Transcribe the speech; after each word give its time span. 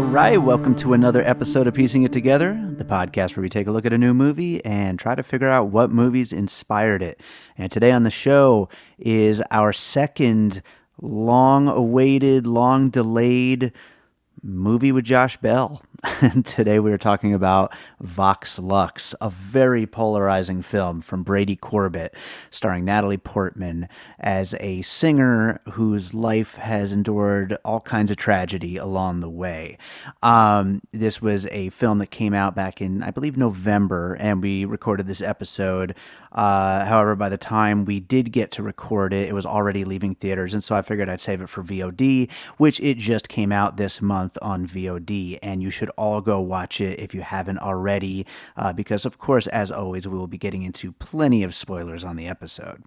All 0.00 0.06
right, 0.06 0.38
welcome 0.38 0.74
to 0.76 0.94
another 0.94 1.22
episode 1.28 1.66
of 1.66 1.74
Piecing 1.74 2.04
It 2.04 2.10
Together, 2.10 2.58
the 2.78 2.86
podcast 2.86 3.36
where 3.36 3.42
we 3.42 3.50
take 3.50 3.66
a 3.66 3.70
look 3.70 3.84
at 3.84 3.92
a 3.92 3.98
new 3.98 4.14
movie 4.14 4.64
and 4.64 4.98
try 4.98 5.14
to 5.14 5.22
figure 5.22 5.50
out 5.50 5.66
what 5.68 5.90
movies 5.90 6.32
inspired 6.32 7.02
it. 7.02 7.20
And 7.58 7.70
today 7.70 7.92
on 7.92 8.04
the 8.04 8.10
show 8.10 8.70
is 8.98 9.42
our 9.50 9.74
second 9.74 10.62
long 11.02 11.68
awaited, 11.68 12.46
long 12.46 12.88
delayed 12.88 13.74
movie 14.42 14.90
with 14.90 15.04
Josh 15.04 15.36
Bell. 15.36 15.82
Today 16.44 16.78
we 16.78 16.92
are 16.92 16.98
talking 16.98 17.34
about 17.34 17.74
Vox 18.00 18.58
Lux, 18.58 19.14
a 19.20 19.28
very 19.28 19.86
polarizing 19.86 20.62
film 20.62 21.02
from 21.02 21.22
Brady 21.22 21.56
Corbet, 21.56 22.14
starring 22.50 22.86
Natalie 22.86 23.18
Portman 23.18 23.86
as 24.18 24.54
a 24.60 24.80
singer 24.80 25.60
whose 25.72 26.14
life 26.14 26.54
has 26.54 26.90
endured 26.90 27.58
all 27.66 27.80
kinds 27.80 28.10
of 28.10 28.16
tragedy 28.16 28.78
along 28.78 29.20
the 29.20 29.28
way. 29.28 29.76
Um, 30.22 30.80
this 30.92 31.20
was 31.20 31.46
a 31.46 31.68
film 31.70 31.98
that 31.98 32.10
came 32.10 32.32
out 32.32 32.54
back 32.54 32.80
in, 32.80 33.02
I 33.02 33.10
believe, 33.10 33.36
November, 33.36 34.14
and 34.14 34.40
we 34.40 34.64
recorded 34.64 35.06
this 35.06 35.20
episode. 35.20 35.94
Uh, 36.32 36.84
however, 36.84 37.16
by 37.16 37.28
the 37.28 37.38
time 37.38 37.84
we 37.84 38.00
did 38.00 38.32
get 38.32 38.50
to 38.52 38.62
record 38.62 39.12
it, 39.12 39.28
it 39.28 39.32
was 39.32 39.46
already 39.46 39.84
leaving 39.84 40.14
theaters, 40.14 40.54
and 40.54 40.62
so 40.62 40.74
I 40.74 40.82
figured 40.82 41.08
I'd 41.08 41.20
save 41.20 41.40
it 41.40 41.48
for 41.48 41.62
VOD, 41.62 42.28
which 42.56 42.78
it 42.80 42.98
just 42.98 43.28
came 43.28 43.52
out 43.52 43.76
this 43.76 44.00
month 44.00 44.36
on 44.42 44.66
VOD, 44.66 45.38
and 45.42 45.62
you 45.62 45.70
should 45.70 45.90
all 45.90 46.20
go 46.20 46.40
watch 46.40 46.80
it 46.80 47.00
if 47.00 47.14
you 47.14 47.22
haven't 47.22 47.58
already, 47.58 48.26
uh, 48.56 48.72
because 48.72 49.04
of 49.04 49.18
course, 49.18 49.46
as 49.48 49.70
always, 49.72 50.06
we 50.06 50.16
will 50.16 50.26
be 50.26 50.38
getting 50.38 50.62
into 50.62 50.92
plenty 50.92 51.42
of 51.42 51.54
spoilers 51.54 52.04
on 52.04 52.16
the 52.16 52.26
episode. 52.26 52.82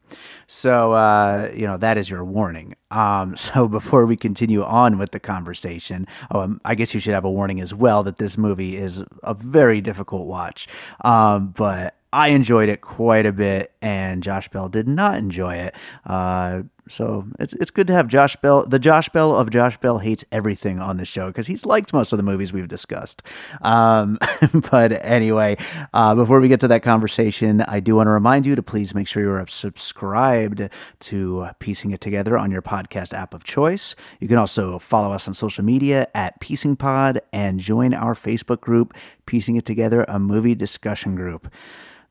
So, 0.48 0.94
uh, 0.94 1.52
you 1.54 1.66
know, 1.66 1.78
that 1.78 1.98
is 1.98 2.10
your 2.10 2.24
warning. 2.24 2.76
Um, 2.92 3.36
so, 3.38 3.68
before 3.68 4.06
we 4.06 4.16
continue 4.16 4.64
on 4.64 4.98
with 4.98 5.12
the 5.12 5.20
conversation, 5.20 6.08
oh, 6.32 6.42
um, 6.42 6.62
I 6.66 6.76
guess 6.76 6.94
you 6.94 7.00
should 7.00 7.14
have 7.14 7.26
a 7.26 7.32
warning 7.32 7.62
as 7.62 7.74
well 7.74 8.04
that 8.04 8.18
this 8.18 8.38
movie 8.38 8.78
is 8.78 9.04
a 9.24 9.34
very 9.34 9.82
difficult 9.82 10.28
watch. 10.28 10.68
Um, 11.02 11.50
but 11.56 11.96
I 12.14 12.28
enjoyed 12.28 12.70
it 12.70 12.82
quite 12.82 13.26
a 13.26 13.32
bit, 13.32 13.74
and 13.82 14.22
Josh 14.22 14.48
Bell 14.50 14.70
did 14.70 14.88
not 14.88 15.18
enjoy 15.18 15.56
it. 15.56 15.76
Uh, 16.06 16.62
so 16.88 17.26
it's 17.40 17.54
it's 17.54 17.72
good 17.72 17.88
to 17.88 17.94
have 17.94 18.08
Josh 18.08 18.36
Bell, 18.36 18.68
the 18.68 18.78
Josh 18.78 19.10
Bell 19.10 19.36
of 19.36 19.50
Josh 19.50 19.78
Bell 19.78 19.98
hates 19.98 20.24
everything 20.32 20.80
on 20.80 20.98
the 20.98 21.06
show 21.06 21.28
because 21.28 21.48
he's 21.48 21.66
liked 21.66 21.92
most 21.92 22.14
of 22.14 22.18
the 22.18 22.24
movies 22.24 22.54
we've 22.54 22.68
discussed. 22.68 23.24
Um, 23.62 24.20
but 24.72 25.04
anyway, 25.04 25.58
uh, 25.94 26.14
before 26.14 26.40
we 26.40 26.50
get 26.50 26.60
to 26.60 26.68
that 26.68 26.84
conversation, 26.84 27.62
I 27.62 27.80
do 27.80 27.96
want 27.96 28.08
to 28.08 28.12
remind 28.12 28.46
you 28.46 28.56
to 28.56 28.62
please 28.62 28.94
make 28.94 29.08
sure 29.08 29.24
you're 29.24 29.48
subscribed 29.48 30.70
to 31.00 31.48
Piecing 31.58 31.92
It 31.92 32.02
Together 32.02 32.38
on 32.38 32.52
your 32.52 32.62
podcast 32.62 33.14
app 33.14 33.34
of 33.34 33.44
choice. 33.44 33.96
You 34.20 34.28
can 34.28 34.38
also 34.38 34.78
follow 34.78 35.14
us 35.14 35.28
on 35.28 35.34
social 35.34 35.64
media 35.64 36.10
at 36.14 36.40
Piecing 36.42 36.76
Pod 36.76 37.22
and 37.32 37.60
join 37.60 37.96
our 37.96 38.14
Facebook 38.14 38.62
group, 38.62 38.94
Piecing 39.26 39.56
It 39.56 39.66
Together, 39.66 40.06
a 40.08 40.20
movie 40.20 40.54
discussion 40.54 41.16
group 41.16 41.50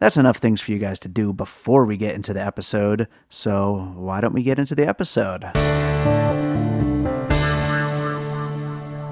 that's 0.02 0.16
enough 0.16 0.38
things 0.38 0.60
for 0.60 0.72
you 0.72 0.80
guys 0.80 0.98
to 0.98 1.06
do 1.06 1.32
before 1.32 1.84
we 1.84 1.96
get 1.96 2.16
into 2.16 2.34
the 2.34 2.40
episode. 2.44 3.06
So, 3.28 3.92
why 3.94 4.20
don't 4.20 4.34
we 4.34 4.42
get 4.42 4.58
into 4.58 4.74
the 4.74 4.84
episode? 4.84 5.44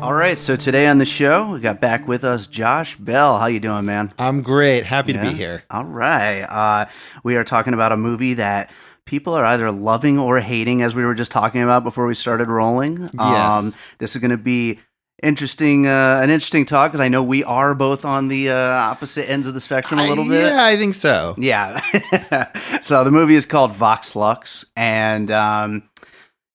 All 0.02 0.12
right, 0.12 0.36
so 0.36 0.56
today 0.56 0.88
on 0.88 0.98
the 0.98 1.04
show, 1.04 1.52
we 1.52 1.60
got 1.60 1.80
back 1.80 2.08
with 2.08 2.24
us 2.24 2.48
Josh 2.48 2.96
Bell. 2.96 3.38
How 3.38 3.46
you 3.46 3.60
doing, 3.60 3.86
man? 3.86 4.12
I'm 4.18 4.42
great. 4.42 4.84
Happy 4.84 5.12
yeah? 5.12 5.22
to 5.22 5.30
be 5.30 5.36
here. 5.36 5.62
All 5.70 5.84
right. 5.84 6.40
Uh, 6.40 6.86
we 7.22 7.36
are 7.36 7.44
talking 7.44 7.72
about 7.72 7.92
a 7.92 7.96
movie 7.96 8.34
that 8.34 8.70
people 9.04 9.34
are 9.34 9.44
either 9.44 9.70
loving 9.70 10.18
or 10.18 10.40
hating, 10.40 10.82
as 10.82 10.96
we 10.96 11.04
were 11.04 11.14
just 11.14 11.30
talking 11.30 11.62
about 11.62 11.84
before 11.84 12.08
we 12.08 12.16
started 12.16 12.48
rolling. 12.48 13.02
Yes. 13.02 13.12
Um, 13.14 13.72
this 13.98 14.16
is 14.16 14.20
going 14.20 14.32
to 14.32 14.36
be 14.38 14.80
interesting 15.22 15.86
uh, 15.86 16.20
an 16.22 16.30
interesting 16.30 16.66
talk 16.66 16.92
because 16.92 17.00
I 17.00 17.08
know 17.08 17.22
we 17.22 17.44
are 17.44 17.74
both 17.74 18.04
on 18.04 18.28
the 18.28 18.50
uh, 18.50 18.56
opposite 18.56 19.28
ends 19.28 19.46
of 19.46 19.54
the 19.54 19.60
spectrum 19.60 20.00
a 20.00 20.06
little 20.06 20.24
I, 20.24 20.28
bit. 20.28 20.52
Yeah, 20.52 20.64
I 20.64 20.76
think 20.76 20.94
so. 20.94 21.34
Yeah. 21.38 21.80
so 22.82 23.04
the 23.04 23.10
movie 23.10 23.34
is 23.34 23.46
called 23.46 23.72
Vox 23.72 24.16
Lux, 24.16 24.64
and 24.76 25.30
um, 25.30 25.88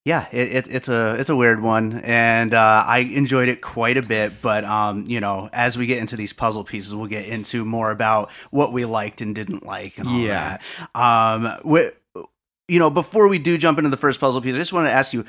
yeah, 0.04 0.26
it, 0.30 0.52
it, 0.54 0.68
it's 0.68 0.88
a 0.88 1.16
it's 1.18 1.30
a 1.30 1.36
weird 1.36 1.60
one, 1.60 2.00
and 2.04 2.54
uh, 2.54 2.84
I 2.86 2.98
enjoyed 2.98 3.48
it 3.48 3.60
quite 3.60 3.96
a 3.96 4.02
bit. 4.02 4.40
But 4.40 4.64
um, 4.64 5.04
you 5.08 5.20
know, 5.20 5.50
as 5.52 5.76
we 5.76 5.86
get 5.86 5.98
into 5.98 6.16
these 6.16 6.32
puzzle 6.32 6.62
pieces, 6.62 6.94
we'll 6.94 7.08
get 7.08 7.26
into 7.26 7.64
more 7.64 7.90
about 7.90 8.30
what 8.50 8.72
we 8.72 8.84
liked 8.84 9.20
and 9.20 9.34
didn't 9.34 9.66
like, 9.66 9.98
and 9.98 10.06
all 10.06 10.18
yeah. 10.18 10.58
that. 10.94 11.00
Um, 11.00 11.58
we, 11.64 11.90
you 12.68 12.78
know, 12.78 12.88
before 12.88 13.26
we 13.28 13.38
do 13.38 13.58
jump 13.58 13.78
into 13.78 13.90
the 13.90 13.96
first 13.96 14.20
puzzle 14.20 14.40
piece, 14.40 14.54
I 14.54 14.58
just 14.58 14.72
want 14.72 14.86
to 14.86 14.92
ask 14.92 15.12
you 15.12 15.24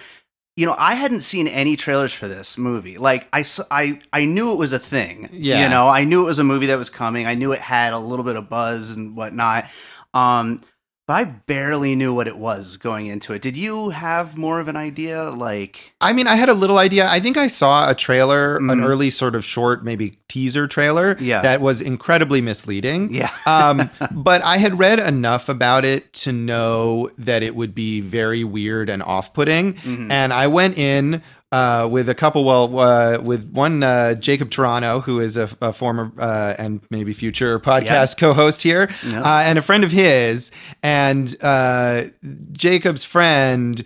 you 0.58 0.66
know, 0.66 0.76
I 0.76 0.96
hadn't 0.96 1.22
seen 1.22 1.48
any 1.48 1.76
trailers 1.76 2.12
for 2.12 2.28
this 2.28 2.58
movie. 2.58 2.98
Like, 2.98 3.28
I, 3.32 3.46
I, 3.70 4.00
I 4.12 4.26
knew 4.26 4.52
it 4.52 4.56
was 4.56 4.74
a 4.74 4.80
thing. 4.80 5.30
Yeah. 5.32 5.62
You 5.64 5.70
know, 5.70 5.88
I 5.88 6.04
knew 6.04 6.24
it 6.24 6.26
was 6.26 6.40
a 6.40 6.44
movie 6.44 6.66
that 6.66 6.80
was 6.80 6.90
coming. 6.90 7.28
I 7.28 7.36
knew 7.36 7.52
it 7.52 7.60
had 7.60 7.94
a 7.94 8.00
little 8.00 8.26
bit 8.26 8.36
of 8.36 8.50
buzz 8.50 8.90
and 8.90 9.16
whatnot. 9.16 9.70
Um, 10.16 10.62
but 11.08 11.14
I 11.14 11.24
barely 11.24 11.96
knew 11.96 12.14
what 12.14 12.28
it 12.28 12.38
was 12.38 12.76
going 12.76 13.08
into 13.08 13.32
it. 13.32 13.42
Did 13.42 13.56
you 13.56 13.92
have 13.92 14.38
more 14.38 14.60
of 14.60 14.68
an 14.68 14.76
idea? 14.76 15.30
Like, 15.30 15.94
I 16.02 16.12
mean, 16.12 16.28
I 16.28 16.36
had 16.36 16.50
a 16.50 16.54
little 16.54 16.78
idea. 16.78 17.08
I 17.10 17.22
think 17.22 17.38
I 17.38 17.48
saw 17.48 17.90
a 17.90 17.96
trailer, 17.96 18.58
mm-hmm. 18.58 18.70
an 18.70 18.84
early 18.84 19.10
sort 19.10 19.34
of 19.34 19.46
short, 19.46 19.86
maybe 19.86 20.20
teaser 20.28 20.68
trailer, 20.68 21.16
yeah. 21.22 21.40
that 21.42 21.62
was 21.62 21.80
incredibly 21.80 22.42
misleading. 22.42 23.14
Yeah. 23.14 23.32
um, 23.46 23.90
but 24.12 24.42
I 24.42 24.58
had 24.58 24.78
read 24.78 25.00
enough 25.00 25.48
about 25.48 25.86
it 25.86 26.12
to 26.14 26.34
know 26.34 27.10
that 27.18 27.42
it 27.42 27.56
would 27.56 27.74
be 27.74 28.02
very 28.02 28.44
weird 28.44 28.90
and 28.90 29.02
off-putting, 29.02 29.76
mm-hmm. 29.76 30.12
and 30.12 30.34
I 30.34 30.48
went 30.48 30.78
in 30.78 31.24
uh, 31.52 31.88
with 31.90 32.10
a 32.10 32.16
couple, 32.16 32.44
well, 32.44 32.80
uh, 32.80 33.20
with 33.20 33.50
one 33.52 33.82
uh, 33.82 34.16
Jacob 34.16 34.50
Toronto, 34.50 35.00
who 35.00 35.20
is 35.20 35.38
a, 35.38 35.50
a 35.62 35.72
former 35.72 36.12
uh, 36.18 36.56
and 36.60 36.82
maybe 36.90 37.14
future 37.14 37.60
podcast 37.60 38.18
co-host 38.18 38.62
here, 38.62 38.90
uh, 39.06 39.44
and 39.46 39.58
a 39.58 39.62
friend 39.62 39.84
of 39.84 39.92
his. 39.92 40.52
And 40.84 41.34
uh, 41.42 42.06
Jacob's 42.52 43.06
friend 43.06 43.84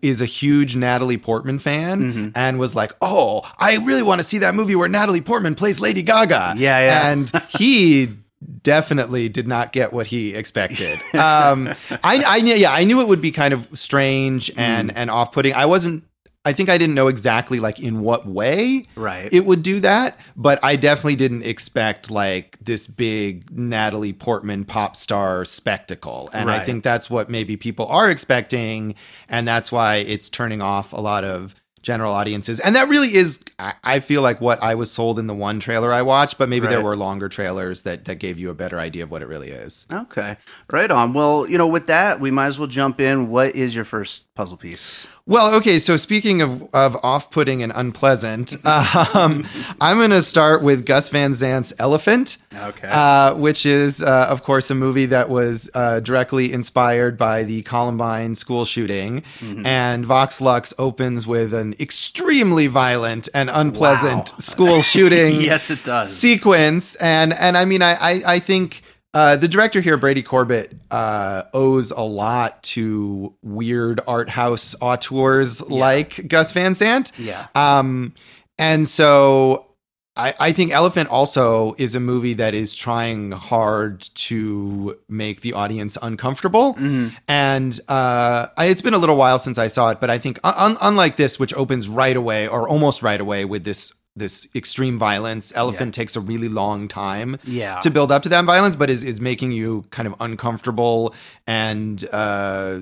is 0.00 0.22
a 0.22 0.26
huge 0.26 0.74
Natalie 0.74 1.18
Portman 1.18 1.58
fan, 1.58 2.00
mm-hmm. 2.00 2.28
and 2.34 2.58
was 2.58 2.74
like, 2.74 2.92
"Oh, 3.02 3.42
I 3.58 3.76
really 3.76 4.02
want 4.02 4.20
to 4.20 4.26
see 4.26 4.38
that 4.38 4.54
movie 4.54 4.74
where 4.74 4.88
Natalie 4.88 5.20
Portman 5.20 5.54
plays 5.54 5.80
Lady 5.80 6.02
Gaga." 6.02 6.54
Yeah, 6.56 6.78
yeah. 6.78 7.10
And 7.10 7.30
he 7.58 8.16
definitely 8.62 9.28
did 9.28 9.46
not 9.46 9.72
get 9.72 9.92
what 9.92 10.06
he 10.06 10.34
expected. 10.34 11.00
Um, 11.12 11.68
I, 12.02 12.22
I, 12.26 12.36
yeah, 12.36 12.72
I 12.72 12.84
knew 12.84 13.00
it 13.00 13.06
would 13.06 13.20
be 13.20 13.30
kind 13.30 13.54
of 13.54 13.68
strange 13.78 14.50
and 14.56 14.90
mm. 14.90 14.94
and 14.96 15.10
off 15.10 15.30
putting. 15.30 15.52
I 15.54 15.66
wasn't 15.66 16.04
I 16.44 16.52
think 16.52 16.68
I 16.68 16.76
didn't 16.76 16.94
know 16.94 17.06
exactly 17.06 17.60
like 17.60 17.78
in 17.78 18.00
what 18.00 18.26
way 18.26 18.86
right. 18.96 19.28
it 19.32 19.46
would 19.46 19.62
do 19.62 19.78
that, 19.80 20.18
but 20.36 20.58
I 20.62 20.74
definitely 20.74 21.16
didn't 21.16 21.44
expect 21.44 22.10
like 22.10 22.58
this 22.60 22.88
big 22.88 23.56
Natalie 23.56 24.12
Portman 24.12 24.64
pop 24.64 24.96
star 24.96 25.44
spectacle. 25.44 26.30
And 26.32 26.48
right. 26.48 26.60
I 26.60 26.64
think 26.64 26.82
that's 26.82 27.08
what 27.08 27.30
maybe 27.30 27.56
people 27.56 27.86
are 27.86 28.10
expecting 28.10 28.96
and 29.28 29.46
that's 29.46 29.70
why 29.70 29.96
it's 29.96 30.28
turning 30.28 30.60
off 30.60 30.92
a 30.92 31.00
lot 31.00 31.22
of 31.22 31.54
general 31.82 32.12
audiences. 32.12 32.60
And 32.60 32.76
that 32.76 32.88
really 32.88 33.14
is, 33.14 33.40
I 33.58 34.00
feel 34.00 34.22
like 34.22 34.40
what 34.40 34.62
I 34.62 34.74
was 34.76 34.90
sold 34.90 35.18
in 35.18 35.26
the 35.26 35.34
one 35.34 35.60
trailer 35.60 35.92
I 35.92 36.02
watched, 36.02 36.38
but 36.38 36.48
maybe 36.48 36.66
right. 36.66 36.72
there 36.72 36.80
were 36.80 36.96
longer 36.96 37.28
trailers 37.28 37.82
that, 37.82 38.04
that 38.04 38.16
gave 38.16 38.38
you 38.38 38.50
a 38.50 38.54
better 38.54 38.78
idea 38.78 39.02
of 39.02 39.10
what 39.10 39.20
it 39.20 39.26
really 39.26 39.50
is. 39.50 39.86
Okay. 39.92 40.36
Right 40.72 40.90
on. 40.90 41.12
Well, 41.12 41.48
you 41.48 41.58
know, 41.58 41.66
with 41.66 41.88
that, 41.88 42.20
we 42.20 42.30
might 42.30 42.46
as 42.46 42.58
well 42.58 42.68
jump 42.68 43.00
in. 43.00 43.28
What 43.28 43.54
is 43.56 43.74
your 43.74 43.84
first 43.84 44.32
puzzle 44.34 44.56
piece? 44.56 45.06
Well, 45.24 45.54
okay. 45.54 45.78
So 45.78 45.96
speaking 45.96 46.42
of, 46.42 46.62
of 46.74 46.96
off 47.04 47.30
putting 47.30 47.62
and 47.62 47.72
unpleasant, 47.74 48.56
um, 48.66 49.46
I'm 49.80 49.98
going 49.98 50.10
to 50.10 50.22
start 50.22 50.62
with 50.62 50.84
Gus 50.84 51.10
Van 51.10 51.34
Sant's 51.34 51.72
Elephant. 51.78 52.38
Okay. 52.54 52.88
Uh, 52.88 53.34
which 53.34 53.64
is, 53.64 54.02
uh, 54.02 54.26
of 54.28 54.42
course, 54.42 54.70
a 54.70 54.74
movie 54.74 55.06
that 55.06 55.28
was 55.28 55.70
uh, 55.74 56.00
directly 56.00 56.52
inspired 56.52 57.16
by 57.16 57.44
the 57.44 57.62
Columbine 57.62 58.34
school 58.34 58.64
shooting. 58.64 59.22
Mm-hmm. 59.38 59.64
And 59.64 60.04
Vox 60.04 60.40
Lux 60.40 60.74
opens 60.78 61.26
with 61.26 61.54
an 61.54 61.74
extremely 61.78 62.66
violent 62.66 63.28
and 63.32 63.48
unpleasant 63.48 64.32
wow. 64.32 64.38
school 64.38 64.82
shooting 64.82 65.40
yes, 65.40 65.70
it 65.70 65.84
does. 65.84 66.14
sequence. 66.14 66.96
And, 66.96 67.32
and 67.32 67.56
I 67.56 67.64
mean, 67.64 67.80
I, 67.80 67.94
I, 67.94 68.22
I 68.26 68.38
think 68.40 68.82
uh, 69.14 69.36
the 69.36 69.48
director 69.48 69.80
here, 69.80 69.96
Brady 69.96 70.22
Corbet, 70.22 70.72
uh, 70.90 71.44
owes 71.52 71.90
a 71.90 72.00
lot 72.00 72.62
to 72.64 73.34
weird 73.42 74.00
art 74.06 74.30
house 74.30 74.74
auteurs 74.80 75.62
yeah. 75.68 75.76
like 75.76 76.28
Gus 76.28 76.52
Van 76.52 76.74
Sant. 76.74 77.12
Yeah. 77.18 77.46
Um, 77.54 78.14
and 78.58 78.88
so 78.88 79.72
I, 80.16 80.34
I 80.38 80.52
think 80.52 80.72
Elephant 80.72 81.08
also 81.08 81.74
is 81.78 81.94
a 81.94 82.00
movie 82.00 82.34
that 82.34 82.54
is 82.54 82.74
trying 82.74 83.32
hard 83.32 84.00
to 84.14 84.98
make 85.08 85.40
the 85.40 85.54
audience 85.54 85.96
uncomfortable. 86.00 86.74
Mm-hmm. 86.74 87.08
And 87.28 87.80
uh, 87.88 88.48
I, 88.56 88.66
it's 88.66 88.82
been 88.82 88.94
a 88.94 88.98
little 88.98 89.16
while 89.16 89.38
since 89.38 89.58
I 89.58 89.68
saw 89.68 89.90
it, 89.90 90.00
but 90.00 90.10
I 90.10 90.18
think 90.18 90.38
un- 90.44 90.76
unlike 90.80 91.16
this, 91.16 91.38
which 91.38 91.54
opens 91.54 91.88
right 91.88 92.16
away 92.16 92.46
or 92.46 92.68
almost 92.68 93.02
right 93.02 93.20
away 93.20 93.44
with 93.44 93.64
this 93.64 93.92
this 94.16 94.46
extreme 94.54 94.98
violence. 94.98 95.52
Elephant 95.54 95.96
yeah. 95.96 96.02
takes 96.02 96.16
a 96.16 96.20
really 96.20 96.48
long 96.48 96.88
time 96.88 97.38
yeah. 97.44 97.80
to 97.80 97.90
build 97.90 98.12
up 98.12 98.22
to 98.22 98.28
that 98.28 98.44
violence, 98.44 98.76
but 98.76 98.90
is 98.90 99.04
is 99.04 99.20
making 99.20 99.52
you 99.52 99.84
kind 99.90 100.06
of 100.06 100.14
uncomfortable 100.20 101.14
and 101.46 102.04
uh, 102.12 102.80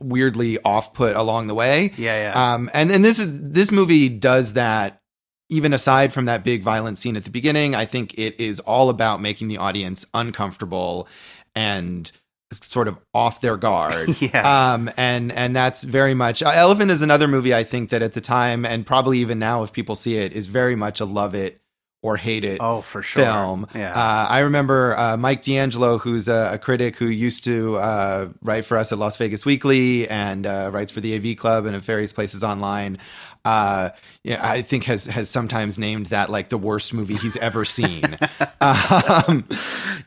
weirdly 0.00 0.58
off 0.64 0.94
put 0.94 1.16
along 1.16 1.46
the 1.46 1.54
way. 1.54 1.92
Yeah, 1.96 2.32
yeah. 2.32 2.54
Um, 2.54 2.70
and 2.74 2.90
and 2.90 3.04
this 3.04 3.18
is 3.18 3.28
this 3.30 3.70
movie 3.70 4.08
does 4.08 4.54
that 4.54 5.00
even 5.48 5.74
aside 5.74 6.12
from 6.12 6.24
that 6.24 6.44
big 6.44 6.62
violent 6.62 6.98
scene 6.98 7.14
at 7.14 7.24
the 7.24 7.30
beginning, 7.30 7.74
I 7.74 7.84
think 7.84 8.18
it 8.18 8.40
is 8.40 8.58
all 8.60 8.88
about 8.88 9.20
making 9.20 9.48
the 9.48 9.58
audience 9.58 10.06
uncomfortable 10.14 11.06
and 11.54 12.10
sort 12.60 12.88
of 12.88 12.98
off 13.14 13.40
their 13.40 13.56
guard. 13.56 14.16
Yeah. 14.22 14.74
Um, 14.74 14.88
and 14.96 15.32
and 15.32 15.56
that's 15.56 15.82
very 15.82 16.14
much 16.14 16.42
uh, 16.42 16.52
Elephant 16.54 16.90
is 16.92 17.02
another 17.02 17.26
movie 17.26 17.52
I 17.52 17.64
think 17.64 17.90
that 17.90 18.02
at 18.02 18.12
the 18.12 18.20
time 18.20 18.64
and 18.64 18.86
probably 18.86 19.18
even 19.18 19.38
now 19.40 19.64
if 19.64 19.72
people 19.72 19.96
see 19.96 20.16
it 20.16 20.32
is 20.32 20.46
very 20.46 20.76
much 20.76 21.00
a 21.00 21.04
love 21.04 21.34
it 21.34 21.60
or 22.02 22.16
hate 22.16 22.42
it 22.42 22.58
oh, 22.60 22.82
for 22.82 23.00
sure. 23.00 23.22
film. 23.22 23.66
Yeah. 23.74 23.92
Uh, 23.92 24.26
I 24.28 24.40
remember 24.40 24.98
uh, 24.98 25.16
Mike 25.16 25.42
D'Angelo, 25.42 25.98
who's 25.98 26.26
a, 26.26 26.50
a 26.54 26.58
critic 26.58 26.96
who 26.96 27.06
used 27.06 27.44
to 27.44 27.76
uh, 27.76 28.28
write 28.42 28.64
for 28.64 28.76
us 28.76 28.90
at 28.90 28.98
Las 28.98 29.16
Vegas 29.16 29.46
Weekly 29.46 30.08
and 30.08 30.44
uh, 30.44 30.70
writes 30.72 30.90
for 30.90 31.00
the 31.00 31.14
AV 31.14 31.36
Club 31.36 31.64
and 31.64 31.76
at 31.76 31.82
various 31.82 32.12
places 32.12 32.42
online. 32.42 32.98
Uh, 33.44 33.90
yeah, 34.24 34.38
I 34.46 34.62
think 34.62 34.84
has 34.84 35.06
has 35.06 35.28
sometimes 35.28 35.78
named 35.78 36.06
that 36.06 36.30
like 36.30 36.48
the 36.48 36.58
worst 36.58 36.92
movie 36.92 37.16
he's 37.16 37.36
ever 37.38 37.64
seen. 37.64 38.18
um, 38.60 39.48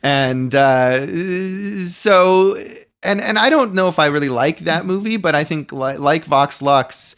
and 0.02 0.54
uh, 0.54 1.86
so, 1.86 2.56
and 3.02 3.20
and 3.20 3.38
I 3.38 3.50
don't 3.50 3.74
know 3.74 3.88
if 3.88 3.98
I 3.98 4.06
really 4.06 4.30
like 4.30 4.60
that 4.60 4.86
movie, 4.86 5.16
but 5.18 5.34
I 5.34 5.44
think 5.44 5.72
li- 5.72 5.98
like 5.98 6.24
Vox 6.24 6.62
Lux. 6.62 7.16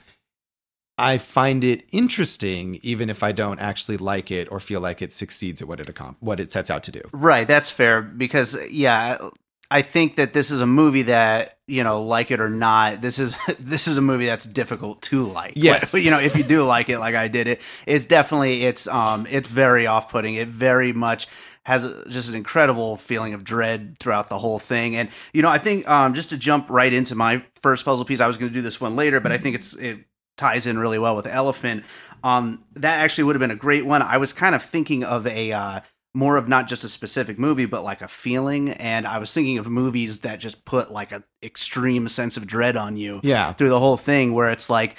I 0.98 1.18
find 1.18 1.62
it 1.62 1.84
interesting, 1.92 2.80
even 2.82 3.08
if 3.08 3.22
I 3.22 3.32
don't 3.32 3.60
actually 3.60 3.96
like 3.96 4.30
it 4.30 4.50
or 4.50 4.60
feel 4.60 4.80
like 4.80 5.00
it 5.00 5.14
succeeds 5.14 5.62
at 5.62 5.68
what 5.68 5.80
it 5.80 5.86
accom- 5.86 6.16
what 6.20 6.40
it 6.40 6.52
sets 6.52 6.70
out 6.70 6.82
to 6.84 6.92
do. 6.92 7.02
Right, 7.12 7.46
that's 7.46 7.70
fair 7.70 8.02
because 8.02 8.56
yeah, 8.68 9.30
I 9.70 9.82
think 9.82 10.16
that 10.16 10.32
this 10.32 10.50
is 10.50 10.60
a 10.60 10.66
movie 10.66 11.02
that 11.02 11.58
you 11.68 11.84
know, 11.84 12.02
like 12.02 12.30
it 12.30 12.40
or 12.40 12.48
not, 12.48 13.02
this 13.02 13.18
is 13.18 13.36
this 13.60 13.86
is 13.86 13.96
a 13.96 14.00
movie 14.00 14.26
that's 14.26 14.46
difficult 14.46 15.02
to 15.02 15.24
like. 15.24 15.52
Yes. 15.54 15.92
But, 15.92 16.02
you 16.02 16.10
know, 16.10 16.18
if 16.18 16.34
you 16.34 16.42
do 16.42 16.64
like 16.64 16.88
it, 16.88 16.98
like 16.98 17.14
I 17.14 17.28
did 17.28 17.46
it, 17.46 17.60
it's 17.86 18.06
definitely 18.06 18.64
it's 18.64 18.88
um 18.88 19.26
it's 19.30 19.48
very 19.48 19.86
off 19.86 20.10
putting. 20.10 20.34
It 20.34 20.48
very 20.48 20.92
much 20.92 21.28
has 21.64 21.84
a, 21.84 22.08
just 22.08 22.30
an 22.30 22.34
incredible 22.34 22.96
feeling 22.96 23.34
of 23.34 23.44
dread 23.44 23.98
throughout 24.00 24.30
the 24.30 24.38
whole 24.38 24.58
thing. 24.58 24.96
And 24.96 25.10
you 25.32 25.42
know, 25.42 25.50
I 25.50 25.58
think 25.58 25.86
um 25.88 26.14
just 26.14 26.30
to 26.30 26.38
jump 26.38 26.70
right 26.70 26.92
into 26.92 27.14
my 27.14 27.44
first 27.60 27.84
puzzle 27.84 28.04
piece, 28.04 28.20
I 28.20 28.26
was 28.26 28.36
going 28.36 28.50
to 28.50 28.54
do 28.54 28.62
this 28.62 28.80
one 28.80 28.96
later, 28.96 29.20
but 29.20 29.30
I 29.30 29.38
think 29.38 29.54
it's 29.54 29.74
it 29.74 29.98
ties 30.38 30.66
in 30.66 30.78
really 30.78 30.98
well 30.98 31.14
with 31.16 31.26
Elephant. 31.26 31.84
Um, 32.24 32.64
that 32.74 33.00
actually 33.00 33.24
would 33.24 33.36
have 33.36 33.40
been 33.40 33.50
a 33.50 33.56
great 33.56 33.84
one. 33.86 34.02
I 34.02 34.16
was 34.16 34.32
kind 34.32 34.54
of 34.54 34.62
thinking 34.62 35.04
of 35.04 35.26
a 35.26 35.52
uh, 35.52 35.80
more 36.14 36.36
of 36.36 36.48
not 36.48 36.66
just 36.66 36.82
a 36.84 36.88
specific 36.88 37.38
movie, 37.38 37.66
but 37.66 37.84
like 37.84 38.00
a 38.00 38.08
feeling. 38.08 38.70
And 38.70 39.06
I 39.06 39.18
was 39.18 39.32
thinking 39.32 39.58
of 39.58 39.68
movies 39.68 40.20
that 40.20 40.40
just 40.40 40.64
put 40.64 40.90
like 40.90 41.12
an 41.12 41.22
extreme 41.42 42.08
sense 42.08 42.36
of 42.36 42.46
dread 42.46 42.76
on 42.76 42.96
you 42.96 43.20
Yeah. 43.22 43.52
through 43.52 43.68
the 43.68 43.78
whole 43.78 43.96
thing, 43.98 44.32
where 44.32 44.50
it's 44.50 44.68
like 44.70 44.96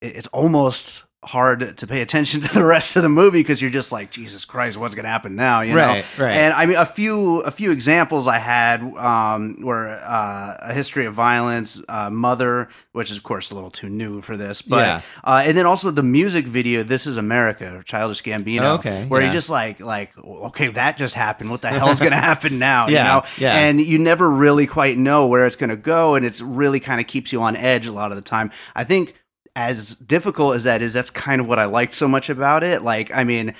it's 0.00 0.28
almost 0.28 1.04
hard 1.24 1.78
to 1.78 1.86
pay 1.86 2.00
attention 2.00 2.40
to 2.40 2.48
the 2.52 2.64
rest 2.64 2.96
of 2.96 3.02
the 3.02 3.08
movie 3.08 3.38
because 3.40 3.62
you're 3.62 3.70
just 3.70 3.92
like 3.92 4.10
Jesus 4.10 4.44
Christ, 4.44 4.76
what's 4.76 4.94
going 4.96 5.04
to 5.04 5.08
happen 5.10 5.36
now? 5.36 5.60
You 5.60 5.76
Right, 5.76 6.04
know? 6.18 6.24
right. 6.24 6.32
And 6.36 6.52
I 6.52 6.66
mean, 6.66 6.76
a 6.76 6.84
few 6.86 7.40
a 7.42 7.50
few 7.52 7.70
examples 7.70 8.26
I 8.26 8.38
had 8.38 8.82
um, 8.96 9.58
were 9.62 9.88
uh, 9.88 10.56
a 10.60 10.72
history 10.72 11.06
of 11.06 11.14
violence, 11.14 11.80
uh, 11.88 12.10
Mother, 12.10 12.68
which 12.90 13.10
is 13.12 13.16
of 13.16 13.22
course 13.22 13.50
a 13.52 13.54
little 13.54 13.70
too 13.70 13.88
new 13.88 14.20
for 14.20 14.36
this, 14.36 14.62
but 14.62 14.78
Yeah. 14.86 15.00
uh, 15.22 15.42
and 15.46 15.56
then 15.56 15.64
also 15.64 15.90
the 15.92 16.02
music 16.02 16.44
video, 16.46 16.82
"This 16.82 17.06
Is 17.06 17.16
America," 17.16 17.82
Childish 17.84 18.22
Gambino, 18.24 18.74
Okay, 18.78 19.04
where 19.06 19.20
yeah. 19.20 19.28
you 19.28 19.32
just 19.32 19.48
like 19.48 19.78
like 19.80 20.10
okay, 20.18 20.68
that 20.68 20.96
just 20.96 21.14
happened. 21.14 21.50
What 21.50 21.62
the 21.62 21.68
hell's 21.70 22.00
going 22.00 22.10
to 22.18 22.18
happen 22.18 22.58
now? 22.58 22.88
Yeah, 22.88 22.98
you 22.98 23.04
know, 23.20 23.26
yeah. 23.38 23.58
and 23.58 23.80
you 23.80 23.98
never 23.98 24.28
really 24.28 24.66
quite 24.66 24.98
know 24.98 25.28
where 25.28 25.46
it's 25.46 25.56
going 25.56 25.70
to 25.70 25.76
go, 25.76 26.16
and 26.16 26.26
it's 26.26 26.40
really 26.40 26.80
kind 26.80 27.00
of 27.00 27.06
keeps 27.06 27.32
you 27.32 27.42
on 27.42 27.54
edge 27.56 27.86
a 27.86 27.92
lot 27.92 28.10
of 28.10 28.16
the 28.16 28.22
time. 28.22 28.50
I 28.74 28.82
think 28.84 29.14
as 29.56 29.94
difficult 29.96 30.56
as 30.56 30.64
that 30.64 30.82
is, 30.82 30.92
that's 30.92 31.10
kind 31.10 31.40
of 31.40 31.46
what 31.46 31.58
I 31.58 31.66
liked 31.66 31.94
so 31.94 32.08
much 32.08 32.30
about 32.30 32.62
it. 32.64 32.82
Like, 32.82 33.14
I 33.14 33.24
mean, 33.24 33.54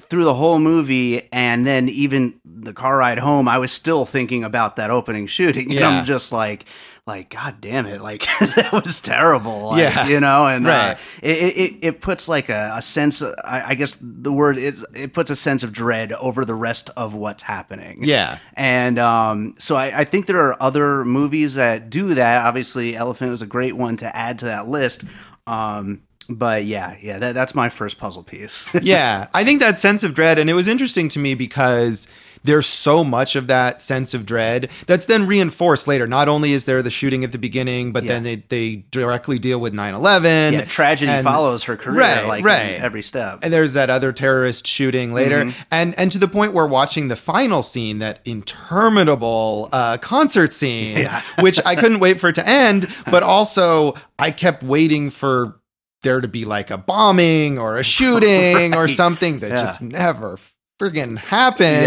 through 0.00 0.24
the 0.24 0.34
whole 0.34 0.58
movie 0.58 1.28
and 1.32 1.66
then 1.66 1.88
even 1.88 2.40
the 2.44 2.72
car 2.72 2.96
ride 2.98 3.18
home, 3.18 3.48
I 3.48 3.58
was 3.58 3.72
still 3.72 4.06
thinking 4.06 4.44
about 4.44 4.76
that 4.76 4.90
opening 4.90 5.26
shooting. 5.28 5.74
And 5.76 5.84
I'm 5.84 6.04
just 6.04 6.32
like, 6.32 6.64
like, 7.06 7.30
God 7.30 7.62
damn 7.62 7.86
it. 7.86 8.02
Like, 8.02 8.26
that 8.56 8.70
was 8.70 9.00
terrible. 9.00 9.70
Like, 9.70 9.78
Yeah. 9.80 10.06
You 10.06 10.20
know, 10.20 10.46
and 10.46 10.66
Right. 10.66 10.92
uh, 10.92 10.96
it, 11.22 11.38
it, 11.56 11.74
it 11.82 12.00
puts 12.02 12.28
like 12.28 12.50
a, 12.50 12.74
a 12.76 12.82
sense, 12.82 13.22
of, 13.22 13.34
I, 13.44 13.70
I 13.70 13.74
guess 13.76 13.96
the 13.98 14.30
word 14.30 14.58
is, 14.58 14.84
it 14.94 15.14
puts 15.14 15.30
a 15.30 15.36
sense 15.36 15.62
of 15.62 15.72
dread 15.72 16.12
over 16.12 16.44
the 16.44 16.54
rest 16.54 16.90
of 16.98 17.14
what's 17.14 17.42
happening. 17.42 18.00
Yeah. 18.04 18.38
And 18.54 18.98
um, 18.98 19.54
so 19.58 19.74
I, 19.74 20.00
I 20.00 20.04
think 20.04 20.26
there 20.26 20.40
are 20.42 20.62
other 20.62 21.02
movies 21.04 21.54
that 21.54 21.88
do 21.88 22.12
that. 22.14 22.44
Obviously, 22.44 22.94
Elephant 22.94 23.30
was 23.30 23.40
a 23.40 23.46
great 23.46 23.74
one 23.74 23.96
to 23.96 24.14
add 24.14 24.38
to 24.40 24.44
that 24.44 24.68
list. 24.68 25.02
Um, 25.48 26.02
but 26.28 26.64
yeah, 26.66 26.96
yeah, 27.00 27.18
that, 27.18 27.34
that's 27.34 27.54
my 27.54 27.68
first 27.68 27.98
puzzle 27.98 28.22
piece. 28.22 28.66
yeah, 28.82 29.28
I 29.32 29.44
think 29.44 29.60
that 29.60 29.78
sense 29.78 30.04
of 30.04 30.14
dread, 30.14 30.38
and 30.38 30.50
it 30.50 30.54
was 30.54 30.68
interesting 30.68 31.08
to 31.10 31.18
me 31.18 31.34
because 31.34 32.06
there's 32.44 32.66
so 32.66 33.02
much 33.04 33.36
of 33.36 33.46
that 33.48 33.80
sense 33.82 34.14
of 34.14 34.26
dread 34.26 34.68
that's 34.86 35.06
then 35.06 35.26
reinforced 35.26 35.86
later. 35.88 36.06
Not 36.06 36.28
only 36.28 36.52
is 36.52 36.64
there 36.64 36.82
the 36.82 36.90
shooting 36.90 37.24
at 37.24 37.32
the 37.32 37.38
beginning, 37.38 37.92
but 37.92 38.06
then 38.06 38.22
they, 38.22 38.36
they 38.48 38.76
directly 38.90 39.38
deal 39.38 39.60
with 39.60 39.72
9 39.74 39.94
11. 39.94 40.54
yeah, 40.54 40.64
tragedy 40.64 41.10
and- 41.10 41.24
follows 41.24 41.64
her 41.64 41.76
career, 41.76 41.98
Right, 42.00 42.26
like 42.26 42.44
right. 42.44 42.72
every 42.80 43.02
step. 43.02 43.40
And 43.42 43.52
there's 43.52 43.72
that 43.74 43.90
other 43.90 44.12
terrorist 44.12 44.66
shooting 44.66 45.12
later, 45.12 45.44
Mm-hmm. 45.44 45.60
and 45.70 45.98
and 45.98 46.12
to 46.12 46.18
the 46.18 46.28
point 46.28 46.52
where 46.52 46.66
watching 46.66 47.08
the 47.08 47.16
final 47.16 47.62
scene, 47.62 47.98
that 47.98 48.20
interminable 48.24 49.68
uh, 49.72 49.98
concert 49.98 50.52
scene, 50.52 50.98
Yeah. 50.98 51.22
which 51.40 51.60
I 51.64 51.74
couldn't 51.74 52.00
wait 52.00 52.20
for 52.20 52.28
it 52.28 52.34
to 52.36 52.48
end, 52.48 52.88
but 53.10 53.22
also 53.22 53.94
I 54.18 54.30
kept 54.30 54.62
waiting 54.62 55.10
for 55.10 55.60
there 56.02 56.20
to 56.20 56.28
be 56.28 56.44
like 56.44 56.70
a 56.70 56.78
bombing 56.78 57.58
or 57.58 57.76
a 57.78 57.82
shooting 57.82 58.74
or 58.74 58.86
something 59.02 59.40
that 59.40 59.50
Yeah. 59.50 59.56
just 59.60 59.82
never 59.82 60.38
friggin' 60.78 61.18
happened. 61.18 61.82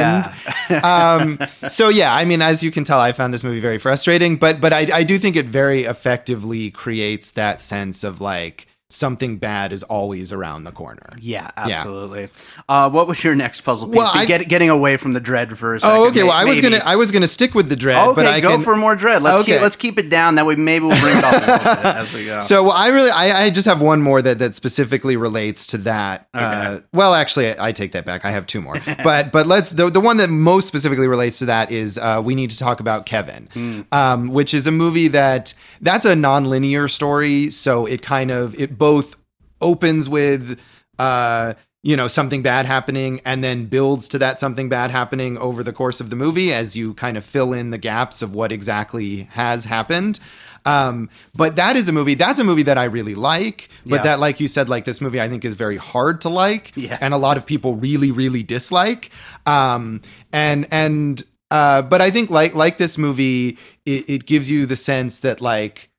yeah. 0.69 0.79
um, 0.83 1.39
so 1.69 1.89
yeah, 1.89 2.13
I 2.13 2.25
mean, 2.25 2.41
as 2.41 2.61
you 2.61 2.71
can 2.71 2.83
tell, 2.83 2.99
I 2.99 3.11
found 3.11 3.33
this 3.33 3.43
movie 3.43 3.59
very 3.59 3.77
frustrating, 3.77 4.37
but 4.37 4.61
but 4.61 4.73
I, 4.73 4.87
I 4.93 5.03
do 5.03 5.17
think 5.17 5.35
it 5.35 5.45
very 5.45 5.83
effectively 5.83 6.71
creates 6.71 7.31
that 7.31 7.61
sense 7.61 8.03
of 8.03 8.21
like 8.21 8.67
something 8.91 9.37
bad 9.37 9.71
is 9.73 9.83
always 9.83 10.31
around 10.33 10.63
the 10.65 10.71
corner. 10.71 11.07
yeah, 11.19 11.51
absolutely. 11.57 12.29
Uh, 12.69 12.89
what 12.89 13.07
was 13.07 13.23
your 13.23 13.35
next 13.35 13.61
puzzle 13.61 13.87
piece? 13.87 13.97
Well, 13.97 14.13
Be 14.13 14.19
I- 14.19 14.25
get, 14.25 14.47
getting 14.49 14.69
away 14.69 14.97
from 14.97 15.13
the 15.13 15.19
dread 15.19 15.57
for 15.57 15.75
a 15.75 15.79
second. 15.79 15.95
Oh, 15.97 16.07
okay. 16.09 16.23
Well, 16.23 16.31
I 16.31 16.45
was 16.45 16.61
gonna 16.61 16.81
I 16.83 16.95
was 16.95 17.11
gonna 17.11 17.27
stick 17.27 17.53
with 17.55 17.69
the 17.69 17.75
dread, 17.75 17.97
Okay, 18.09 18.15
but 18.15 18.25
I 18.25 18.39
go 18.39 18.55
can, 18.55 18.63
for 18.63 18.75
more 18.75 18.95
dread. 18.95 19.23
Let's 19.23 19.39
Okay. 19.39 19.53
keep 19.53 19.61
let's 19.61 19.75
keep 19.75 19.97
it 19.97 20.09
down. 20.09 20.35
That 20.35 20.45
way, 20.45 20.55
maybe 20.55 20.85
we'll 20.85 20.99
bring 20.99 21.17
it 21.17 21.23
up 21.23 21.33
a 21.33 21.37
little 21.51 21.75
bit 21.83 21.85
as 21.95 22.13
we 22.13 22.25
go. 22.25 22.39
So 22.41 22.69
I 22.69 22.87
really, 22.87 23.09
I, 23.11 23.45
I 23.45 23.49
just 23.49 23.67
have 23.67 23.81
one 23.81 24.01
more 24.01 24.21
that 24.21 24.39
that 24.39 24.55
specifically 24.55 25.15
relates 25.17 25.65
to 25.67 25.77
that. 25.79 26.27
Uh, 26.33 26.79
well, 26.93 27.13
actually, 27.13 27.53
I, 27.53 27.69
I 27.69 27.71
take 27.71 27.91
that 27.93 28.05
back. 28.05 28.25
I 28.25 28.31
have 28.31 28.45
two 28.47 28.61
more, 28.61 28.79
but 29.03 29.31
but 29.31 29.47
let's 29.47 29.71
the 29.71 29.89
the 29.89 29.99
one 30.01 30.17
that 30.17 30.29
most 30.29 30.67
specifically 30.67 31.07
relates 31.07 31.39
to 31.39 31.45
that 31.45 31.71
is 31.71 31.97
uh, 31.97 32.21
we 32.23 32.35
need 32.35 32.49
to 32.51 32.57
talk 32.57 32.79
about 32.79 33.05
Kevin, 33.05 33.49
Hmm. 33.53 33.81
um, 33.91 34.27
which 34.29 34.53
is 34.53 34.67
a 34.67 34.71
movie 34.71 35.07
that 35.09 35.53
that's 35.81 36.05
a 36.05 36.15
non-linear 36.15 36.87
story. 36.87 37.49
So 37.51 37.85
it 37.85 38.01
kind 38.01 38.31
of 38.31 38.53
it 38.59 38.77
both 38.85 39.15
opens 39.61 40.09
with. 40.09 40.59
Uh, 40.99 41.53
you 41.83 41.95
know 41.97 42.07
something 42.07 42.43
bad 42.43 42.67
happening 42.67 43.19
and 43.25 43.43
then 43.43 43.65
builds 43.65 44.07
to 44.07 44.19
that 44.19 44.37
something 44.37 44.69
bad 44.69 44.91
happening 44.91 45.35
over 45.39 45.63
the 45.63 45.73
course 45.73 45.99
of 45.99 46.11
the 46.11 46.15
movie 46.15 46.53
as 46.53 46.75
you 46.75 46.93
kind 46.93 47.17
of 47.17 47.25
fill 47.25 47.53
in 47.53 47.71
the 47.71 47.77
gaps 47.79 48.21
of 48.21 48.35
what 48.35 48.51
exactly 48.51 49.23
has 49.31 49.65
happened 49.65 50.19
um, 50.65 51.09
but 51.33 51.55
that 51.55 51.75
is 51.75 51.89
a 51.89 51.91
movie 51.91 52.13
that's 52.13 52.39
a 52.39 52.43
movie 52.43 52.61
that 52.61 52.77
i 52.77 52.83
really 52.83 53.15
like 53.15 53.67
but 53.83 53.95
Yeah. 53.95 54.03
that 54.03 54.19
like 54.19 54.39
you 54.39 54.47
said 54.47 54.69
like 54.69 54.85
this 54.85 55.01
movie 55.01 55.19
i 55.19 55.27
think 55.27 55.43
is 55.43 55.55
very 55.55 55.77
hard 55.77 56.21
to 56.21 56.29
like 56.29 56.71
Yeah. 56.75 56.99
and 57.01 57.15
a 57.15 57.17
lot 57.17 57.35
of 57.35 57.47
people 57.47 57.75
really 57.75 58.11
really 58.11 58.43
dislike 58.43 59.09
um, 59.47 60.01
and 60.31 60.67
and 60.71 61.23
uh, 61.49 61.81
but 61.81 61.99
i 61.99 62.11
think 62.11 62.29
like 62.29 62.53
like 62.53 62.77
this 62.77 62.95
movie 62.95 63.57
it, 63.87 64.07
it 64.07 64.25
gives 64.27 64.47
you 64.47 64.67
the 64.67 64.75
sense 64.75 65.21
that 65.21 65.41
like 65.41 65.89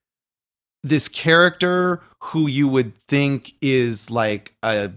this 0.82 1.08
character 1.08 2.00
who 2.20 2.46
you 2.46 2.68
would 2.68 2.92
think 3.08 3.54
is 3.60 4.10
like 4.10 4.54
a 4.62 4.90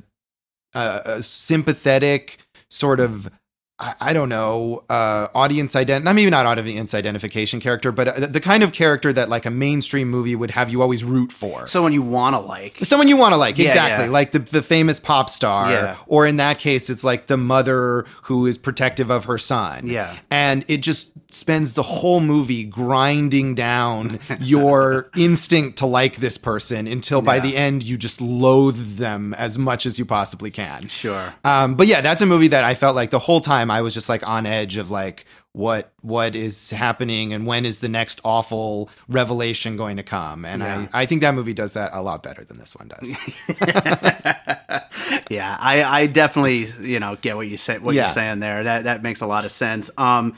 a, 0.74 1.02
a 1.06 1.24
sympathetic 1.24 2.40
sort 2.70 3.00
of 3.00 3.30
I, 3.78 3.94
I 4.02 4.14
don't 4.14 4.30
know 4.30 4.84
uh 4.90 5.28
audience 5.36 5.74
ident 5.76 6.04
not 6.04 6.16
maybe 6.16 6.30
not 6.30 6.46
audience 6.46 6.94
identification 6.94 7.60
character 7.60 7.92
but 7.92 8.08
uh, 8.08 8.28
the 8.28 8.40
kind 8.42 8.64
of 8.64 8.72
character 8.74 9.12
that 9.14 9.30
like 9.30 9.46
a 9.46 9.50
mainstream 9.50 10.10
movie 10.10 10.36
would 10.36 10.52
have 10.52 10.70
you 10.70 10.82
always 10.82 11.04
root 11.04 11.32
for 11.32 11.68
someone 11.68 11.92
you 11.94 12.02
want 12.02 12.36
to 12.36 12.40
like. 12.40 12.78
someone 12.84 13.08
you 13.08 13.18
want 13.18 13.34
to 13.34 13.38
like 13.38 13.58
Yeah, 13.58 13.68
exactly 13.70 14.06
yeah. 14.06 14.12
like 14.12 14.32
the, 14.32 14.40
the 14.40 14.62
famous 14.64 15.00
pop 15.00 15.30
star 15.30 15.72
Yeah. 15.72 15.98
or 16.08 16.26
in 16.26 16.38
that 16.38 16.58
case 16.60 16.90
it's 16.90 17.04
like 17.04 17.28
the 17.28 17.38
mother 17.38 18.06
who 18.24 18.46
is 18.46 18.58
protective 18.58 19.10
of 19.10 19.26
her 19.26 19.38
son 19.38 19.88
Yeah. 19.88 20.18
and 20.32 20.66
it 20.68 20.78
just 20.78 21.12
spends 21.32 21.74
the 21.74 21.84
whole 21.84 22.20
movie 22.22 22.64
grinding 22.64 23.56
down 23.56 24.20
your 24.40 25.10
instinct 25.18 25.78
to 25.80 25.86
like 25.86 26.18
this 26.18 26.38
person 26.38 26.88
until 26.88 27.22
by 27.22 27.36
Yeah. 27.36 27.42
the 27.42 27.58
end 27.58 27.84
you 27.84 27.98
just 27.98 28.22
loathe 28.22 28.98
them 28.98 29.34
as 29.34 29.58
much 29.58 29.86
as 29.86 30.00
you 30.00 30.06
possibly 30.06 30.52
can 30.52 30.88
Sure. 30.88 31.34
um, 31.44 31.76
but 31.76 31.88
yeah, 31.88 32.02
that's 32.02 32.22
a 32.22 32.26
movie 32.26 32.48
that 32.50 32.64
I 32.64 32.74
felt 32.76 32.96
like 32.96 33.10
the 33.12 33.20
whole 33.20 33.42
time 33.42 33.70
I 33.70 33.82
was 33.82 33.94
just 33.94 34.08
like 34.10 34.26
on 34.28 34.46
edge 34.46 34.78
of 34.78 34.90
like, 34.92 35.26
what 35.52 35.94
what 36.02 36.36
is 36.36 36.70
happening 36.72 37.32
and 37.32 37.46
when 37.48 37.66
is 37.66 37.80
the 37.80 37.88
next 37.88 38.20
awful 38.26 38.90
revelation 39.08 39.78
going 39.78 39.96
to 39.96 40.04
come 40.04 40.44
and 40.44 40.62
Yeah. 40.62 40.88
I, 40.94 41.04
I 41.04 41.06
think 41.06 41.22
that 41.22 41.34
movie 41.34 41.54
does 41.54 41.72
that 41.74 41.92
a 41.94 42.02
lot 42.02 42.24
better 42.24 42.44
than 42.44 42.58
this 42.58 42.76
one 42.76 42.90
does 42.90 43.10
yeah, 45.30 45.56
I, 45.60 45.84
I 45.84 46.08
definitely 46.08 46.72
you 46.82 47.00
know 47.00 47.16
get 47.22 47.36
what 47.36 47.48
you 47.48 47.58
say 47.58 47.78
what 47.78 47.96
Yeah. 47.96 48.06
you're 48.06 48.14
saying 48.14 48.40
there. 48.40 48.64
That 48.64 48.84
that 48.84 49.04
makes 49.04 49.22
a 49.22 49.28
lot 49.28 49.46
of 49.46 49.52
sense. 49.52 49.90
Um, 49.98 50.36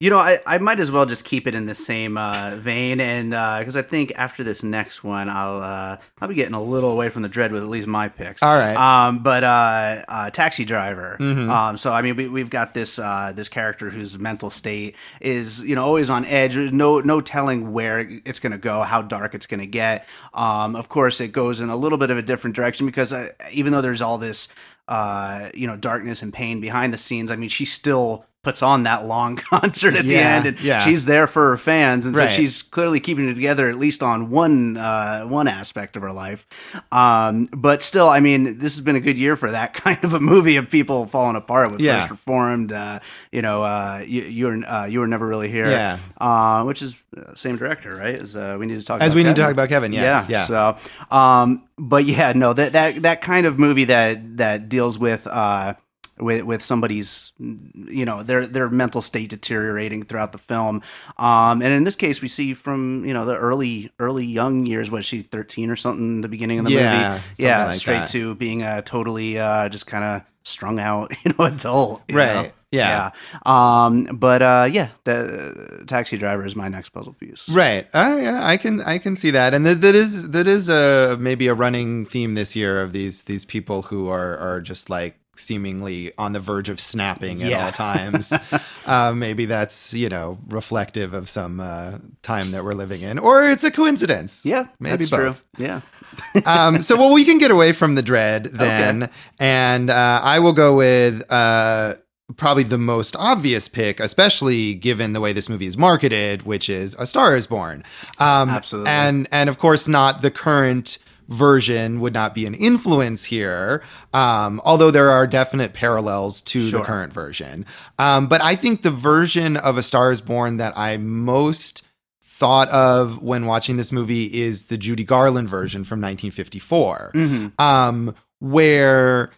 you 0.00 0.10
know, 0.10 0.18
I, 0.18 0.40
I 0.44 0.58
might 0.58 0.80
as 0.80 0.90
well 0.90 1.06
just 1.06 1.24
keep 1.24 1.46
it 1.46 1.54
in 1.54 1.66
the 1.66 1.74
same 1.74 2.18
uh, 2.18 2.56
vein, 2.56 3.00
and 3.00 3.30
because 3.30 3.76
I 3.76 3.82
think 3.82 4.12
after 4.16 4.42
this 4.42 4.62
next 4.62 5.04
one, 5.04 5.28
I'll 5.28 5.62
uh, 5.62 5.96
I'll 6.20 6.28
be 6.28 6.34
getting 6.34 6.54
a 6.54 6.62
little 6.62 6.90
away 6.90 7.08
from 7.10 7.22
the 7.22 7.28
dread 7.28 7.52
with 7.52 7.62
at 7.62 7.68
least 7.68 7.86
my 7.86 8.08
picks. 8.08 8.42
all 8.42 8.54
right 8.56 8.76
Um, 8.76 9.20
but 9.22 9.44
uh, 9.44 10.04
uh, 10.08 10.30
taxi 10.30 10.64
driver. 10.64 11.16
Mhm. 11.20 11.48
Um, 11.48 11.76
so 11.76 11.92
I 11.92 12.02
mean, 12.02 12.16
we, 12.16 12.28
we've 12.28 12.50
got 12.50 12.74
this 12.74 12.98
uh, 12.98 13.32
this 13.34 13.48
character 13.48 13.88
whose 13.88 14.18
mental 14.18 14.50
state 14.50 14.96
is 15.20 15.60
you 15.62 15.74
know 15.76 15.84
always 15.84 16.10
on 16.10 16.24
edge. 16.24 16.54
There's 16.54 16.72
no 16.72 17.00
no 17.00 17.20
telling 17.20 17.72
where 17.72 18.00
it's 18.00 18.40
going 18.40 18.52
to 18.52 18.58
go, 18.58 18.82
how 18.82 19.00
dark 19.00 19.34
it's 19.34 19.46
going 19.46 19.60
to 19.60 19.66
get. 19.66 20.06
Um, 20.34 20.74
of 20.76 20.88
course, 20.88 21.20
it 21.20 21.28
goes 21.28 21.60
in 21.60 21.68
a 21.70 21.76
little 21.76 21.98
bit 21.98 22.10
of 22.10 22.18
a 22.18 22.22
different 22.22 22.56
direction 22.56 22.84
because 22.86 23.12
uh, 23.12 23.28
even 23.52 23.72
though 23.72 23.80
there's 23.80 24.02
all 24.02 24.18
this 24.18 24.48
uh, 24.88 25.50
you 25.54 25.66
know 25.68 25.76
darkness 25.76 26.20
and 26.20 26.32
pain 26.32 26.60
behind 26.60 26.92
the 26.92 26.98
scenes, 26.98 27.30
I 27.30 27.36
mean, 27.36 27.48
she 27.48 27.64
still 27.64 28.26
puts 28.44 28.62
on 28.62 28.82
that 28.84 29.06
long 29.06 29.36
concert 29.50 29.96
at 29.96 30.04
the 30.04 30.16
end 30.16 30.46
and 30.46 30.60
yeah. 30.60 30.84
she's 30.84 31.04
there 31.06 31.26
for 31.26 31.50
her 31.50 31.56
fans 31.58 32.06
and 32.06 32.14
Right. 32.16 32.30
so 32.30 32.36
she's 32.36 32.62
clearly 32.62 33.00
keeping 33.00 33.28
it 33.28 33.34
together 33.34 33.68
at 33.68 33.76
least 33.76 34.02
on 34.02 34.30
one 34.30 34.76
uh, 34.76 35.22
one 35.24 35.48
aspect 35.48 35.96
of 35.96 36.02
her 36.02 36.12
life 36.12 36.46
um, 36.92 37.46
but 37.52 37.82
still 37.82 38.08
i 38.08 38.20
mean 38.20 38.58
this 38.58 38.74
has 38.76 38.80
been 38.84 38.96
a 38.96 39.00
good 39.00 39.16
year 39.18 39.34
for 39.36 39.50
that 39.50 39.74
kind 39.84 40.02
of 40.04 40.14
a 40.14 40.20
movie 40.20 40.56
of 40.56 40.70
people 40.70 41.06
falling 41.06 41.36
apart 41.36 41.70
with 41.72 41.80
Yeah. 41.80 42.02
First 42.02 42.10
reformed 42.12 42.72
uh, 42.72 43.00
you 43.32 43.42
know 43.42 43.62
uh, 43.62 44.04
you, 44.06 44.22
you 44.22 44.46
were 44.46 44.64
uh, 44.66 44.84
you 44.86 45.00
were 45.00 45.06
never 45.08 45.26
really 45.26 45.50
here 45.50 45.70
Yeah. 45.70 45.98
uh, 46.18 46.62
which 46.64 46.82
is 46.82 46.96
uh, 47.16 47.34
same 47.34 47.56
director 47.56 47.94
right 47.96 48.20
as 48.20 48.36
uh, 48.36 48.56
we 48.58 48.66
need 48.66 48.78
to 48.78 48.84
talk 48.84 49.00
as 49.00 49.12
about 49.12 49.16
we 49.16 49.22
need 49.22 49.30
to 49.36 49.42
Kevin. 49.42 49.44
talk 49.44 49.52
about 49.52 49.68
kevin 49.70 49.92
yes 49.92 50.28
yeah, 50.28 50.46
So, 50.46 50.76
um, 51.16 51.62
but 51.78 52.04
yeah, 52.04 52.32
no, 52.34 52.52
that 52.52 52.72
that 52.72 53.02
that 53.02 53.20
kind 53.20 53.46
of 53.46 53.58
movie 53.58 53.84
that 53.86 54.36
that 54.36 54.68
deals 54.68 54.96
with 54.98 55.26
uh 55.26 55.74
with 56.18 56.42
with 56.44 56.62
somebody's 56.62 57.32
you 57.38 58.04
know 58.04 58.22
their 58.22 58.46
their 58.46 58.68
mental 58.68 59.02
state 59.02 59.30
deteriorating 59.30 60.04
throughout 60.04 60.32
the 60.32 60.38
film. 60.38 60.82
Um, 61.18 61.62
and 61.62 61.72
in 61.72 61.84
this 61.84 61.96
case, 61.96 62.20
we 62.22 62.28
see 62.28 62.54
from 62.54 63.04
you 63.04 63.12
know 63.14 63.24
the 63.24 63.36
early 63.36 63.90
early 63.98 64.24
young 64.24 64.66
years. 64.66 64.90
Was 64.90 65.04
she 65.06 65.22
thirteen 65.22 65.70
or 65.70 65.76
something? 65.76 66.20
The 66.20 66.28
beginning 66.28 66.58
of 66.60 66.64
the 66.66 66.72
Yeah, 66.72 67.12
movie, 67.18 67.42
yeah, 67.42 67.64
like 67.66 67.80
straight 67.80 67.98
that. 68.00 68.08
to 68.10 68.34
being 68.36 68.62
a 68.62 68.82
totally 68.82 69.38
uh 69.38 69.68
just 69.68 69.86
kind 69.86 70.04
of 70.04 70.22
strung 70.46 70.78
out 70.78 71.10
you 71.24 71.32
know 71.38 71.44
adult 71.46 72.02
you 72.06 72.16
Right, 72.16 72.34
know? 72.34 72.52
yeah. 72.70 73.10
yeah 73.46 73.84
um 73.86 74.04
but 74.16 74.42
uh 74.42 74.68
yeah 74.70 74.90
the 75.04 75.84
taxi 75.86 76.18
driver 76.18 76.44
is 76.44 76.54
my 76.54 76.68
next 76.68 76.90
puzzle 76.90 77.14
piece 77.14 77.48
Right. 77.48 77.86
Uh, 77.94 78.18
yeah, 78.20 78.40
I 78.46 78.56
can 78.58 78.82
I 78.82 78.98
can 78.98 79.16
see 79.16 79.30
that, 79.30 79.54
and 79.54 79.64
that, 79.64 79.80
that 79.80 79.94
is 79.94 80.28
that 80.30 80.46
is 80.46 80.68
a 80.68 81.16
maybe 81.18 81.46
a 81.46 81.54
running 81.54 82.04
theme 82.04 82.34
this 82.34 82.54
year 82.54 82.82
of 82.82 82.92
these 82.92 83.22
these 83.22 83.44
people 83.46 83.82
who 83.82 84.08
are 84.10 84.36
are 84.36 84.60
just 84.60 84.90
like 84.90 85.18
seemingly 85.36 86.12
on 86.18 86.32
the 86.32 86.40
verge 86.40 86.68
of 86.68 86.78
snapping 86.80 87.42
at 87.42 87.50
Yeah. 87.50 87.66
all 87.66 87.72
times. 87.72 88.32
uh, 88.86 89.12
maybe 89.14 89.46
that's 89.46 89.92
you 89.94 90.08
know 90.08 90.38
reflective 90.48 91.14
of 91.14 91.28
some 91.28 91.60
uh, 91.60 91.98
time 92.22 92.50
that 92.52 92.64
we're 92.64 92.72
living 92.72 93.02
in, 93.02 93.18
or 93.18 93.48
it's 93.50 93.64
a 93.64 93.70
coincidence. 93.70 94.44
yeah 94.44 94.66
Maybe 94.78 94.98
that's 95.04 95.10
both. 95.10 95.42
true 95.56 95.64
yeah 95.66 95.80
um, 96.46 96.80
so 96.80 96.96
well, 96.96 97.12
we 97.12 97.24
can 97.24 97.38
get 97.38 97.50
away 97.50 97.72
from 97.72 97.96
the 97.96 98.02
dread 98.02 98.44
then, 98.44 99.10
and 99.40 99.90
uh, 99.90 100.20
I 100.22 100.38
will 100.38 100.52
go 100.52 100.76
with 100.76 101.28
uh, 101.30 101.94
probably 102.36 102.62
the 102.62 102.78
most 102.78 103.16
obvious 103.16 103.66
pick, 103.66 103.98
especially 103.98 104.74
given 104.74 105.12
the 105.12 105.20
way 105.20 105.32
this 105.32 105.48
movie 105.48 105.66
is 105.66 105.76
marketed, 105.76 106.42
which 106.42 106.68
is 106.70 106.94
A 107.00 107.06
Star 107.06 107.34
Is 107.34 107.48
Born. 107.48 107.82
Um, 108.20 108.48
Absolutely. 108.48 108.90
and 108.92 109.28
and 109.32 109.48
of 109.50 109.58
course 109.58 109.88
not 109.88 110.22
the 110.22 110.30
current 110.30 110.98
version 111.28 112.00
would 112.00 112.12
not 112.14 112.34
be 112.34 112.46
an 112.46 112.54
influence 112.54 113.24
here 113.24 113.82
um, 114.12 114.60
although 114.64 114.90
there 114.90 115.10
are 115.10 115.26
definite 115.26 115.72
parallels 115.72 116.40
to 116.42 116.68
Sure. 116.70 116.80
the 116.80 116.84
current 116.86 117.12
version 117.12 117.64
um, 117.98 118.26
but 118.26 118.40
i 118.42 118.54
think 118.56 118.82
the 118.82 118.90
version 118.90 119.56
of 119.56 119.78
a 119.78 119.82
star 119.82 120.10
is 120.12 120.20
born 120.20 120.58
that 120.58 120.76
i 120.76 120.96
most 120.96 121.82
thought 122.24 122.68
of 122.70 123.22
when 123.22 123.46
watching 123.46 123.76
this 123.76 123.92
movie 123.92 124.24
is 124.42 124.64
the 124.64 124.76
Judy 124.76 125.04
Garland 125.04 125.48
version 125.48 125.84
from 125.84 126.00
1954, 126.00 127.12
Mhm. 127.14 127.60
um, 127.60 128.12
where 128.40 129.30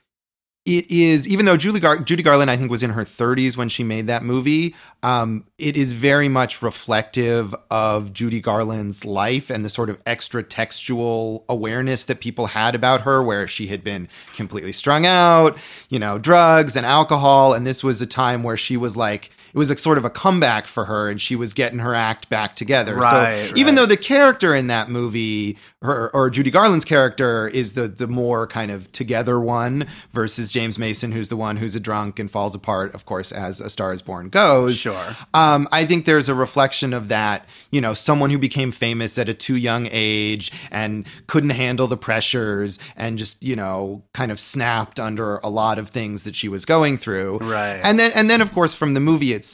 it 0.66 0.90
is 0.90 1.26
even 1.28 1.46
though 1.46 1.56
Julie 1.56 1.80
Gar- 1.80 2.00
Judy 2.00 2.22
Garland 2.22 2.50
I 2.50 2.56
think 2.56 2.70
was 2.70 2.82
in 2.82 2.90
her 2.90 3.04
30s 3.04 3.56
when 3.56 3.68
she 3.68 3.84
made 3.84 4.08
that 4.08 4.24
movie, 4.24 4.74
um, 5.02 5.44
it 5.58 5.76
is 5.76 5.92
very 5.92 6.28
much 6.28 6.60
reflective 6.60 7.54
of 7.70 8.12
Judy 8.12 8.40
Garland's 8.40 9.04
life 9.04 9.48
and 9.48 9.64
the 9.64 9.68
sort 9.70 9.88
of 9.88 10.00
extra 10.04 10.42
textual 10.42 11.44
awareness 11.48 12.06
that 12.06 12.20
people 12.20 12.46
had 12.46 12.74
about 12.74 13.02
her, 13.02 13.22
where 13.22 13.46
she 13.46 13.68
had 13.68 13.84
been 13.84 14.08
completely 14.34 14.72
strung 14.72 15.06
out, 15.06 15.56
you 15.88 15.98
know, 16.00 16.18
drugs 16.18 16.74
and 16.74 16.84
alcohol, 16.84 17.54
and 17.54 17.64
this 17.64 17.84
was 17.84 18.02
a 18.02 18.06
time 18.06 18.42
where 18.42 18.56
she 18.56 18.76
was 18.76 18.96
like. 18.96 19.30
It 19.56 19.58
was 19.58 19.70
a 19.70 19.76
sort 19.78 19.96
of 19.96 20.04
a 20.04 20.10
comeback 20.10 20.66
for 20.66 20.84
her, 20.84 21.08
and 21.08 21.18
she 21.18 21.34
was 21.34 21.54
getting 21.54 21.78
her 21.78 21.94
act 21.94 22.28
back 22.28 22.56
together. 22.56 22.94
Right, 22.94 23.48
so 23.48 23.54
even 23.56 23.74
right. 23.74 23.76
though 23.76 23.86
the 23.86 23.96
character 23.96 24.54
in 24.54 24.66
that 24.66 24.90
movie, 24.90 25.56
her, 25.80 26.14
or 26.14 26.28
Judy 26.28 26.50
Garland's 26.50 26.84
character, 26.84 27.48
is 27.48 27.72
the 27.72 27.88
the 27.88 28.06
more 28.06 28.46
kind 28.46 28.70
of 28.70 28.92
together 28.92 29.40
one 29.40 29.86
versus 30.12 30.52
James 30.52 30.78
Mason, 30.78 31.10
who's 31.10 31.30
the 31.30 31.38
one 31.38 31.56
who's 31.56 31.74
a 31.74 31.80
drunk 31.80 32.18
and 32.18 32.30
falls 32.30 32.54
apart, 32.54 32.94
of 32.94 33.06
course, 33.06 33.32
as 33.32 33.62
A 33.62 33.70
Star 33.70 33.94
Is 33.94 34.02
Born 34.02 34.28
goes. 34.28 34.76
Sure. 34.76 35.16
Um, 35.32 35.66
I 35.72 35.86
think 35.86 36.04
there's 36.04 36.28
a 36.28 36.34
reflection 36.34 36.92
of 36.92 37.08
that. 37.08 37.46
You 37.70 37.80
know, 37.80 37.94
someone 37.94 38.28
who 38.28 38.36
became 38.36 38.72
famous 38.72 39.16
at 39.16 39.30
a 39.30 39.34
too 39.34 39.56
young 39.56 39.88
age 39.90 40.52
and 40.70 41.06
couldn't 41.28 41.48
handle 41.48 41.86
the 41.86 41.96
pressures 41.96 42.78
and 42.94 43.16
just 43.16 43.42
you 43.42 43.56
know 43.56 44.02
kind 44.12 44.30
of 44.30 44.38
snapped 44.38 45.00
under 45.00 45.38
a 45.38 45.48
lot 45.48 45.78
of 45.78 45.88
things 45.88 46.24
that 46.24 46.36
she 46.36 46.46
was 46.46 46.66
going 46.66 46.98
through. 46.98 47.38
Right. 47.38 47.80
And 47.82 47.98
then 47.98 48.12
and 48.14 48.28
then 48.28 48.42
of 48.42 48.52
course 48.52 48.74
from 48.74 48.92
the 48.92 49.00
movie 49.00 49.32
itself. 49.32 49.45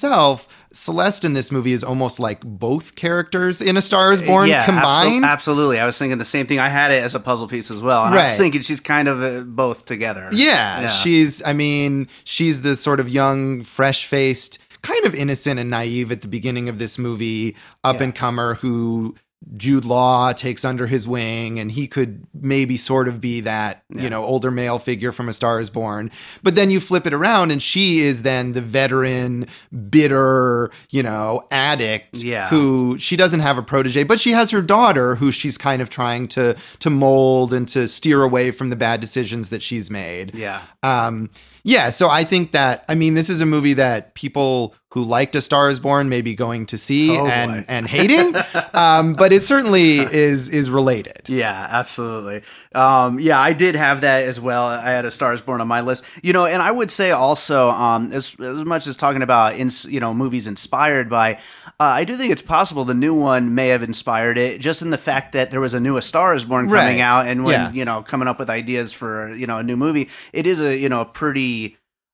Celeste 0.72 1.24
in 1.24 1.34
this 1.34 1.52
movie 1.52 1.72
is 1.72 1.84
almost 1.84 2.18
like 2.18 2.40
both 2.42 2.94
characters 2.94 3.60
in 3.60 3.76
A 3.76 3.82
Star 3.82 4.10
Is 4.12 4.22
Born 4.22 4.48
yeah, 4.48 4.62
abso- 4.62 4.66
combined. 4.66 5.24
absolutely. 5.24 5.78
I 5.78 5.84
was 5.86 5.98
thinking 5.98 6.16
the 6.18 6.24
same 6.24 6.46
thing. 6.46 6.58
I 6.58 6.68
had 6.70 6.90
it 6.90 7.02
as 7.04 7.14
a 7.14 7.20
puzzle 7.20 7.46
piece 7.46 7.70
as 7.70 7.80
well. 7.82 8.04
And 8.04 8.14
I 8.14 8.16
Right. 8.16 8.28
was 8.28 8.38
thinking 8.38 8.62
she's 8.62 8.80
kind 8.80 9.06
of 9.08 9.22
uh, 9.22 9.40
both 9.42 9.84
together. 9.84 10.28
Yeah, 10.32 10.82
Yeah. 10.82 10.86
she's. 10.88 11.42
I 11.44 11.52
mean, 11.52 12.08
she's 12.24 12.62
the 12.62 12.74
sort 12.76 13.00
of 13.00 13.08
young, 13.08 13.62
fresh-faced, 13.64 14.58
kind 14.82 15.04
of 15.04 15.14
innocent 15.14 15.60
and 15.60 15.68
naive 15.70 16.10
at 16.10 16.22
the 16.22 16.28
beginning 16.28 16.68
of 16.68 16.78
this 16.78 16.98
movie, 16.98 17.54
up 17.84 18.00
and 18.00 18.14
comer 18.14 18.54
who 18.54 19.14
Jude 19.56 19.84
Law 19.84 20.32
takes 20.32 20.64
under 20.64 20.86
his 20.86 21.06
wing, 21.06 21.58
and 21.58 21.70
he 21.72 21.86
could 21.86 22.24
maybe 22.34 22.76
sort 22.76 23.08
of 23.08 23.20
be 23.20 23.40
that 23.40 23.82
Yeah. 23.94 24.02
you 24.02 24.10
know 24.10 24.22
older 24.24 24.50
male 24.50 24.78
figure 24.78 25.12
from 25.12 25.28
A 25.28 25.32
Star 25.32 25.60
Is 25.60 25.68
Born. 25.70 26.10
But 26.42 26.54
then 26.54 26.70
you 26.70 26.80
flip 26.80 27.06
it 27.06 27.12
around, 27.12 27.50
and 27.50 27.62
she 27.62 28.00
is 28.00 28.22
then 28.22 28.52
the 28.52 28.60
veteran, 28.62 29.46
bitter, 29.90 30.70
you 30.90 31.02
know, 31.02 31.42
addict 31.50 32.18
Yeah. 32.22 32.48
who 32.48 32.96
she 32.98 33.16
doesn't 33.16 33.40
have 33.40 33.58
a 33.58 33.62
protege, 33.62 34.04
but 34.04 34.18
she 34.20 34.32
has 34.32 34.50
her 34.50 34.62
daughter 34.62 35.16
who 35.16 35.30
she's 35.30 35.56
kind 35.58 35.80
of 35.82 35.90
trying 35.90 36.28
to 36.28 36.56
to 36.80 36.90
mold 36.90 37.52
and 37.52 37.68
to 37.68 37.86
steer 37.88 38.22
away 38.22 38.50
from 38.50 38.68
the 38.70 38.76
bad 38.76 39.00
decisions 39.00 39.48
that 39.50 39.62
she's 39.62 39.90
made. 39.90 40.34
Yeah. 40.34 40.62
Um, 40.82 41.30
yeah, 41.64 41.90
so 41.90 42.08
I 42.08 42.24
think 42.24 42.52
that 42.52 42.84
I 42.88 42.94
mean 42.94 43.14
this 43.14 43.30
is 43.30 43.40
a 43.40 43.46
movie 43.46 43.74
that 43.74 44.14
people 44.14 44.74
who 44.90 45.02
liked 45.02 45.34
A 45.34 45.40
Star 45.40 45.70
Is 45.70 45.80
Born 45.80 46.10
may 46.10 46.20
be 46.20 46.34
going 46.34 46.66
to 46.66 46.76
see 46.76 47.16
Oh, 47.16 47.26
and 47.26 47.52
boy. 47.52 47.64
and 47.66 47.88
hating, 47.88 48.34
um, 48.74 49.14
but 49.14 49.32
it 49.32 49.42
certainly 49.42 50.00
is 50.00 50.50
is 50.50 50.68
related. 50.68 51.28
Yeah, 51.30 51.66
absolutely. 51.70 52.42
Um, 52.74 53.18
yeah, 53.18 53.40
I 53.40 53.54
did 53.54 53.74
have 53.74 54.02
that 54.02 54.24
as 54.24 54.38
well. 54.38 54.64
I 54.66 54.90
had 54.90 55.06
a 55.06 55.10
Star 55.10 55.32
Is 55.32 55.40
Born 55.40 55.62
on 55.62 55.68
my 55.68 55.80
list. 55.80 56.04
You 56.22 56.34
know, 56.34 56.44
and 56.44 56.60
I 56.60 56.70
would 56.70 56.90
say 56.90 57.10
also, 57.10 57.70
um, 57.70 58.12
as 58.12 58.34
as 58.38 58.64
much 58.66 58.86
as 58.86 58.94
talking 58.96 59.22
about 59.22 59.54
ins, 59.56 59.84
you 59.86 59.98
know 60.00 60.12
movies 60.12 60.46
inspired 60.46 61.08
by, 61.08 61.34
uh, 61.80 61.84
I 61.84 62.04
do 62.04 62.18
think 62.18 62.30
it's 62.30 62.42
possible 62.42 62.84
the 62.84 62.92
new 62.92 63.14
one 63.14 63.54
may 63.54 63.68
have 63.68 63.82
inspired 63.82 64.36
it, 64.36 64.60
just 64.60 64.82
in 64.82 64.90
the 64.90 64.98
fact 64.98 65.32
that 65.32 65.50
there 65.50 65.60
was 65.60 65.72
a 65.72 65.80
new 65.80 65.96
A 65.96 66.02
Star 66.02 66.34
Is 66.34 66.44
Born 66.44 66.66
coming 66.68 66.98
Right. 66.98 67.00
out, 67.00 67.26
and 67.28 67.44
when 67.44 67.54
Yeah. 67.54 67.72
you 67.72 67.86
know 67.86 68.02
coming 68.02 68.28
up 68.28 68.38
with 68.38 68.50
ideas 68.50 68.92
for 68.92 69.32
you 69.34 69.46
know 69.46 69.56
a 69.56 69.62
new 69.62 69.76
movie, 69.78 70.10
it 70.34 70.46
is 70.46 70.60
a 70.60 70.76
you 70.76 70.90
know 70.90 71.00
a 71.00 71.06
pretty 71.06 71.51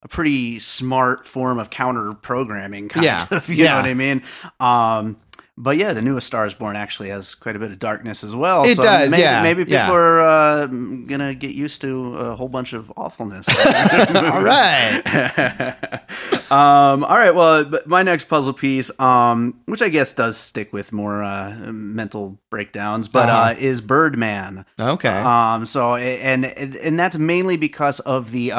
a 0.03 0.09
pretty 0.09 0.59
smart 0.61 1.27
form 1.27 1.59
of 1.59 1.71
counter 1.71 2.15
programming 2.15 2.89
kind 2.89 3.05
Yeah. 3.05 3.27
of 3.31 3.49
you 3.49 3.65
Yeah. 3.65 3.71
know 3.73 3.77
what 3.81 3.85
I 3.91 3.95
mean. 3.95 4.23
Um, 4.61 5.17
but 5.61 5.77
yeah, 5.77 5.93
the 5.93 6.03
newest 6.03 6.29
Star 6.29 6.47
is 6.47 6.55
Born 6.55 6.77
actually 6.77 7.09
has 7.09 7.35
quite 7.35 7.57
a 7.57 7.59
bit 7.59 7.73
of 7.73 7.81
darkness 7.81 8.23
as 8.23 8.33
well. 8.33 8.65
It 8.65 8.79
does, 8.79 9.11
Maybe, 9.11 9.23
yeah, 9.23 9.43
Maybe 9.43 9.65
people 9.65 9.75
yeah. 9.75 9.91
are 9.91 10.21
uh, 10.21 10.67
gonna 10.67 11.35
get 11.35 11.51
used 11.53 11.81
to 11.81 12.15
a 12.17 12.37
whole 12.37 12.49
bunch 12.49 12.75
of 12.75 12.93
awfulness. 12.97 13.45
All 14.15 14.41
right. 14.41 15.03
um, 16.51 17.03
all 17.05 17.19
right. 17.19 17.35
Well, 17.35 17.65
but 17.65 17.89
my 17.89 18.03
next 18.05 18.27
puzzle 18.27 18.53
piece, 18.53 18.91
um, 19.01 19.61
which 19.67 19.83
I 19.83 19.89
guess 19.89 20.13
does 20.13 20.37
stick 20.37 20.73
with 20.73 20.93
more 20.93 21.23
uh, 21.25 21.57
mental 21.73 22.39
breakdowns, 22.51 23.09
but 23.09 23.29
Uh-huh. 23.29 23.51
uh, 23.51 23.55
is 23.59 23.81
Birdman. 23.81 24.65
Okay. 24.81 25.09
Um, 25.09 25.67
so 25.67 25.97
and 25.97 26.45
and 26.47 26.77
and 26.77 26.99
that's 26.99 27.17
mainly 27.19 27.57
because 27.57 27.99
of 28.01 28.31
the 28.31 28.53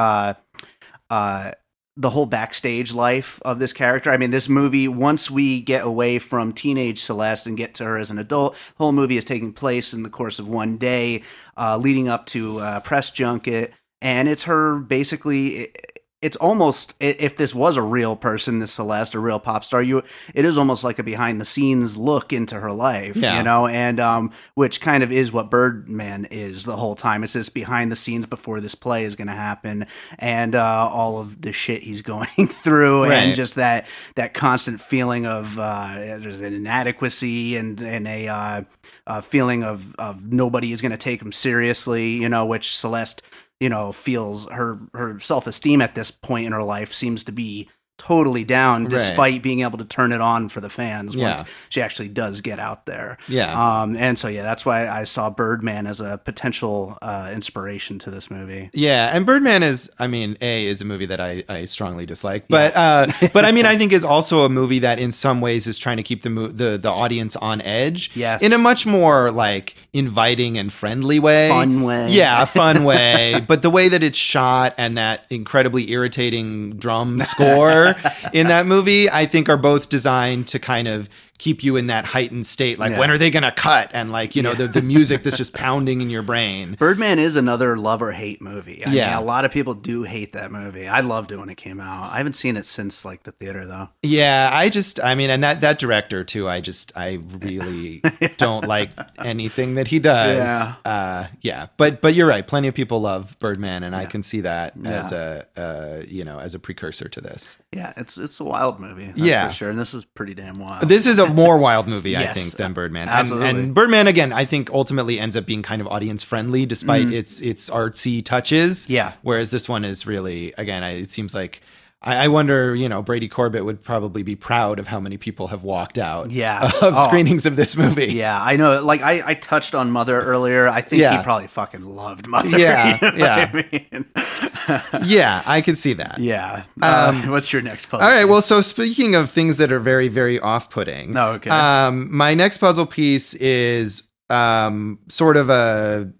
uh, 1.09 1.51
the 1.97 2.09
whole 2.09 2.25
backstage 2.25 2.93
life 2.93 3.41
of 3.43 3.59
this 3.59 3.73
character. 3.73 4.09
I 4.11 4.17
mean, 4.17 4.31
this 4.31 4.47
movie, 4.47 4.87
once 4.87 5.29
we 5.29 5.59
get 5.59 5.83
away 5.83 6.17
from 6.17 6.53
teenage 6.53 7.01
Celeste 7.01 7.47
and 7.47 7.57
get 7.57 7.75
to 7.75 7.83
her 7.83 7.97
as 7.97 8.09
an 8.09 8.17
adult, 8.17 8.53
the 8.53 8.83
whole 8.83 8.93
movie 8.93 9.17
is 9.17 9.25
taking 9.25 9.51
place 9.51 9.93
in 9.93 10.03
the 10.03 10.09
course 10.09 10.39
of 10.39 10.47
one 10.47 10.77
day, 10.77 11.23
uh, 11.57 11.77
leading 11.77 12.07
up 12.07 12.25
to 12.27 12.59
uh, 12.59 12.79
press 12.79 13.11
junket. 13.11 13.73
And 14.01 14.29
it's 14.29 14.43
her 14.43 14.77
basically 14.77 15.73
it's 16.21 16.35
almost 16.37 16.93
if 16.99 17.37
this 17.37 17.55
was 17.55 17.77
a 17.77 17.81
real 17.81 18.15
person, 18.17 18.59
this 18.59 18.73
Celeste, 18.73 19.15
a 19.15 19.19
real 19.19 19.39
pop 19.39 19.63
star, 19.63 19.81
you 19.81 20.03
it 20.33 20.43
is 20.43 20.57
almost 20.57 20.83
like 20.83 20.99
a 20.99 21.03
behind 21.03 21.39
the 21.39 21.45
scenes 21.45 21.95
look 21.95 22.33
into 22.33 22.59
her 22.59 22.73
life, 22.73 23.15
Yeah. 23.15 23.37
you 23.37 23.43
know, 23.43 23.67
and 23.67 24.01
um, 24.01 24.31
which 24.53 24.81
kind 24.81 25.01
of 25.01 25.13
is 25.13 25.31
what 25.31 25.49
Birdman 25.49 26.25
is 26.25 26.65
the 26.65 26.75
whole 26.75 26.95
time. 26.97 27.23
It's 27.23 27.31
this 27.33 27.47
behind 27.47 27.89
the 27.89 27.95
scenes 27.95 28.25
before 28.25 28.59
this 28.59 28.75
play 28.75 29.05
is 29.05 29.15
going 29.15 29.29
to 29.29 29.33
happen, 29.33 29.87
and 30.17 30.55
uh, 30.55 30.89
all 30.91 31.19
of 31.19 31.41
the 31.41 31.53
shit 31.53 31.83
he's 31.83 32.01
going 32.13 32.47
through, 32.49 33.05
Right. 33.05 33.13
and 33.13 33.35
just 33.35 33.55
that 33.55 33.87
that 34.15 34.33
constant 34.33 34.81
feeling 34.81 35.25
of 35.25 35.57
uh, 35.57 35.93
there's 35.95 36.41
an 36.41 36.53
inadequacy 36.53 37.55
and 37.55 37.79
and 37.81 38.07
a 38.07 38.27
uh, 38.27 38.61
uh, 39.07 39.21
feeling 39.21 39.63
of 39.63 39.95
of 39.95 40.31
nobody 40.31 40.73
is 40.73 40.81
going 40.81 40.91
to 40.91 40.97
take 40.97 41.21
him 41.21 41.31
seriously, 41.31 42.09
you 42.09 42.27
know, 42.27 42.45
which 42.45 42.75
Celeste 42.77 43.21
you 43.59 43.69
know 43.69 43.91
feels 43.91 44.45
her 44.45 44.79
her 44.93 45.19
self-esteem 45.19 45.81
at 45.81 45.95
this 45.95 46.11
point 46.11 46.45
in 46.45 46.51
her 46.51 46.63
life 46.63 46.93
seems 46.93 47.23
to 47.23 47.31
be 47.31 47.69
totally 47.99 48.43
down 48.43 48.85
Right. 48.85 48.91
despite 48.97 49.43
being 49.43 49.61
able 49.61 49.77
to 49.77 49.85
turn 49.85 50.11
it 50.11 50.21
on 50.21 50.49
for 50.49 50.61
the 50.61 50.69
fans 50.69 51.13
Yeah. 51.13 51.43
she 51.69 51.81
actually 51.81 52.07
does 52.09 52.41
get 52.41 52.57
out 52.59 52.85
there 52.87 53.17
Yeah. 53.27 53.53
um 53.81 53.95
and 53.95 54.17
so 54.17 54.27
yeah 54.27 54.41
that's 54.41 54.65
why 54.65 54.87
i 54.87 55.03
saw 55.03 55.29
birdman 55.29 55.85
as 55.85 55.99
a 56.01 56.17
potential 56.17 56.97
uh 57.03 57.29
inspiration 57.33 57.99
to 57.99 58.09
this 58.09 58.31
movie 58.31 58.69
Yeah, 58.73 59.11
and 59.13 59.25
Birdman 59.25 59.61
is, 59.63 59.89
I 59.99 60.07
mean, 60.07 60.37
a 60.41 60.65
is 60.65 60.81
a 60.81 60.85
movie 60.85 61.05
that 61.07 61.19
I, 61.19 61.43
I 61.49 61.65
strongly 61.65 62.05
dislike, 62.05 62.45
but 62.47 62.75
uh, 62.75 63.07
but 63.33 63.43
I 63.45 63.51
mean, 63.51 63.65
I 63.65 63.77
think 63.77 63.91
is 63.93 64.03
also 64.05 64.45
a 64.45 64.49
movie 64.49 64.79
that 64.79 64.97
in 64.99 65.11
some 65.11 65.41
ways 65.41 65.67
is 65.67 65.77
trying 65.77 65.97
to 65.97 66.03
keep 66.03 66.23
the 66.23 66.29
mo- 66.29 66.47
the 66.47 66.77
the 66.77 66.89
audience 66.89 67.35
on 67.35 67.61
edge, 67.61 68.11
Yes. 68.15 68.41
in 68.41 68.53
a 68.53 68.57
much 68.57 68.85
more 68.85 69.29
like 69.31 69.75
inviting 69.93 70.57
and 70.57 70.71
friendly 70.71 71.19
way, 71.19 71.49
Fun 71.49 71.83
way. 71.83 72.09
yeah, 72.11 72.41
a 72.41 72.45
fun 72.61 72.83
way. 72.85 73.43
But 73.47 73.61
the 73.61 73.69
way 73.69 73.89
that 73.89 74.03
it's 74.03 74.17
shot 74.17 74.73
and 74.77 74.97
that 74.97 75.25
incredibly 75.29 75.91
irritating 75.91 76.77
drum 76.77 77.19
score 77.21 77.88
in 78.33 78.47
that 78.47 78.65
movie, 78.65 79.09
I 79.09 79.25
think, 79.25 79.49
are 79.49 79.57
both 79.57 79.89
designed 79.89 80.47
to 80.49 80.59
kind 80.59 80.87
of 80.87 81.09
keep 81.39 81.63
you 81.63 81.75
in 81.75 81.87
that 81.87 82.05
heightened 82.05 82.45
state. 82.45 82.77
Like, 82.77 82.91
Yeah. 82.91 82.99
when 82.99 83.09
are 83.09 83.17
they 83.17 83.31
gonna 83.31 83.51
cut? 83.51 83.89
And 83.93 84.11
like, 84.11 84.35
you 84.35 84.43
know, 84.43 84.51
Yeah. 84.51 84.57
the 84.57 84.67
the 84.67 84.81
music 84.83 85.23
that's 85.23 85.37
just 85.43 85.53
pounding 85.53 86.01
in 86.01 86.09
your 86.11 86.21
brain. 86.21 86.75
birdman 86.77 87.17
is 87.17 87.35
another 87.35 87.75
love 87.77 88.01
or 88.01 88.11
hate 88.11 88.41
movie 88.41 88.85
I 88.85 88.91
Yeah. 88.93 89.07
mean, 89.09 89.17
a 89.17 89.21
lot 89.21 89.43
of 89.45 89.51
people 89.51 89.73
do 89.73 90.03
hate 90.03 90.33
that 90.33 90.51
movie 90.51 90.87
i 90.87 90.99
loved 90.99 91.31
it 91.31 91.37
when 91.37 91.49
it 91.49 91.55
came 91.57 91.79
out 91.79 92.11
i 92.13 92.17
haven't 92.17 92.33
seen 92.33 92.55
it 92.57 92.65
since 92.65 93.03
like 93.03 93.23
the 93.23 93.31
theater 93.31 93.65
though 93.65 93.89
Yeah, 94.03 94.49
I 94.53 94.69
just, 94.69 94.99
I 95.03 95.15
mean, 95.15 95.29
and 95.29 95.43
that 95.43 95.61
that 95.61 95.79
director 95.79 96.23
too. 96.23 96.47
I 96.47 96.61
just, 96.61 96.91
I 96.95 97.19
really 97.39 98.01
don't 98.37 98.65
like 98.67 98.89
anything 99.23 99.75
that 99.75 99.87
he 99.87 99.99
does. 99.99 100.37
Yeah. 100.47 100.73
uh, 100.85 101.27
yeah. 101.41 101.67
But 101.77 102.01
but 102.01 102.13
you're 102.15 102.27
right. 102.27 102.45
Plenty 102.45 102.67
of 102.67 102.73
people 102.75 103.01
love 103.01 103.37
Birdman, 103.39 103.83
and 103.83 103.95
I 103.95 104.05
can 104.05 104.23
see 104.23 104.41
that 104.41 104.73
Yeah. 104.81 104.89
as 104.91 105.11
a, 105.11 105.45
uh, 105.57 106.03
you 106.07 106.23
know, 106.23 106.39
as 106.39 106.53
a 106.55 106.59
precursor 106.59 107.07
to 107.09 107.21
this. 107.21 107.57
yeah 107.71 107.93
it's 107.97 108.17
it's 108.17 108.39
a 108.39 108.43
wild 108.43 108.79
movie 108.79 109.11
Yeah. 109.15 109.47
for 109.49 109.53
sure 109.53 109.69
and 109.69 109.79
this 109.79 109.93
is 109.93 110.03
pretty 110.05 110.33
damn 110.33 110.59
wild 110.59 110.87
This 110.89 111.05
is 111.07 111.19
a 111.19 111.25
more 111.29 111.57
wild 111.57 111.87
movie, 111.87 112.15
I 112.17 112.33
think, 112.33 112.53
than 112.53 112.73
Birdman. 112.73 113.07
And, 113.07 113.17
absolutely. 113.19 113.47
and 113.49 113.73
Birdman, 113.75 114.07
again, 114.07 114.33
I 114.33 114.45
think 114.45 114.69
ultimately 114.71 115.19
ends 115.19 115.35
up 115.35 115.45
being 115.45 115.61
kind 115.61 115.81
of 115.81 115.87
audience 115.87 116.23
friendly, 116.23 116.65
despite 116.65 117.07
Mhm. 117.07 117.13
its 117.13 117.39
its 117.41 117.69
artsy 117.69 118.23
touches. 118.23 118.89
Yeah. 118.89 119.13
Whereas 119.21 119.51
this 119.51 119.67
one 119.69 119.85
is 119.85 120.05
really, 120.05 120.53
again, 120.57 120.83
I, 120.83 120.91
it 120.91 121.11
seems 121.11 121.33
like. 121.33 121.61
I 122.01 122.15
I 122.25 122.27
wonder, 122.29 122.73
you 122.75 122.87
know, 122.87 123.01
Brady 123.01 123.27
Corbet 123.27 123.65
would 123.65 123.83
probably 123.83 124.23
be 124.23 124.35
proud 124.35 124.79
of 124.79 124.87
how 124.87 124.99
many 124.99 125.17
people 125.17 125.47
have 125.47 125.63
walked 125.63 125.97
out 125.97 126.31
Yeah. 126.31 126.71
of 126.81 126.93
Oh. 126.95 127.07
screenings 127.07 127.45
of 127.45 127.55
this 127.55 127.75
movie. 127.75 128.13
Yeah, 128.13 128.41
I 128.41 128.55
know. 128.55 128.81
Like 128.83 129.01
I, 129.01 129.21
I 129.25 129.33
touched 129.33 129.75
on 129.75 129.91
Mother 129.91 130.21
earlier. 130.21 130.67
I 130.69 130.81
think 130.81 131.01
Yeah. 131.01 131.17
he 131.17 131.23
probably 131.23 131.47
fucking 131.47 131.83
loved 131.83 132.27
Mother. 132.27 132.49
Yeah, 132.57 132.97
you 133.01 133.11
know 133.11 133.17
yeah. 133.17 133.51
I 133.53 133.55
mean? 133.71 134.05
Yeah, 135.03 135.41
I 135.47 135.61
could 135.61 135.77
see 135.77 135.93
that. 135.93 136.19
yeah. 136.19 136.63
Um, 136.81 137.23
uh, 137.27 137.31
what's 137.31 137.51
your 137.51 137.61
next 137.63 137.89
puzzle? 137.89 138.07
All 138.07 138.13
right. 138.13 138.25
Well, 138.25 138.41
so 138.43 138.61
speaking 138.61 139.15
of 139.15 139.31
things 139.31 139.57
that 139.57 139.71
are 139.71 139.79
very, 139.79 140.07
very 140.09 140.39
off-putting, 140.39 141.11
No, 141.13 141.31
okay. 141.31 141.49
Um, 141.49 142.15
my 142.15 142.33
next 142.35 142.59
puzzle 142.59 142.85
piece 142.85 143.33
is 143.35 144.03
um 144.29 144.99
sort 145.07 145.37
of 145.37 145.49
a, 145.49 146.11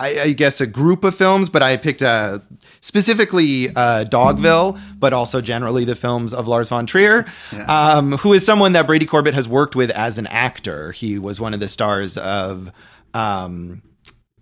I, 0.00 0.20
I 0.22 0.32
guess 0.32 0.60
a 0.60 0.66
group 0.66 1.04
of 1.04 1.14
films, 1.14 1.48
but 1.48 1.62
I 1.62 1.76
picked 1.76 2.02
a 2.02 2.42
specifically 2.80 3.68
uh, 3.68 4.04
Dogville, 4.06 4.80
but 4.98 5.12
also 5.12 5.40
generally 5.40 5.84
the 5.84 5.94
films 5.94 6.32
of 6.34 6.48
Lars 6.48 6.70
von 6.70 6.86
Trier, 6.86 7.30
Yeah. 7.52 7.64
um, 7.66 8.12
who 8.18 8.32
is 8.32 8.44
someone 8.44 8.72
that 8.72 8.86
Brady 8.86 9.06
Corbet 9.06 9.34
has 9.34 9.46
worked 9.46 9.76
with 9.76 9.90
as 9.90 10.18
an 10.18 10.26
actor. 10.28 10.92
He 10.92 11.18
was 11.18 11.38
one 11.40 11.54
of 11.54 11.60
the 11.60 11.68
stars 11.68 12.16
of. 12.16 12.70
Um, 13.14 13.82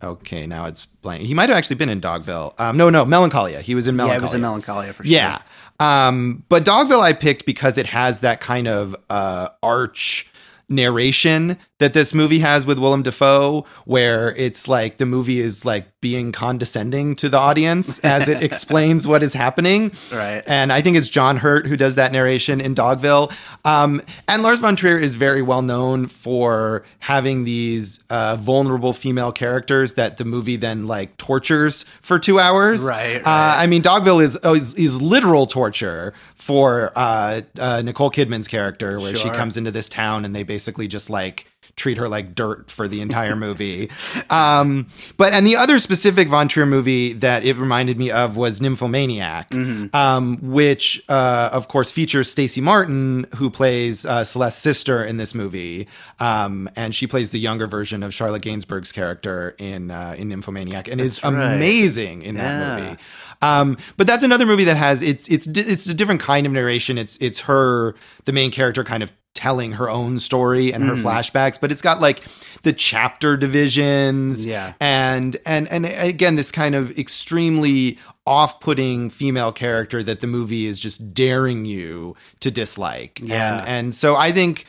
Okay, 0.01 0.47
now 0.47 0.67
it's 0.67 0.87
blank. 1.03 1.23
He 1.25 1.35
might 1.35 1.49
have 1.49 1.59
actually 1.59 1.75
been 1.75 1.89
in 1.89 2.01
Dogville. 2.01 2.55
Um, 2.61 2.77
no, 2.77 2.89
no, 2.89 3.05
Melancholia. 3.05 3.63
He 3.63 3.75
was 3.75 3.89
in 3.89 3.97
yeah, 3.97 4.05
Melancholia. 4.05 4.21
it 4.21 4.23
was 4.23 4.35
in 4.35 4.41
Melancholia 4.43 4.93
for 4.93 5.03
sure. 5.03 5.11
Yeah. 5.13 5.43
Um, 5.81 6.45
but 6.49 6.65
Dogville 6.65 7.01
I 7.01 7.13
picked 7.13 7.45
because 7.47 7.77
it 7.77 7.87
has 7.87 8.21
that 8.21 8.41
kind 8.41 8.69
of 8.69 8.95
uh, 9.11 9.49
arch 9.61 10.31
narration 10.69 11.59
that 11.79 11.93
this 11.95 12.13
movie 12.13 12.41
has 12.41 12.67
with 12.67 12.79
Willem 12.79 13.03
Dafoe, 13.03 13.65
where 13.85 14.35
it's 14.35 14.67
like 14.67 14.97
the 14.99 15.07
movie 15.07 15.41
is 15.41 15.65
like 15.65 15.87
being 16.01 16.33
condescending 16.33 17.15
to 17.17 17.29
the 17.29 17.39
audience 17.39 17.99
as 18.01 18.29
it 18.29 18.43
explains 18.43 19.07
what 19.07 19.23
is 19.23 19.33
happening. 19.35 19.93
Right. 20.13 20.43
And 20.47 20.73
I 20.73 20.83
think 20.83 20.97
it's 20.97 21.09
John 21.09 21.37
Hurt 21.37 21.67
who 21.67 21.77
does 21.77 21.95
that 21.95 22.13
narration 22.13 22.61
in 22.61 22.75
Dogville. 22.75 23.33
Um, 23.65 24.03
and 24.27 24.43
Lars 24.43 24.59
von 24.59 24.75
Trier 24.77 24.99
is 24.99 25.15
very 25.15 25.43
well 25.43 25.63
known 25.63 26.07
for 26.09 26.85
having 27.01 27.45
these 27.45 28.03
uh, 28.11 28.37
vulnerable 28.37 28.93
female 28.93 29.33
characters 29.33 29.95
that 29.95 30.17
the 30.17 30.25
movie 30.25 30.57
then 30.57 30.87
like 30.87 31.17
tortures 31.17 31.85
for 32.03 32.19
two 32.19 32.39
hours. 32.41 32.83
Right, 32.83 33.17
Uh, 33.17 33.21
right. 33.21 33.63
I 33.63 33.67
mean, 33.67 33.83
Dogville 33.83 34.23
is, 34.23 34.37
is 34.45 34.75
is 34.75 35.01
literal 35.01 35.47
torture 35.47 36.13
for 36.35 36.93
uh, 36.97 37.43
uh, 37.59 37.83
Nicole 37.83 38.11
Kidman's 38.11 38.49
character, 38.49 38.99
where 39.01 39.15
she 39.15 39.29
comes 39.31 39.57
into 39.57 39.71
this 39.71 39.89
town 39.89 40.25
and 40.25 40.35
they 40.35 40.43
basically 40.43 40.89
just 40.89 41.11
like 41.11 41.47
treat 41.79 41.97
her 41.97 42.09
like 42.09 42.35
dirt 42.35 42.71
for 42.71 42.87
the 42.89 43.01
entire 43.01 43.35
movie. 43.37 43.91
um, 44.31 44.87
but 45.17 45.33
and 45.33 45.47
the 45.47 45.57
other 45.57 45.79
specific 45.79 46.29
Von 46.29 46.49
Trier 46.49 46.67
movie 46.67 47.15
that 47.15 47.45
it 47.45 47.57
reminded 47.57 47.99
me 47.99 48.11
of 48.11 48.37
was 48.37 48.61
Nymphomaniac, 48.61 49.51
Mm-hmm. 49.51 49.97
um, 49.97 50.37
which 50.43 51.03
uh, 51.09 51.49
of 51.53 51.69
course 51.69 51.91
features 51.91 52.31
Stacey 52.31 52.61
Martin, 52.61 53.27
who 53.37 53.49
plays 53.51 54.05
uh, 54.05 54.25
Celeste's 54.25 54.61
sister 54.63 55.03
in 55.05 55.17
this 55.17 55.35
movie, 55.35 55.89
um, 56.21 56.69
and 56.77 56.95
she 56.95 57.07
plays 57.07 57.31
the 57.31 57.39
younger 57.39 57.67
version 57.67 58.03
of 58.03 58.13
Charlotte 58.13 58.43
Gainsbourg's 58.43 58.93
character 58.93 59.55
in 59.59 59.91
uh, 59.91 60.15
in 60.19 60.29
Nymphomaniac, 60.29 60.89
and 60.89 61.01
is 61.01 61.23
right. 61.23 61.55
amazing 61.55 62.23
in 62.23 62.35
that 62.37 62.81
movie. 62.81 62.97
Um, 63.41 63.79
but 63.97 64.07
that's 64.09 64.25
another 64.25 64.47
movie 64.47 64.65
that 64.65 64.77
has 64.77 65.01
it's 65.01 65.29
it's 65.29 65.47
it's 65.47 65.87
a 65.87 65.95
different 65.95 66.21
kind 66.21 66.47
of 66.47 66.53
narration. 66.53 66.99
It's 66.99 67.17
it's 67.21 67.41
her 67.41 67.95
the 68.25 68.33
main 68.33 68.51
character 68.51 68.83
kind 68.85 69.03
of 69.03 69.13
telling 69.39 69.73
her 69.73 69.89
own 69.89 70.19
story 70.19 70.73
and 70.73 70.83
her 70.85 70.95
Mm. 70.97 71.03
flashbacks, 71.03 71.61
but 71.61 71.71
it's 71.71 71.81
got 71.81 72.01
like 72.01 72.23
the 72.65 72.73
chapter 72.73 73.37
divisions, 73.37 74.45
Yeah. 74.45 74.73
and 74.81 75.37
and 75.47 75.69
and 75.69 75.87
again 75.87 76.35
this 76.35 76.51
kind 76.51 76.75
of 76.75 76.91
extremely 76.99 77.99
off-putting 78.27 79.11
female 79.11 79.53
character 79.53 80.03
that 80.03 80.21
the 80.21 80.27
movie 80.27 80.67
is 80.67 80.79
just 80.81 81.15
daring 81.15 81.65
you 81.65 82.15
to 82.41 82.51
dislike. 82.51 83.21
Yeah. 83.23 83.61
and 83.61 83.69
and 83.69 83.95
so 83.95 84.17
I 84.17 84.33
think. 84.33 84.67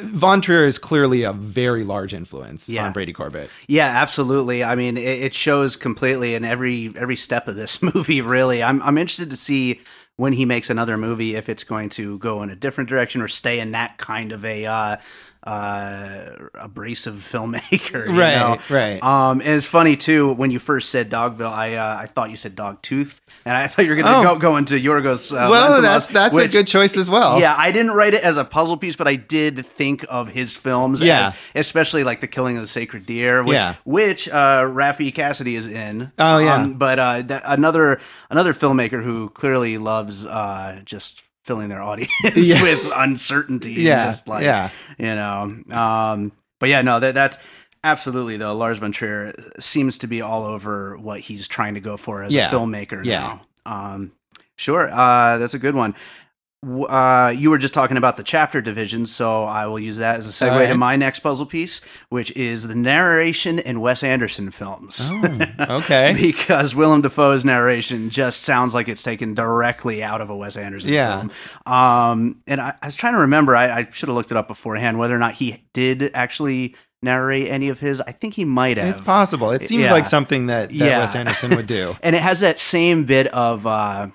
Von 0.00 0.40
Trier 0.40 0.64
is 0.64 0.78
clearly 0.78 1.22
a 1.24 1.32
very 1.32 1.82
large 1.82 2.14
influence 2.14 2.68
Yeah. 2.68 2.84
on 2.86 2.92
Brady 2.92 3.12
Corbet. 3.12 3.50
Yeah, 3.66 3.86
absolutely. 3.86 4.62
I 4.62 4.76
mean, 4.76 4.96
it, 4.96 5.00
it 5.22 5.34
shows 5.34 5.74
completely 5.74 6.36
in 6.36 6.44
every 6.44 6.92
every 6.96 7.16
step 7.16 7.48
of 7.48 7.56
this 7.56 7.82
movie. 7.94 8.20
Really, 8.20 8.62
I'm 8.62 8.80
I'm 8.82 8.96
interested 8.96 9.30
to 9.30 9.36
see 9.36 9.80
when 10.18 10.32
he 10.32 10.44
makes 10.44 10.68
another 10.68 10.96
movie 10.96 11.36
if 11.36 11.48
it's 11.48 11.62
going 11.62 11.88
to 11.88 12.18
go 12.18 12.42
in 12.42 12.50
a 12.50 12.56
different 12.56 12.90
direction 12.90 13.22
or 13.22 13.28
stay 13.28 13.60
in 13.60 13.70
that 13.70 13.96
kind 13.98 14.32
of 14.32 14.44
a 14.44 14.66
uh, 14.66 14.96
uh, 15.48 16.48
abrasive 16.54 17.26
filmmaker. 17.32 18.06
you 18.06 18.18
Right, 18.18 18.36
know? 18.36 18.58
right. 18.70 19.02
Um, 19.02 19.40
and 19.40 19.50
it's 19.56 19.66
funny 19.66 19.96
too 19.96 20.32
when 20.34 20.50
you 20.50 20.58
first 20.58 20.90
said 20.90 21.10
Dogville, 21.10 21.50
I 21.52 21.74
uh, 21.74 21.96
I 22.02 22.06
thought 22.06 22.30
you 22.30 22.36
said 22.36 22.54
Dogtooth, 22.56 23.18
and 23.44 23.56
I 23.56 23.66
thought 23.68 23.84
you 23.84 23.90
were 23.90 23.96
going 23.96 24.06
to 24.06 24.18
Oh. 24.18 24.34
go 24.34 24.38
go 24.38 24.56
into 24.56 24.74
Yorgos. 24.74 25.32
Uh, 25.32 25.48
well, 25.50 25.72
Lanthimos, 25.72 25.82
that's 25.82 26.08
that's 26.10 26.34
which- 26.34 26.46
a 26.46 26.48
good 26.58 26.66
choice 26.66 26.96
as 26.96 27.08
well. 27.10 27.40
yeah, 27.40 27.54
I 27.56 27.70
didn't 27.72 27.92
write 27.92 28.14
it 28.14 28.22
as 28.22 28.36
a 28.36 28.44
puzzle 28.44 28.76
piece, 28.76 28.96
but 28.96 29.08
I 29.08 29.16
did 29.16 29.66
think 29.76 30.04
of 30.08 30.28
his 30.28 30.54
films. 30.54 31.00
Yeah. 31.00 31.28
as- 31.54 31.66
especially 31.66 32.04
like 32.04 32.20
the 32.20 32.26
Killing 32.28 32.56
of 32.56 32.62
the 32.62 32.68
Sacred 32.68 33.06
Deer, 33.06 33.42
which 33.42 33.54
Yeah. 33.54 33.74
which 33.84 34.28
uh, 34.28 34.62
Raffey 34.64 35.14
Cassidy 35.14 35.54
is 35.56 35.66
in. 35.66 36.02
Um, 36.02 36.10
Oh, 36.18 36.38
yeah. 36.38 36.66
but 36.66 36.98
uh, 36.98 37.22
that, 37.22 37.42
another 37.46 38.00
another 38.30 38.52
filmmaker 38.54 39.02
who 39.02 39.28
clearly 39.30 39.78
loves 39.78 40.26
uh, 40.26 40.80
just 40.84 41.22
filling 41.48 41.68
their 41.68 41.82
audience 41.82 42.12
Yeah. 42.36 42.62
with 42.62 42.86
uncertainty. 42.94 43.72
Yeah, 43.72 44.06
just 44.06 44.28
like, 44.28 44.44
yeah. 44.44 44.70
you 44.98 45.06
know. 45.16 45.56
Um, 45.70 46.30
but 46.60 46.68
yeah, 46.68 46.82
no, 46.82 47.00
that 47.00 47.14
that's. 47.14 47.36
Absolutely, 47.84 48.36
though 48.36 48.56
Lars 48.56 48.78
von 48.78 48.90
Trier 48.90 49.32
seems 49.60 49.98
to 49.98 50.08
be 50.08 50.20
all 50.20 50.44
over 50.44 50.96
what 50.98 51.20
he's 51.20 51.46
trying 51.46 51.74
to 51.74 51.80
go 51.80 51.96
for 51.96 52.24
as 52.24 52.32
Yeah. 52.32 52.48
a 52.48 52.52
filmmaker 52.52 53.04
Yeah. 53.04 53.38
now. 53.66 53.72
Um, 53.94 54.12
Sure, 54.56 54.90
uh, 54.92 55.38
that's 55.38 55.54
a 55.54 55.58
good 55.60 55.76
one. 55.76 55.94
Uh, 56.66 57.32
you 57.36 57.50
were 57.50 57.58
just 57.58 57.72
talking 57.72 57.96
about 57.96 58.16
the 58.16 58.22
chapter 58.24 58.60
divisions, 58.60 59.14
so 59.14 59.44
I 59.44 59.66
will 59.66 59.78
use 59.78 59.98
that 59.98 60.18
as 60.18 60.26
a 60.26 60.30
segue 60.30 60.50
right. 60.50 60.66
to 60.66 60.74
my 60.76 60.96
next 60.96 61.20
puzzle 61.20 61.46
piece, 61.46 61.80
which 62.08 62.32
is 62.32 62.66
the 62.66 62.74
narration 62.74 63.60
in 63.60 63.80
Wes 63.80 64.02
Anderson 64.02 64.50
films. 64.50 65.08
Oh, 65.12 65.46
okay. 65.78 66.16
because 66.20 66.74
Willem 66.74 67.00
Dafoe's 67.02 67.44
narration 67.44 68.10
just 68.10 68.42
sounds 68.42 68.74
like 68.74 68.88
it's 68.88 69.04
taken 69.04 69.34
directly 69.34 70.02
out 70.02 70.20
of 70.20 70.30
a 70.30 70.36
Wes 70.36 70.56
Anderson 70.56 70.90
Yeah. 70.92 71.18
film. 71.20 71.30
Um, 71.72 72.42
and 72.48 72.60
I, 72.60 72.74
I 72.82 72.86
was 72.86 72.96
trying 72.96 73.12
to 73.12 73.20
remember, 73.20 73.54
I, 73.54 73.70
I 73.80 73.88
should 73.92 74.08
have 74.08 74.16
looked 74.16 74.32
it 74.32 74.36
up 74.36 74.48
beforehand, 74.48 74.98
whether 74.98 75.14
or 75.14 75.20
not 75.20 75.34
he 75.34 75.62
did 75.72 76.10
actually 76.12 76.74
narrate 77.02 77.46
any 77.48 77.68
of 77.68 77.78
his. 77.78 78.00
I 78.00 78.10
think 78.10 78.34
he 78.34 78.44
might 78.44 78.78
have. 78.78 78.88
It's 78.88 79.00
possible. 79.00 79.52
It 79.52 79.62
seems 79.68 79.84
Yeah. 79.84 79.92
like 79.92 80.06
something 80.06 80.46
that, 80.48 80.70
that 80.70 80.74
Yeah. 80.74 80.98
Wes 80.98 81.14
Anderson 81.14 81.54
would 81.54 81.68
do. 81.68 81.96
and 82.02 82.16
it 82.16 82.22
has 82.22 82.40
that 82.40 82.58
same 82.58 83.04
bit 83.04 83.28
of 83.28 83.64
uh, 83.64 84.08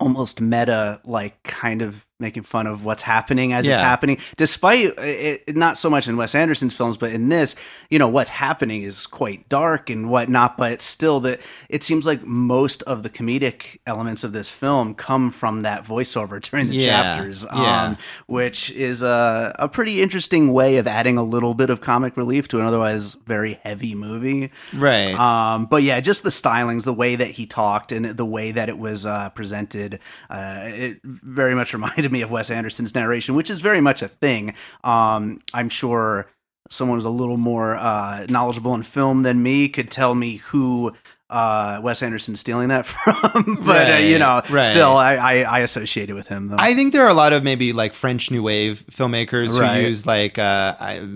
almost 0.00 0.40
meta, 0.40 1.00
like 1.04 1.42
kind 1.42 1.82
of 1.82 2.06
making 2.20 2.42
fun 2.42 2.66
of 2.66 2.84
what's 2.84 3.02
happening 3.02 3.52
as 3.52 3.64
it's 3.66 3.78
happening. 3.80 4.18
Despite 4.36 4.86
it, 4.98 5.42
it- 5.46 5.56
not 5.56 5.78
so 5.78 5.88
much 5.88 6.08
in 6.08 6.16
Wes 6.16 6.34
Anderson's 6.34 6.74
films, 6.74 6.96
but 6.96 7.12
in 7.12 7.28
this, 7.28 7.54
you 7.90 7.98
know, 7.98 8.08
what's 8.08 8.30
happening 8.30 8.82
is 8.82 9.06
quite 9.06 9.48
dark 9.48 9.88
and 9.90 10.10
whatnot. 10.10 10.56
But 10.56 10.80
still, 10.82 11.20
that 11.20 11.40
it 11.68 11.82
seems 11.84 12.06
like 12.06 12.24
most 12.24 12.82
of 12.84 13.02
the 13.02 13.10
comedic 13.10 13.78
elements 13.86 14.24
of 14.24 14.32
this 14.32 14.48
film 14.48 14.94
come 14.94 15.30
from 15.30 15.60
that 15.62 15.84
voiceover 15.84 16.40
during 16.50 16.68
the 16.70 16.76
Yeah, 16.76 17.16
chapters, 17.16 17.44
yeah. 17.44 17.84
um, 17.84 17.96
which 18.26 18.70
is 18.72 19.02
a, 19.02 19.54
a 19.58 19.68
pretty 19.68 20.02
interesting 20.02 20.52
way 20.52 20.76
of 20.78 20.86
adding 20.86 21.18
a 21.18 21.22
little 21.22 21.54
bit 21.54 21.70
of 21.70 21.80
comic 21.80 22.16
relief 22.16 22.48
to 22.48 22.60
an 22.60 22.66
otherwise 22.66 23.14
very 23.26 23.54
heavy 23.62 23.94
movie. 23.94 24.50
Right. 24.74 25.14
Um, 25.14 25.66
but 25.66 25.82
yeah, 25.82 26.00
just 26.00 26.22
the 26.24 26.30
stylings, 26.30 26.82
the 26.84 26.92
way 26.92 27.16
that 27.16 27.30
he 27.30 27.46
talked, 27.46 27.92
and 27.92 28.04
the 28.06 28.24
way 28.24 28.50
that 28.52 28.68
it 28.68 28.78
was 28.78 29.06
uh, 29.06 29.30
presented, 29.30 30.00
uh, 30.30 30.62
it 30.64 31.00
very 31.04 31.54
much 31.54 31.72
reminded 31.78 32.07
me 32.12 32.22
of 32.22 32.30
Wes 32.30 32.50
Anderson's 32.50 32.94
narration, 32.94 33.34
which 33.34 33.50
is 33.50 33.60
very 33.60 33.80
much 33.80 34.02
a 34.02 34.08
thing. 34.08 34.54
Um, 34.84 35.40
I'm 35.54 35.68
sure 35.68 36.26
someone 36.70 36.98
who's 36.98 37.04
a 37.04 37.10
little 37.10 37.36
more 37.38 37.76
uh, 37.76 38.26
knowledgeable 38.28 38.74
in 38.74 38.82
film 38.82 39.22
than 39.22 39.42
me 39.42 39.68
could 39.68 39.90
tell 39.90 40.14
me 40.14 40.36
who. 40.36 40.92
Uh, 41.30 41.78
Wes 41.82 42.02
Anderson's 42.02 42.40
stealing 42.40 42.68
that 42.68 42.86
from, 42.86 43.58
but 43.62 43.92
uh, 43.92 43.96
you 43.96 44.18
know, 44.18 44.40
right. 44.48 44.70
still, 44.70 44.96
I, 44.96 45.16
I 45.16 45.34
I 45.40 45.58
associate 45.58 46.08
it 46.08 46.14
with 46.14 46.26
him. 46.26 46.48
Though. 46.48 46.56
I 46.58 46.74
think 46.74 46.94
there 46.94 47.04
are 47.04 47.10
a 47.10 47.12
lot 47.14 47.34
of 47.34 47.44
maybe 47.44 47.74
like 47.74 47.92
French 47.92 48.30
New 48.30 48.42
Wave 48.42 48.82
filmmakers 48.90 49.54
Right. 49.60 49.82
who 49.82 49.88
use 49.88 50.06
like 50.06 50.38
uh, 50.38 50.74
I, 50.80 51.06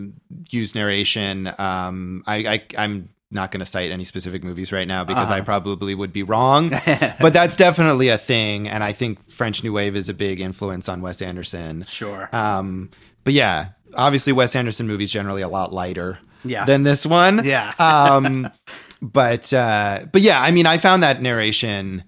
use 0.51 0.75
narration. 0.75 1.51
Um, 1.57 2.25
I, 2.27 2.37
I 2.37 2.63
I'm 2.77 3.09
not 3.33 3.51
going 3.51 3.61
to 3.61 3.67
cite 3.67 3.91
any 3.91 4.05
specific 4.05 4.45
movies 4.45 4.73
right 4.73 4.87
now 4.87 5.05
because 5.05 5.31
I 5.31 5.37
Uh-huh. 5.39 5.45
probably 5.45 5.95
would 5.95 6.13
be 6.13 6.23
wrong. 6.23 6.69
but 7.21 7.33
that's 7.33 7.57
definitely 7.57 8.09
a 8.09 8.19
thing, 8.19 8.69
and 8.69 8.85
I 8.85 8.93
think 8.93 9.29
French 9.31 9.63
New 9.65 9.73
Wave 9.73 9.97
is 9.97 10.09
a 10.09 10.15
big 10.15 10.41
influence 10.41 10.89
on 10.89 11.01
Wes 11.03 11.21
Anderson. 11.23 11.85
sure, 11.89 12.29
Um, 12.33 12.91
but 13.25 13.33
yeah, 13.33 13.69
obviously 13.95 14.33
Wes 14.33 14.55
Anderson 14.57 14.87
movies 14.87 15.11
generally 15.11 15.43
a 15.43 15.49
lot 15.49 15.73
lighter 15.73 16.19
yeah, 16.45 16.65
than 16.65 16.83
this 16.83 17.05
one. 17.07 17.45
yeah, 17.45 17.73
um 17.79 18.51
but 19.03 19.53
uh 19.53 20.01
but 20.13 20.23
yeah 20.23 20.41
i 20.41 20.51
mean 20.53 20.65
i 20.65 20.79
found 20.79 21.03
that 21.03 21.21
narration 21.21 22.05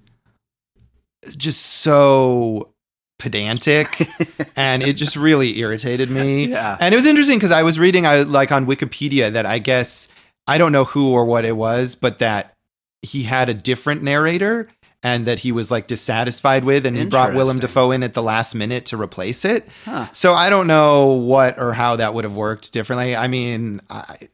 just 1.36 1.60
so 1.60 2.70
pedantic 3.18 4.08
and 4.56 4.82
it 4.82 4.94
just 4.94 5.16
really 5.16 5.58
irritated 5.58 6.10
me 6.10 6.46
yeah, 6.46 6.76
and 6.80 6.92
it 6.94 6.96
was 6.96 7.06
interesting 7.06 7.36
because 7.38 7.50
i 7.50 7.62
was 7.62 7.78
reading 7.78 8.06
I, 8.06 8.22
like 8.22 8.52
on 8.52 8.66
wikipedia 8.66 9.32
that 9.32 9.46
i 9.46 9.58
guess 9.58 10.08
i 10.46 10.58
don't 10.58 10.72
know 10.72 10.84
who 10.84 11.10
or 11.10 11.24
what 11.24 11.44
it 11.44 11.56
was 11.56 11.94
but 11.94 12.18
that 12.18 12.54
he 13.02 13.22
had 13.24 13.48
a 13.48 13.54
different 13.54 14.02
narrator 14.02 14.68
and 15.02 15.26
that 15.26 15.40
he 15.40 15.52
was 15.52 15.70
like 15.70 15.86
dissatisfied 15.86 16.64
with 16.64 16.86
and 16.86 16.96
he 16.96 17.04
brought 17.04 17.34
willem 17.34 17.58
dafoe 17.58 17.90
in 17.90 18.02
at 18.02 18.14
the 18.14 18.22
last 18.22 18.54
minute 18.54 18.86
to 18.86 18.96
replace 18.96 19.44
it 19.44 19.68
huh. 19.84 20.06
so 20.12 20.32
I 20.34 20.48
don't 20.48 20.66
know 20.66 21.08
what 21.08 21.58
or 21.58 21.72
how 21.74 21.96
that 21.96 22.14
would 22.14 22.24
have 22.24 22.34
worked 22.34 22.72
differently. 22.72 23.14
I 23.14 23.26
mean, 23.28 23.80
I 23.90 24.28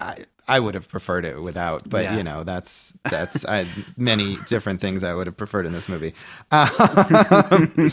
I, 0.00 0.24
I 0.48 0.58
would 0.60 0.74
have 0.74 0.88
preferred 0.88 1.24
it 1.24 1.40
without, 1.42 1.88
but 1.88 2.04
Yeah. 2.04 2.16
you 2.16 2.24
know, 2.24 2.42
that's 2.44 2.92
that's 3.10 3.44
I, 3.46 3.66
many 3.96 4.36
different 4.46 4.80
things 4.80 5.04
I 5.04 5.14
would 5.14 5.26
have 5.28 5.36
preferred 5.36 5.64
in 5.66 5.72
this 5.72 5.88
movie. 5.88 6.12
Um, 6.52 7.90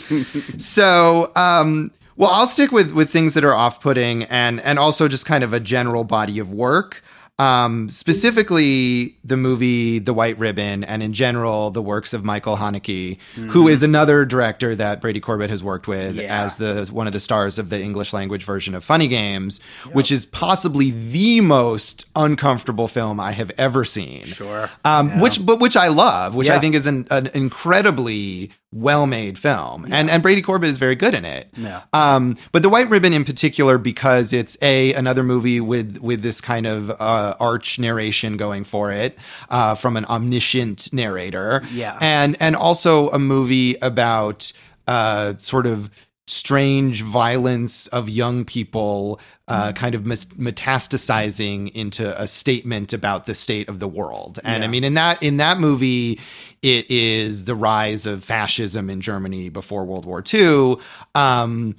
so, 0.58 1.32
um, 1.36 1.90
well, 2.16 2.30
I'll 2.30 2.46
stick 2.48 2.72
with 2.72 2.92
with 2.92 3.10
things 3.10 3.34
that 3.34 3.44
are 3.44 3.54
off 3.54 3.80
putting 3.80 4.24
and 4.24 4.60
and 4.60 4.78
also 4.78 5.06
just 5.08 5.24
kind 5.26 5.44
of 5.44 5.52
a 5.52 5.60
general 5.60 6.02
body 6.04 6.38
of 6.40 6.52
work. 6.52 7.02
Um, 7.38 7.88
specifically, 7.88 9.16
the 9.24 9.36
movie 9.36 9.98
The 9.98 10.14
White 10.14 10.38
Ribbon, 10.38 10.84
and 10.84 11.02
in 11.02 11.12
general, 11.12 11.70
the 11.72 11.82
works 11.82 12.12
of 12.12 12.24
Michael 12.24 12.56
Haneke, 12.56 13.18
who 13.50 13.66
is 13.66 13.82
another 13.82 14.24
director 14.24 14.76
that 14.76 15.00
Brady 15.00 15.18
Corbet 15.20 15.50
has 15.50 15.62
worked 15.62 15.88
with 15.88 16.14
Yeah. 16.16 16.44
as 16.44 16.56
the 16.58 16.88
one 16.92 17.06
of 17.08 17.12
the 17.12 17.18
stars 17.20 17.58
of 17.58 17.70
the 17.70 17.80
English 17.82 18.12
language 18.12 18.44
version 18.44 18.74
of 18.74 18.84
Funny 18.84 19.08
Games, 19.08 19.58
which 19.92 20.12
is 20.12 20.24
possibly 20.24 20.90
the 20.92 21.40
most 21.40 22.06
uncomfortable 22.14 22.86
film 22.86 23.18
I 23.18 23.32
have 23.32 23.50
ever 23.58 23.84
seen. 23.84 24.24
sure, 24.26 24.70
Um, 24.84 25.08
Yeah. 25.08 25.20
which 25.20 25.44
but 25.44 25.58
which 25.58 25.76
I 25.76 25.88
love, 25.88 26.34
which 26.36 26.48
I 26.48 26.58
think 26.60 26.74
is 26.76 26.86
an, 26.86 27.06
an 27.10 27.30
incredibly 27.34 28.52
well-made 28.72 29.38
film, 29.38 29.86
and 29.92 30.10
and 30.10 30.20
Brady 30.22 30.42
Corbet 30.42 30.68
is 30.68 30.78
very 30.78 30.96
good 30.96 31.14
in 31.14 31.24
it. 31.24 31.48
yeah, 31.56 31.82
Um, 31.92 32.36
but 32.50 32.62
the 32.62 32.68
White 32.68 32.90
Ribbon 32.90 33.12
in 33.12 33.24
particular, 33.24 33.78
because 33.78 34.32
it's 34.32 34.56
a 34.62 34.92
another 34.94 35.22
movie 35.22 35.60
with 35.60 35.98
with 35.98 36.22
this 36.22 36.40
kind 36.40 36.66
of 36.66 36.90
uh, 36.90 37.23
arch 37.40 37.78
narration 37.78 38.36
going 38.36 38.64
for 38.64 38.92
it 38.92 39.16
uh, 39.50 39.74
from 39.74 39.96
an 39.96 40.04
omniscient 40.06 40.92
narrator, 40.92 41.62
Yeah. 41.72 41.98
and 42.00 42.36
and 42.40 42.54
also 42.56 43.08
a 43.10 43.18
movie 43.18 43.76
about 43.82 44.52
uh, 44.86 45.34
sort 45.38 45.66
of 45.66 45.90
strange 46.26 47.02
violence 47.02 47.86
of 47.88 48.08
young 48.08 48.44
people 48.46 49.20
uh, 49.46 49.72
kind 49.72 49.94
of 49.94 50.02
metastasizing 50.04 51.70
into 51.72 52.20
a 52.20 52.26
statement 52.26 52.92
about 52.94 53.26
the 53.26 53.34
state 53.34 53.68
of 53.68 53.78
the 53.78 53.88
world. 53.88 54.38
And 54.44 54.64
i 54.64 54.66
mean 54.66 54.84
in 54.84 54.94
that 54.94 55.22
in 55.22 55.36
that 55.38 55.58
movie 55.58 56.18
it 56.62 56.90
is 56.90 57.44
the 57.44 57.54
rise 57.54 58.06
of 58.06 58.24
fascism 58.24 58.88
in 58.88 59.00
germany 59.02 59.50
before 59.50 59.84
world 59.84 60.06
war 60.06 60.24
ii 60.32 60.76
um, 61.14 61.76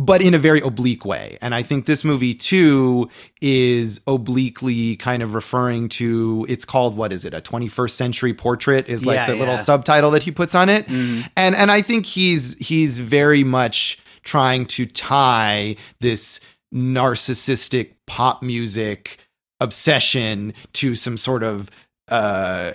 but 0.00 0.22
in 0.22 0.32
a 0.32 0.38
very 0.38 0.60
oblique 0.60 1.04
way. 1.04 1.36
And 1.42 1.54
I 1.56 1.64
think 1.64 1.86
this 1.86 2.04
movie 2.04 2.32
too 2.32 3.10
is 3.42 4.00
obliquely 4.06 4.94
kind 4.96 5.24
of 5.24 5.34
referring 5.34 5.88
to 5.90 6.46
it's 6.48 6.64
called 6.64 6.96
what 6.96 7.12
is 7.12 7.24
it? 7.24 7.34
A 7.34 7.40
21st 7.40 7.90
century 7.90 8.32
portrait 8.32 8.88
is 8.88 9.04
like 9.04 9.16
Yeah, 9.16 9.26
the 9.26 9.34
little 9.34 9.58
subtitle 9.58 10.12
that 10.12 10.22
he 10.22 10.30
puts 10.30 10.54
on 10.54 10.68
it. 10.68 10.86
Mhm. 10.86 11.28
And 11.36 11.56
and 11.56 11.72
I 11.72 11.82
think 11.82 12.06
he's 12.06 12.56
he's 12.58 13.00
very 13.00 13.42
much 13.42 13.98
trying 14.22 14.66
to 14.66 14.86
tie 14.86 15.74
this 16.00 16.38
narcissistic 16.72 17.94
pop 18.06 18.42
music 18.42 19.18
obsession 19.60 20.54
to 20.74 20.94
some 20.94 21.16
sort 21.16 21.42
of 21.42 21.70
uh 22.08 22.70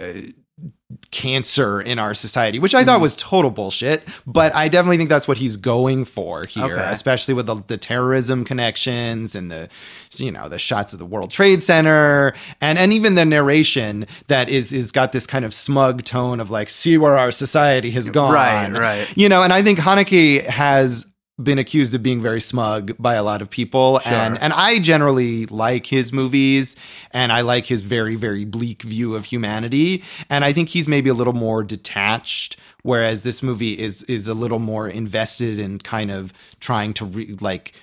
cancer 1.12 1.82
in 1.82 1.99
our 1.99 2.13
society, 2.13 2.60
which 2.60 2.75
I 2.75 2.84
thought 2.84 2.95
mm-hmm. 2.95 3.03
was 3.03 3.15
total 3.15 3.51
bullshit. 3.51 4.08
But 4.25 4.53
I 4.56 4.67
definitely 4.67 4.97
think 4.97 5.10
that's 5.10 5.27
what 5.27 5.38
he's 5.38 5.58
going 5.58 6.06
for 6.06 6.45
here, 6.45 6.77
Okay. 6.77 6.91
especially 6.91 7.34
with 7.34 7.47
the, 7.47 7.56
the 7.67 7.77
terrorism 7.77 8.45
connections 8.45 9.36
and 9.36 9.51
the, 9.51 9.69
you 10.15 10.32
know, 10.32 10.49
the 10.49 10.60
shots 10.60 10.93
of 10.93 10.99
the 10.99 11.06
World 11.06 11.32
Trade 11.32 11.62
Center 11.62 12.34
and 12.62 12.77
and 12.77 12.93
even 12.93 13.15
the 13.15 13.25
narration 13.25 14.06
that 14.27 14.49
is 14.49 14.73
is 14.73 14.91
got 14.91 15.12
this 15.12 15.25
kind 15.27 15.45
of 15.45 15.53
smug 15.53 16.03
tone 16.03 16.39
of 16.39 16.51
like, 16.51 16.69
see 16.69 16.97
where 16.97 17.17
our 17.17 17.32
society 17.32 17.91
has 17.91 18.10
gone, 18.10 18.34
Right, 18.34 18.71
right. 18.71 19.17
You 19.17 19.29
know, 19.29 19.43
and 19.43 19.53
I 19.53 19.62
think 19.62 19.79
Haneke 19.79 20.45
has 20.45 21.06
been 21.43 21.60
accused 21.60 21.93
of 21.95 22.01
being 22.03 22.21
very 22.21 22.41
smug 22.41 22.95
by 22.97 23.15
a 23.15 23.23
lot 23.23 23.41
of 23.41 23.49
people 23.49 23.99
Sure. 23.99 24.13
and 24.13 24.38
and 24.39 24.53
I 24.53 24.79
generally 24.79 25.45
like 25.47 25.86
his 25.86 26.12
movies 26.13 26.75
and 27.12 27.32
I 27.32 27.41
like 27.41 27.65
his 27.65 27.82
very 27.82 28.15
very 28.15 28.45
bleak 28.45 28.82
view 28.84 29.15
of 29.15 29.25
humanity 29.25 30.03
and 30.29 30.43
I 30.45 30.53
think 30.53 30.69
he's 30.69 30.88
maybe 30.88 31.10
a 31.10 31.13
little 31.13 31.34
more 31.34 31.63
detached 31.63 32.58
whereas 32.84 33.23
this 33.23 33.41
movie 33.43 33.77
is 33.79 34.03
is 34.03 34.27
a 34.27 34.34
little 34.34 34.60
more 34.60 34.88
invested 34.88 35.60
in 35.60 35.79
kind 35.79 36.12
of 36.12 36.34
trying 36.60 36.93
to 36.95 37.06
re- 37.06 37.36
like 37.39 37.73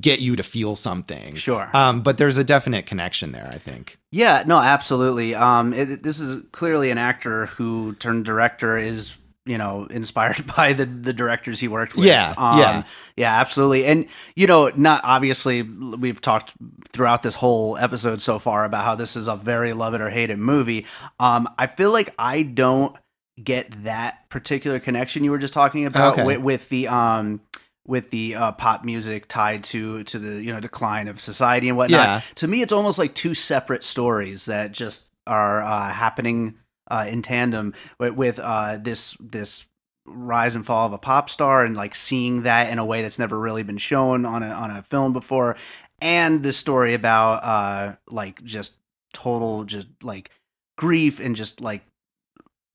get 0.00 0.20
you 0.20 0.36
to 0.36 0.42
feel 0.42 0.76
something. 0.76 1.34
Sure. 1.36 1.70
Um 1.74 2.02
but 2.02 2.18
there's 2.18 2.36
a 2.36 2.44
definite 2.44 2.86
connection 2.86 3.32
there 3.32 3.48
I 3.52 3.58
think. 3.58 3.98
Yeah, 4.12 4.42
no, 4.44 4.58
absolutely. 4.58 5.36
Um, 5.36 5.72
it, 5.72 6.02
this 6.02 6.18
is 6.18 6.44
clearly 6.50 6.90
an 6.90 6.98
actor 6.98 7.46
who 7.46 7.94
turned 7.94 8.24
director 8.24 8.76
is 8.76 9.14
you 9.46 9.58
know 9.58 9.86
inspired 9.90 10.46
by 10.56 10.72
the 10.72 10.86
the 10.86 11.12
directors 11.12 11.60
he 11.60 11.68
worked 11.68 11.94
with. 11.94 12.06
Yeah, 12.06 12.34
um, 12.36 12.58
yeah. 12.58 12.82
yeah, 13.16 13.40
absolutely. 13.40 13.86
And 13.86 14.06
you 14.36 14.46
know, 14.46 14.70
not 14.76 15.00
obviously 15.04 15.62
we've 15.62 16.20
talked 16.20 16.52
throughout 16.92 17.22
this 17.22 17.34
whole 17.34 17.76
episode 17.78 18.20
so 18.20 18.38
far 18.38 18.64
about 18.64 18.84
how 18.84 18.94
this 18.94 19.16
is 19.16 19.28
a 19.28 19.36
very 19.36 19.72
love 19.72 19.94
it 19.94 20.00
or 20.00 20.10
hate 20.10 20.30
it 20.30 20.38
movie. 20.38 20.86
Um, 21.18 21.48
I 21.58 21.66
feel 21.66 21.92
like 21.92 22.12
I 22.18 22.42
don't 22.42 22.94
get 23.42 23.84
that 23.84 24.28
particular 24.28 24.78
connection 24.78 25.24
you 25.24 25.30
were 25.30 25.38
just 25.38 25.54
talking 25.54 25.86
about 25.86 26.12
Okay. 26.12 26.24
with, 26.26 26.40
with 26.40 26.68
the 26.68 26.88
um 26.88 27.40
with 27.86 28.10
the 28.10 28.34
uh, 28.34 28.52
pop 28.52 28.84
music 28.84 29.26
tied 29.26 29.64
to 29.64 30.04
to 30.04 30.18
the 30.18 30.42
you 30.42 30.52
know 30.52 30.60
decline 30.60 31.08
of 31.08 31.20
society 31.20 31.68
and 31.68 31.76
whatnot. 31.76 32.06
Yeah. 32.06 32.20
To 32.36 32.46
me, 32.48 32.60
it's 32.62 32.72
almost 32.72 32.98
like 32.98 33.14
two 33.14 33.34
separate 33.34 33.82
stories 33.82 34.44
that 34.44 34.72
just 34.72 35.04
are 35.26 35.62
uh, 35.62 35.90
happening 35.90 36.56
uh, 36.90 37.06
in 37.08 37.22
tandem 37.22 37.74
with, 37.98 38.14
with 38.14 38.38
uh, 38.38 38.78
this 38.78 39.16
this 39.20 39.64
rise 40.06 40.56
and 40.56 40.66
fall 40.66 40.86
of 40.86 40.92
a 40.92 40.98
pop 40.98 41.30
star 41.30 41.64
and 41.64 41.76
like 41.76 41.94
seeing 41.94 42.42
that 42.42 42.70
in 42.70 42.78
a 42.78 42.84
way 42.84 43.02
that's 43.02 43.18
never 43.18 43.38
really 43.38 43.62
been 43.62 43.78
shown 43.78 44.24
on 44.26 44.42
a 44.42 44.48
on 44.48 44.70
a 44.70 44.82
film 44.82 45.12
before. 45.12 45.56
And 46.00 46.42
the 46.42 46.52
story 46.52 46.94
about 46.94 47.44
uh 47.44 47.96
like 48.08 48.42
just 48.42 48.72
total 49.12 49.64
just 49.64 49.86
like 50.02 50.30
grief 50.76 51.20
and 51.20 51.36
just 51.36 51.60
like 51.60 51.82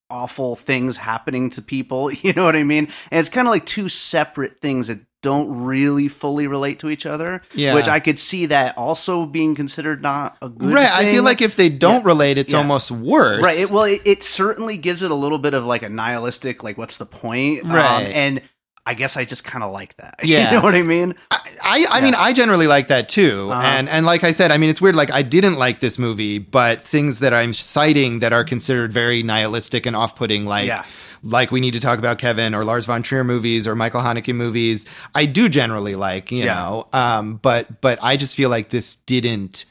awful 0.10 0.56
things 0.56 0.97
happening 0.97 1.49
to 1.49 1.62
people 1.62 2.12
you 2.21 2.34
know 2.34 2.45
what 2.45 2.56
i 2.56 2.63
mean? 2.63 2.88
And 3.12 3.19
it's 3.19 3.30
kind 3.30 3.47
of 3.47 3.51
like 3.51 3.65
two 3.65 3.89
separate 3.89 4.60
things 4.62 4.88
that 4.88 4.99
don't 5.25 5.49
really 5.65 6.07
fully 6.07 6.45
relate 6.47 6.77
to 6.79 6.89
each 6.89 7.05
other 7.05 7.41
Yeah. 7.53 7.73
which 7.73 7.88
i 7.88 7.99
could 7.99 8.19
see 8.19 8.45
that 8.47 8.77
also 8.77 9.25
being 9.25 9.55
considered 9.55 10.01
not 10.01 10.38
a 10.41 10.49
good 10.49 10.71
right. 10.71 10.91
I 10.91 11.05
feel 11.11 11.23
like 11.23 11.41
if 11.41 11.55
they 11.55 11.69
don't 11.69 12.01
Yeah. 12.03 12.11
relate, 12.13 12.38
it's 12.38 12.51
Yeah. 12.51 12.59
almost 12.59 12.91
worse. 12.91 13.41
Right. 13.41 13.59
It, 13.59 13.71
well, 13.71 13.83
it, 13.85 14.01
it 14.05 14.23
certainly 14.23 14.77
gives 14.77 15.01
it 15.01 15.09
a 15.11 15.15
little 15.15 15.38
bit 15.39 15.53
of 15.53 15.65
like 15.65 15.81
a 15.83 15.89
nihilistic, 15.89 16.63
like, 16.63 16.77
what's 16.77 16.97
the 16.97 17.05
point? 17.05 17.63
Um, 17.65 17.71
Right. 17.71 18.03
and 18.23 18.41
I 18.85 18.93
guess 18.93 19.17
I 19.17 19.25
just 19.25 19.43
kind 19.43 19.63
of 19.63 19.71
like 19.71 19.95
that. 19.97 20.15
Yeah. 20.23 20.51
you 20.51 20.57
know 20.57 20.63
what 20.63 20.75
I 20.75 20.83
mean? 20.83 21.15
I, 21.31 21.39
I, 21.63 21.86
I 21.89 22.02
mean, 22.02 22.15
I 22.15 22.34
generally 22.34 22.68
like 22.68 22.88
that 22.89 23.10
too. 23.10 23.50
Uh-huh. 23.52 23.62
And 23.62 23.89
and 23.89 24.06
like 24.06 24.24
I 24.24 24.32
said, 24.32 24.52
I 24.52 24.58
mean, 24.58 24.70
it's 24.70 24.82
weird. 24.82 24.96
Like 24.96 25.12
I 25.12 25.22
didn't 25.22 25.56
like 25.56 25.80
this 25.80 25.98
movie, 26.00 26.38
but 26.39 26.82
things 26.82 27.20
that 27.20 27.34
I'm 27.34 27.54
citing 27.54 28.20
that 28.20 28.34
are 28.34 28.44
considered 28.44 28.91
very 28.94 29.24
nihilistic 29.24 29.86
and 29.86 29.96
off-putting, 29.96 30.46
like 30.46 30.68
Yeah. 30.68 30.86
like 31.24 31.52
we 31.52 31.60
need 31.60 31.72
to 31.74 31.80
talk 31.80 32.00
about 32.00 32.18
Kevin 32.18 32.54
or 32.56 32.63
Lars 32.63 32.86
von 32.86 33.02
Trier 33.04 33.24
movies 33.24 33.68
or 33.68 33.76
Michael 33.76 34.02
Haneke 34.02 34.34
movies, 34.36 34.86
I 35.13 35.26
do 35.26 35.50
generally 35.50 35.96
like. 35.96 36.32
You 36.32 36.44
Yeah. 36.46 36.56
know, 36.56 36.88
um, 36.94 37.36
but 37.41 37.82
but 37.82 38.00
I 38.02 38.18
just 38.18 38.36
feel 38.36 38.50
like 38.50 38.70
this 38.70 38.96
didn't 38.96 39.65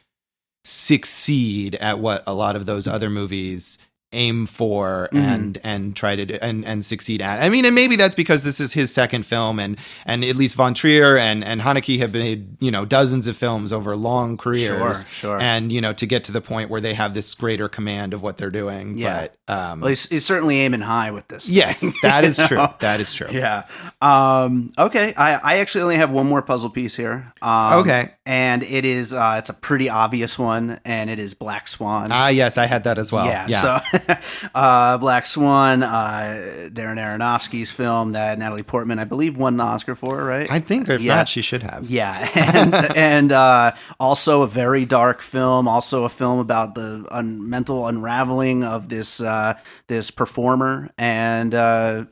succeed 0.64 1.74
at 1.76 1.98
what 1.98 2.22
a 2.26 2.34
lot 2.34 2.56
of 2.56 2.66
those 2.66 2.86
other 2.86 3.10
movies 3.10 3.78
aim 4.14 4.46
for 4.46 5.08
Mhm. 5.12 5.18
and 5.18 5.58
and 5.64 5.96
try 5.96 6.16
to 6.16 6.24
do, 6.24 6.38
and 6.40 6.64
and 6.64 6.84
succeed 6.84 7.20
at. 7.20 7.42
I 7.42 7.48
mean, 7.48 7.64
and 7.64 7.74
maybe 7.74 7.96
that's 7.96 8.14
because 8.14 8.44
this 8.44 8.60
is 8.60 8.72
his 8.72 8.92
second 8.92 9.26
film, 9.26 9.58
and 9.58 9.76
and 10.06 10.24
at 10.24 10.36
least 10.36 10.54
Von 10.54 10.72
Trier 10.74 11.16
and 11.18 11.44
and 11.44 11.60
Haneke 11.60 11.98
have 11.98 12.12
made 12.12 12.56
you 12.62 12.70
know 12.70 12.84
dozens 12.84 13.26
of 13.26 13.36
films 13.36 13.72
over 13.72 13.96
long 13.96 14.36
careers, 14.36 15.04
Sure, 15.18 15.38
sure. 15.38 15.40
and 15.42 15.70
you 15.72 15.80
know 15.80 15.92
to 15.92 16.06
get 16.06 16.24
to 16.24 16.32
the 16.32 16.40
point 16.40 16.70
where 16.70 16.80
they 16.80 16.94
have 16.94 17.14
this 17.14 17.34
greater 17.34 17.68
command 17.68 18.14
of 18.14 18.22
what 18.22 18.38
they're 18.38 18.50
doing. 18.50 18.96
Yeah. 18.96 19.26
But 19.46 19.54
um, 19.54 19.80
Well, 19.80 19.88
he's, 19.90 20.06
he's 20.06 20.24
certainly 20.24 20.60
aiming 20.60 20.80
high 20.80 21.10
with 21.10 21.28
this. 21.28 21.48
yes, 21.48 21.80
thing, 21.80 21.92
that 22.02 22.24
is 22.24 22.36
true. 22.38 22.66
That 22.80 23.00
is 23.00 23.12
true. 23.12 23.28
Yeah. 23.30 23.64
Um, 24.00 24.72
okay. 24.78 25.14
I, 25.16 25.34
I 25.34 25.56
actually 25.58 25.82
only 25.82 25.96
have 25.96 26.10
one 26.10 26.26
more 26.26 26.42
puzzle 26.42 26.70
piece 26.70 26.94
here. 26.94 27.32
Um, 27.42 27.74
Okay. 27.80 28.10
And 28.26 28.62
it 28.62 28.84
is, 28.86 29.12
uh, 29.12 29.36
it's 29.38 29.50
a 29.50 29.54
pretty 29.54 29.90
obvious 29.90 30.38
one, 30.38 30.80
and 30.86 31.10
it 31.10 31.18
is 31.18 31.34
Black 31.34 31.68
Swan. 31.68 32.08
Ah, 32.10 32.28
yes, 32.28 32.56
I 32.56 32.64
had 32.64 32.84
that 32.84 32.96
as 32.98 33.12
well. 33.12 33.26
yeah, 33.26 33.46
Yeah. 33.48 33.80
So, 33.92 33.98
uh, 34.54 34.98
Black 34.98 35.26
Swan, 35.26 35.82
uh, 35.82 36.68
Darren 36.72 36.98
Aronofsky's 36.98 37.70
film 37.70 38.12
that 38.12 38.38
Natalie 38.38 38.62
Portman, 38.62 38.98
I 38.98 39.04
believe, 39.04 39.36
won 39.36 39.56
the 39.56 39.64
Oscar 39.64 39.94
for, 39.94 40.22
right? 40.24 40.50
I 40.50 40.60
think 40.60 40.88
if 40.88 41.00
Yeah. 41.00 41.16
not, 41.16 41.28
she 41.28 41.42
should 41.42 41.62
have. 41.62 41.90
Yeah, 41.90 42.28
and, 42.34 42.74
and 42.96 43.32
uh, 43.32 43.74
also 44.00 44.42
a 44.42 44.46
very 44.46 44.84
dark 44.84 45.22
film. 45.22 45.66
Also 45.68 46.04
a 46.04 46.08
film 46.08 46.38
about 46.38 46.74
the 46.74 47.06
un- 47.10 47.48
mental 47.48 47.86
unraveling 47.86 48.64
of 48.64 48.88
this 48.88 49.20
uh, 49.20 49.54
this 49.88 50.10
performer, 50.10 50.90
and 50.98 51.54
uh, 51.54 52.04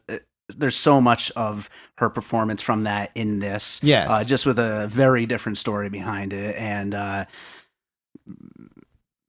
there's 0.56 0.76
so 0.76 1.00
much 1.00 1.30
of 1.32 1.70
her 1.96 2.10
performance 2.10 2.60
from 2.62 2.84
that 2.84 3.10
in 3.14 3.38
this. 3.38 3.80
Yes. 3.82 4.10
uh, 4.10 4.24
just 4.24 4.44
with 4.44 4.58
a 4.58 4.88
very 4.88 5.24
different 5.26 5.58
story 5.58 5.88
behind 5.88 6.32
it, 6.32 6.56
and. 6.56 6.94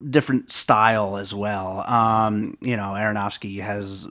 Different 0.10 0.52
style 0.52 1.18
as 1.18 1.34
well. 1.34 1.80
Um 1.88 2.58
you 2.62 2.76
know 2.78 2.94
aronofsky 2.94 3.62
has 3.62 4.08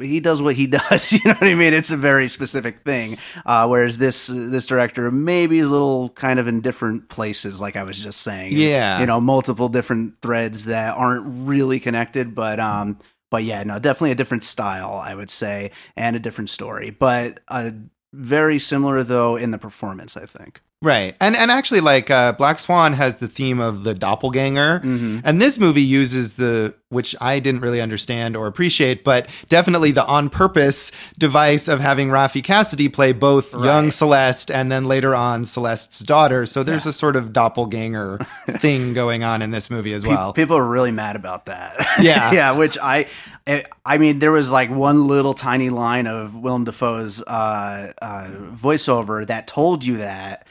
he 0.00 0.20
does 0.20 0.40
what 0.40 0.54
he 0.56 0.66
does 0.78 1.12
you 1.12 1.20
know 1.26 1.34
what 1.34 1.44
i 1.44 1.54
mean? 1.54 1.74
It's 1.74 1.90
a 1.90 1.96
very 1.96 2.28
specific 2.28 2.84
thing 2.84 3.18
uh, 3.44 3.66
whereas 3.66 3.98
this 3.98 4.26
this 4.28 4.64
director 4.64 5.10
maybe 5.10 5.60
a 5.60 5.66
little 5.66 6.08
kind 6.10 6.38
of 6.38 6.48
in 6.48 6.62
different 6.62 7.08
places 7.10 7.60
like 7.60 7.76
i 7.76 7.82
was 7.82 7.98
just 7.98 8.22
saying. 8.22 8.52
Yeah. 8.54 9.00
you 9.00 9.06
know 9.06 9.20
multiple 9.20 9.68
different 9.68 10.20
threads 10.22 10.64
that 10.66 10.96
aren't 10.96 11.24
really 11.46 11.80
connected 11.80 12.34
but 12.34 12.58
um 12.58 12.98
but 13.30 13.44
yeah 13.44 13.62
no 13.62 13.78
definitely 13.78 14.12
a 14.12 14.14
different 14.14 14.42
style 14.44 14.94
i 14.94 15.14
would 15.14 15.28
say 15.30 15.70
and 15.96 16.16
a 16.16 16.18
different 16.18 16.48
story 16.48 16.88
but 16.88 17.40
uh 17.48 17.70
very 18.14 18.58
similar 18.58 19.02
though 19.02 19.36
in 19.36 19.50
the 19.50 19.58
performance 19.58 20.16
i 20.16 20.24
think 20.24 20.62
Right. 20.80 21.16
And 21.20 21.34
and 21.36 21.50
actually 21.50 21.80
like 21.80 22.08
uh 22.08 22.32
Black 22.32 22.60
Swan 22.60 22.92
has 22.92 23.16
the 23.16 23.26
theme 23.26 23.58
of 23.58 23.82
the 23.82 23.94
doppelganger. 23.94 24.78
Mhm. 24.84 25.22
And 25.24 25.42
this 25.42 25.58
movie 25.58 25.82
uses 25.82 26.34
the 26.34 26.72
which 26.90 27.16
I 27.20 27.38
didn't 27.40 27.60
really 27.62 27.80
understand 27.80 28.36
or 28.36 28.46
appreciate, 28.46 29.02
but 29.04 29.26
definitely 29.48 29.90
the 29.90 30.06
on 30.06 30.30
purpose 30.30 30.90
device 31.18 31.66
of 31.68 31.80
having 31.80 32.08
Raffey 32.10 32.42
Cassidy 32.44 32.88
play 32.88 33.12
both 33.12 33.52
young 33.52 33.90
Celeste 33.90 34.50
and 34.52 34.70
then 34.72 34.84
later 34.86 35.14
on 35.16 35.44
Celeste's 35.44 35.98
daughter. 36.00 36.46
So 36.46 36.62
there's 36.62 36.86
a 36.86 36.92
sort 36.92 37.16
of 37.16 37.32
doppelganger 37.32 38.24
thing 38.52 38.94
going 38.94 39.24
on 39.24 39.42
in 39.42 39.50
this 39.50 39.68
movie 39.70 39.92
as 39.92 40.06
well. 40.06 40.32
people 40.32 40.56
are 40.56 40.64
really 40.66 40.92
mad 40.92 41.16
about 41.16 41.46
that. 41.46 41.76
Yeah. 42.00 42.30
yeah. 42.38 42.52
Which 42.52 42.78
I, 42.78 43.08
I- 43.48 43.64
I 43.84 43.98
mean, 43.98 44.18
there 44.20 44.30
was 44.32 44.50
like 44.50 44.70
one 44.70 45.08
little 45.08 45.34
tiny 45.34 45.70
line 45.70 46.06
of 46.06 46.34
Willem 46.36 46.64
Dafoe's 46.64 47.20
uh, 47.22 47.92
uh, 48.00 48.28
voiceover 48.54 49.26
that 49.26 49.46
told 49.48 49.82
you 49.84 49.96
that. 49.98 50.46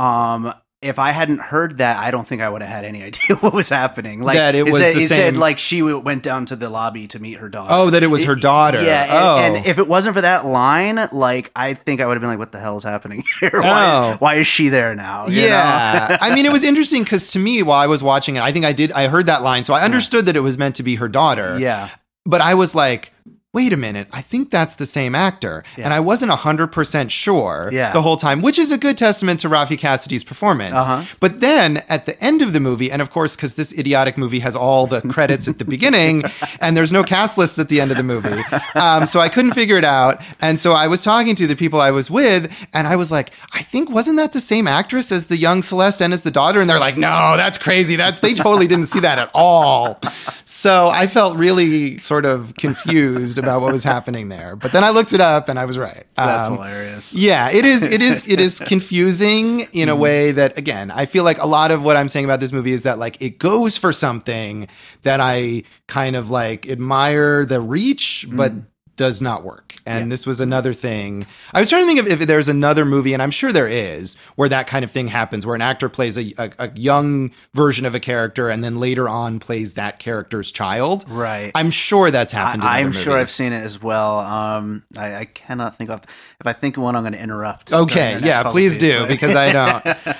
Um, 0.00 0.54
if 0.82 0.98
I 0.98 1.10
hadn't 1.10 1.40
heard 1.40 1.76
that, 1.78 1.98
I 1.98 2.10
don't 2.10 2.26
think 2.26 2.40
I 2.40 2.48
would 2.48 2.62
have 2.62 2.70
had 2.70 2.84
any 2.86 3.02
idea 3.10 3.36
what 3.36 3.52
was 3.52 3.68
happening. 3.68 4.22
Like 4.22 4.36
That 4.36 4.54
it 4.54 4.64
was 4.64 4.78
said, 4.78 4.96
the 4.96 5.00
he 5.00 5.06
said 5.06 5.36
like 5.36 5.58
she 5.58 5.80
w- 5.80 5.98
went 5.98 6.22
down 6.22 6.46
to 6.46 6.56
the 6.56 6.70
lobby 6.70 7.06
to 7.08 7.18
meet 7.18 7.34
her 7.38 7.50
daughter. 7.50 7.74
Oh, 7.74 7.90
that 7.90 8.02
it 8.02 8.06
was 8.06 8.24
her 8.24 8.34
daughter. 8.34 8.82
Yeah, 8.82 9.02
and, 9.02 9.12
oh. 9.12 9.58
and 9.58 9.66
if 9.66 9.78
it 9.78 9.86
wasn't 9.86 10.14
for 10.14 10.22
that 10.22 10.46
line, 10.46 11.08
like 11.12 11.50
I 11.54 11.74
think 11.74 12.00
I 12.00 12.06
would 12.06 12.14
have 12.14 12.22
been 12.22 12.30
like, 12.30 12.38
"What 12.38 12.52
the 12.52 12.60
hell 12.60 12.78
is 12.78 12.84
happening 12.84 13.24
here? 13.40 13.50
Oh. 13.54 13.60
Why, 13.60 14.16
why 14.18 14.34
is 14.36 14.46
she 14.46 14.70
there 14.70 14.94
now?" 14.94 15.26
You 15.26 15.42
yeah 15.42 16.16
i 16.20 16.34
mean 16.34 16.46
it 16.46 16.52
was 16.52 16.64
interesting 16.64 17.02
because 17.04 17.26
to 17.28 17.38
me 17.38 17.62
while 17.62 17.78
i 17.78 17.86
was 17.86 18.02
watching 18.02 18.36
it 18.36 18.42
i 18.42 18.52
think 18.52 18.64
i 18.64 18.72
did 18.72 18.90
i 18.92 19.08
heard 19.08 19.26
that 19.26 19.42
line 19.42 19.64
so 19.64 19.74
i 19.74 19.82
understood 19.82 20.26
that 20.26 20.36
it 20.36 20.40
was 20.40 20.56
meant 20.58 20.76
to 20.76 20.82
be 20.82 20.96
her 20.96 21.08
daughter 21.08 21.58
yeah, 21.58 21.90
but 22.24 22.40
i 22.40 22.54
was 22.54 22.74
like 22.74 23.12
wait 23.52 23.72
a 23.72 23.76
minute 23.76 24.06
i 24.12 24.20
think 24.22 24.48
that's 24.50 24.76
the 24.76 24.86
same 24.86 25.12
actor 25.12 25.64
Yeah. 25.76 25.84
and 25.86 25.92
i 25.94 25.98
wasn't 25.98 26.30
100% 26.30 27.10
sure 27.10 27.68
Yeah. 27.72 27.92
the 27.92 28.00
whole 28.02 28.16
time 28.16 28.42
which 28.42 28.60
is 28.60 28.70
a 28.70 28.78
good 28.78 28.96
testament 28.96 29.40
to 29.40 29.48
raffey 29.48 29.76
cassidy's 29.76 30.22
performance 30.22 30.74
Uh-huh. 30.74 31.02
but 31.18 31.40
then 31.40 31.78
at 31.88 32.06
the 32.06 32.22
end 32.22 32.42
of 32.42 32.52
the 32.52 32.60
movie 32.60 32.92
and 32.92 33.02
of 33.02 33.10
course 33.10 33.34
because 33.34 33.54
this 33.54 33.72
idiotic 33.76 34.16
movie 34.16 34.38
has 34.38 34.54
all 34.54 34.86
the 34.86 35.00
credits 35.02 35.48
at 35.48 35.58
the 35.58 35.64
beginning 35.76 36.22
and 36.60 36.76
there's 36.76 36.92
no 36.92 37.02
cast 37.02 37.36
list 37.38 37.58
at 37.58 37.68
the 37.68 37.80
end 37.80 37.90
of 37.90 37.96
the 37.96 38.04
movie 38.04 38.40
um, 38.76 39.04
so 39.04 39.18
i 39.18 39.28
couldn't 39.28 39.52
figure 39.54 39.76
it 39.76 39.84
out 39.84 40.20
and 40.40 40.60
so 40.60 40.70
i 40.72 40.86
was 40.86 41.02
talking 41.02 41.34
to 41.34 41.48
the 41.48 41.56
people 41.56 41.80
i 41.80 41.90
was 41.90 42.08
with 42.08 42.48
and 42.72 42.86
i 42.86 42.94
was 42.94 43.10
like 43.10 43.32
i 43.52 43.62
think 43.62 43.90
wasn't 43.90 44.16
that 44.16 44.32
the 44.32 44.40
same 44.40 44.68
actress 44.68 45.10
as 45.10 45.26
the 45.26 45.36
young 45.36 45.60
celeste 45.60 46.00
and 46.00 46.12
as 46.12 46.22
the 46.22 46.30
daughter 46.30 46.60
and 46.60 46.70
they're 46.70 46.78
like 46.78 46.96
no 46.96 47.36
that's 47.36 47.58
crazy 47.58 47.96
that's 47.96 48.20
they 48.20 48.32
totally 48.32 48.68
didn't 48.68 48.86
see 48.86 49.00
that 49.00 49.18
at 49.18 49.28
all 49.34 49.98
so 50.44 50.88
i 50.90 51.08
felt 51.08 51.36
really 51.36 51.98
sort 51.98 52.24
of 52.24 52.54
confused 52.56 53.39
about 53.40 53.60
what 53.60 53.72
was 53.72 53.82
happening 53.84 54.28
there 54.28 54.54
but 54.56 54.70
then 54.72 54.84
i 54.84 54.90
looked 54.90 55.12
it 55.12 55.20
up 55.20 55.48
and 55.48 55.58
i 55.58 55.64
was 55.64 55.76
right 55.76 56.06
that's 56.16 56.48
Um, 56.48 56.54
hilarious. 56.56 57.12
yeah, 57.14 57.50
it 57.50 57.64
is. 57.64 57.82
It 57.82 58.02
is. 58.02 58.26
It 58.28 58.40
is 58.40 58.58
confusing 58.66 59.60
in 59.72 59.88
a 59.88 59.96
way 59.96 60.32
that, 60.32 60.58
again, 60.58 60.90
I 60.90 61.06
feel 61.06 61.24
like 61.24 61.38
a 61.38 61.46
lot 61.46 61.70
of 61.70 61.82
what 61.82 61.96
I'm 61.96 62.08
saying 62.10 62.26
about 62.26 62.40
this 62.40 62.52
movie 62.52 62.72
is 62.72 62.82
that 62.82 62.98
like 62.98 63.20
it 63.22 63.38
goes 63.38 63.78
for 63.78 63.90
something 63.92 64.68
that 65.02 65.18
I 65.20 65.62
kind 65.86 66.14
of 66.16 66.28
like 66.28 66.68
admire 66.68 67.46
the 67.46 67.58
reach, 67.60 68.26
but 68.30 68.52
does 69.00 69.22
not 69.22 69.42
work. 69.44 69.74
And 69.86 70.04
Yeah. 70.06 70.10
this 70.10 70.26
was 70.26 70.40
another 70.40 70.74
thing. 70.74 71.26
I 71.54 71.60
was 71.60 71.70
trying 71.70 71.84
to 71.84 71.86
think 71.86 72.00
of 72.00 72.06
if 72.20 72.28
there's 72.28 72.48
another 72.48 72.84
movie, 72.84 73.14
and 73.14 73.22
I'm 73.22 73.30
sure 73.30 73.50
there 73.50 73.66
is, 73.66 74.14
where 74.36 74.48
that 74.50 74.66
kind 74.66 74.84
of 74.84 74.90
thing 74.90 75.08
happens, 75.08 75.46
where 75.46 75.54
an 75.54 75.62
actor 75.62 75.88
plays 75.88 76.18
a, 76.18 76.34
a, 76.36 76.50
a 76.58 76.70
young 76.74 77.30
version 77.54 77.86
of 77.86 77.94
a 77.94 78.00
character 78.00 78.50
and 78.50 78.62
then 78.62 78.78
later 78.78 79.08
on 79.08 79.40
plays 79.40 79.72
that 79.72 79.98
character's 79.98 80.52
child. 80.52 81.06
Right. 81.08 81.50
I'm 81.54 81.70
sure 81.70 82.10
that's 82.10 82.30
happened. 82.30 82.62
in 82.62 82.68
I, 82.68 82.80
I'm 82.80 82.88
other 82.88 82.98
sure 82.98 83.16
I've 83.16 83.30
seen 83.30 83.54
it 83.54 83.62
as 83.64 83.80
well. 83.82 84.18
Um, 84.20 84.82
I, 84.98 85.14
I 85.16 85.24
cannot 85.24 85.76
think 85.78 85.88
of. 85.88 86.02
If 86.40 86.46
I 86.46 86.52
think 86.52 86.76
of 86.76 86.82
one, 86.82 86.94
I'm 86.94 87.02
going 87.02 87.14
to 87.14 87.18
interrupt. 87.22 87.72
Okay, 87.72 87.94
during 87.94 88.14
the 88.16 88.20
next 88.20 88.26
yeah, 88.44 88.50
please 88.50 88.76
do 88.78 89.06
because 89.06 89.34
I 89.34 89.52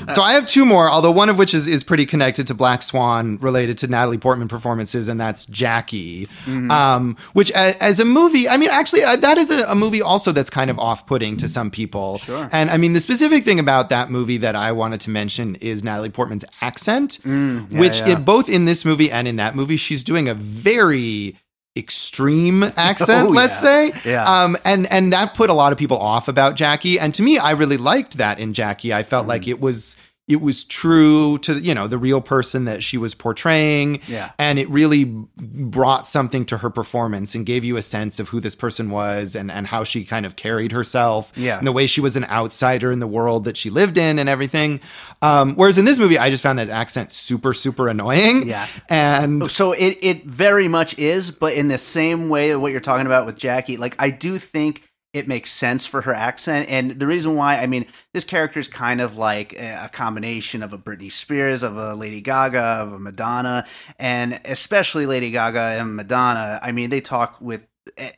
don't. 0.02 0.14
so 0.14 0.22
I 0.22 0.32
have 0.32 0.46
two 0.46 0.64
more, 0.64 0.90
although 0.90 1.10
one 1.10 1.28
of 1.28 1.36
which 1.38 1.52
is 1.52 1.66
is 1.66 1.84
pretty 1.84 2.06
connected 2.06 2.46
to 2.46 2.54
Black 2.54 2.80
Swan, 2.82 3.36
related 3.42 3.76
to 3.78 3.86
Natalie 3.88 4.18
Portman 4.18 4.48
performances, 4.48 5.06
and 5.08 5.20
that's 5.20 5.44
Jackie, 5.46 6.28
Mm-hmm. 6.46 6.70
um, 6.70 7.16
which 7.34 7.50
a, 7.50 7.82
as 7.82 8.00
a 8.00 8.04
movie, 8.04 8.48
I 8.48 8.56
mean, 8.56 8.69
actually, 8.70 9.02
uh, 9.04 9.16
that 9.16 9.36
is 9.38 9.50
a, 9.50 9.64
a 9.64 9.74
movie 9.74 10.00
also 10.02 10.32
that's 10.32 10.50
kind 10.50 10.70
of 10.70 10.78
off 10.78 11.06
putting 11.06 11.36
to 11.38 11.48
some 11.48 11.70
people. 11.70 12.18
Sure. 12.18 12.48
And 12.52 12.70
I 12.70 12.76
mean, 12.76 12.92
the 12.92 13.00
specific 13.00 13.44
thing 13.44 13.58
about 13.58 13.90
that 13.90 14.10
movie 14.10 14.38
that 14.38 14.54
I 14.56 14.72
wanted 14.72 15.00
to 15.02 15.10
mention 15.10 15.56
is 15.56 15.82
Natalie 15.84 16.10
Portman's 16.10 16.44
accent, 16.60 17.18
Mm, 17.24 17.70
yeah, 17.70 17.78
which 17.80 17.98
yeah. 18.00 18.10
It, 18.10 18.24
both 18.24 18.48
in 18.48 18.64
this 18.64 18.84
movie 18.84 19.10
and 19.10 19.28
in 19.28 19.36
that 19.36 19.54
movie, 19.54 19.76
she's 19.76 20.02
doing 20.04 20.28
a 20.28 20.34
very 20.34 21.38
extreme 21.76 22.62
accent 22.76 23.28
Oh, 23.28 23.30
let's 23.30 23.62
yeah. 23.62 23.90
say 23.92 23.92
Yeah. 24.04 24.24
um 24.42 24.56
and 24.64 24.90
and 24.92 25.12
that 25.12 25.34
put 25.34 25.50
a 25.50 25.54
lot 25.54 25.70
of 25.72 25.78
people 25.78 25.98
off 25.98 26.26
about 26.26 26.56
jackie 26.56 26.98
and 26.98 27.14
to 27.14 27.22
me 27.22 27.38
i 27.38 27.52
really 27.52 27.76
liked 27.76 28.16
that 28.18 28.40
in 28.40 28.54
jackie 28.54 28.92
i 28.92 29.02
felt 29.04 29.26
like 29.28 29.42
Mm-hmm. 29.42 29.50
it 29.50 29.60
was 29.60 29.96
it 30.30 30.40
was 30.40 30.64
true 30.64 31.36
to 31.38 31.58
you 31.60 31.74
know 31.74 31.86
the 31.88 31.98
real 31.98 32.20
person 32.20 32.64
that 32.64 32.82
she 32.84 32.96
was 32.96 33.14
portraying 33.14 34.00
Yeah. 34.06 34.30
and 34.38 34.58
it 34.58 34.68
really 34.70 35.04
brought 35.04 36.06
something 36.06 36.44
to 36.46 36.58
her 36.58 36.70
performance 36.70 37.34
and 37.34 37.44
gave 37.44 37.64
you 37.64 37.76
a 37.76 37.82
sense 37.82 38.20
of 38.20 38.28
who 38.28 38.40
this 38.40 38.54
person 38.54 38.90
was 38.90 39.34
and 39.34 39.50
and 39.50 39.66
how 39.66 39.84
she 39.84 40.04
kind 40.04 40.24
of 40.24 40.36
carried 40.36 40.72
herself 40.72 41.32
Yeah. 41.36 41.58
and 41.58 41.66
the 41.66 41.72
way 41.72 41.86
she 41.86 42.00
was 42.00 42.16
an 42.16 42.24
outsider 42.26 42.92
in 42.92 43.00
the 43.00 43.06
world 43.06 43.44
that 43.44 43.56
she 43.56 43.70
lived 43.70 43.98
in 43.98 44.18
and 44.18 44.28
everything 44.28 44.80
um 45.22 45.54
whereas 45.56 45.76
in 45.78 45.84
this 45.84 45.98
movie 45.98 46.18
i 46.18 46.30
just 46.30 46.42
found 46.42 46.58
that 46.58 46.68
accent 46.68 47.10
super 47.12 47.52
super 47.52 47.88
annoying 47.88 48.46
Yeah. 48.48 48.66
and 48.88 49.50
So 49.50 49.72
it 49.72 49.98
it 50.00 50.24
very 50.26 50.68
much 50.68 50.96
is, 50.98 51.30
but 51.30 51.54
in 51.54 51.68
the 51.68 51.78
same 51.78 52.28
way 52.28 52.54
what 52.56 52.72
you're 52.72 52.80
talking 52.80 53.06
about 53.06 53.26
with 53.26 53.36
Jackie, 53.36 53.76
like 53.76 53.94
I 53.98 54.10
do 54.10 54.38
think 54.38 54.82
it 55.12 55.26
makes 55.26 55.50
sense 55.52 55.86
for 55.86 56.02
her 56.02 56.14
accent, 56.14 56.68
and 56.68 56.92
the 56.92 57.06
reason 57.06 57.34
why, 57.34 57.56
I 57.58 57.66
mean, 57.66 57.86
this 58.14 58.24
character 58.24 58.60
is 58.60 58.68
kind 58.68 59.00
of 59.00 59.16
like 59.16 59.52
a 59.58 59.90
combination 59.92 60.62
of 60.62 60.72
a 60.72 60.78
Britney 60.78 61.10
Spears, 61.10 61.62
of 61.62 61.76
a 61.76 61.94
Lady 61.94 62.20
Gaga, 62.20 62.60
of 62.60 62.92
a 62.92 62.98
Madonna, 62.98 63.66
and 63.98 64.40
especially 64.44 65.06
Lady 65.06 65.30
Gaga 65.30 65.80
and 65.80 65.96
Madonna. 65.96 66.60
I 66.62 66.72
mean, 66.72 66.90
they 66.90 67.00
talk 67.00 67.40
with. 67.40 67.62
Eh, 67.96 68.12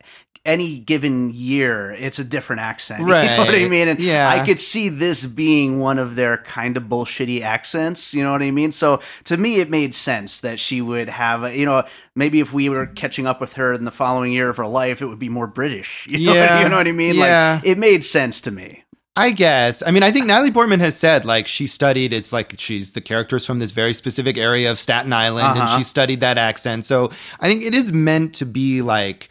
Any 0.45 0.81
given 0.81 1.31
year, 1.33 1.93
it's 1.93 2.19
a 2.19 2.25
different 2.25 2.63
accent. 2.63 3.01
You 3.03 3.07
know 3.07 3.37
what 3.45 3.55
I 3.55 3.69
mean? 3.69 3.87
And 3.87 4.01
Yeah. 4.01 4.29
I 4.29 4.45
could 4.45 4.61
see 4.61 4.89
this 4.89 5.25
being 5.25 5.79
one 5.79 6.01
of 6.01 6.17
their 6.17 6.39
kind 6.39 6.77
of 6.77 6.85
bullshitty 6.85 7.43
accents. 7.43 8.13
You 8.13 8.25
know 8.25 8.33
what 8.33 8.43
I 8.43 8.51
mean? 8.51 8.73
So 8.73 9.01
to 9.25 9.37
me, 9.37 9.61
it 9.61 9.71
made 9.71 9.95
sense 9.95 10.41
that 10.41 10.59
she 10.59 10.81
would 10.81 11.09
have, 11.09 11.45
a, 11.45 11.57
you 11.57 11.65
know, 11.65 11.85
maybe 12.17 12.41
if 12.41 12.53
we 12.53 12.69
were 12.69 12.87
catching 12.87 13.25
up 13.25 13.41
with 13.41 13.53
her 13.53 13.73
in 13.73 13.85
the 13.85 13.93
following 13.93 14.33
year 14.33 14.49
of 14.49 14.57
her 14.57 14.67
life, 14.67 15.01
it 15.01 15.07
would 15.07 15.21
be 15.21 15.29
more 15.29 15.47
British. 15.47 16.07
You 16.11 16.27
know, 16.27 16.33
Yeah. 16.35 16.63
you 16.65 16.69
know 16.69 16.77
what 16.77 16.89
I 16.89 16.93
mean? 16.93 17.15
Yeah. 17.15 17.61
Like 17.63 17.71
it 17.71 17.79
made 17.79 18.05
sense 18.05 18.41
to 18.41 18.51
me. 18.51 18.83
I 19.15 19.31
guess. 19.31 19.83
I 19.87 19.91
mean, 19.93 20.03
I 20.03 20.11
think 20.11 20.27
Natalie 20.27 20.51
Portman 20.51 20.81
has 20.81 20.97
said 20.97 21.25
like 21.27 21.47
she 21.47 21.67
studied. 21.69 22.13
It's 22.15 22.33
like 22.33 22.55
she's 22.59 22.93
the 22.93 23.01
characters 23.03 23.45
from 23.47 23.59
this 23.61 23.71
very 23.71 23.93
specific 23.95 24.39
area 24.39 24.71
of 24.71 24.79
Staten 24.79 25.13
Island, 25.13 25.49
and 25.49 25.61
Uh-huh. 25.61 25.77
she 25.79 25.85
studied 25.85 26.21
that 26.21 26.39
accent. 26.39 26.87
So 26.87 27.11
I 27.39 27.47
think 27.47 27.63
it 27.63 27.75
is 27.75 27.93
meant 27.93 28.35
to 28.37 28.47
be 28.47 28.81
like 28.81 29.29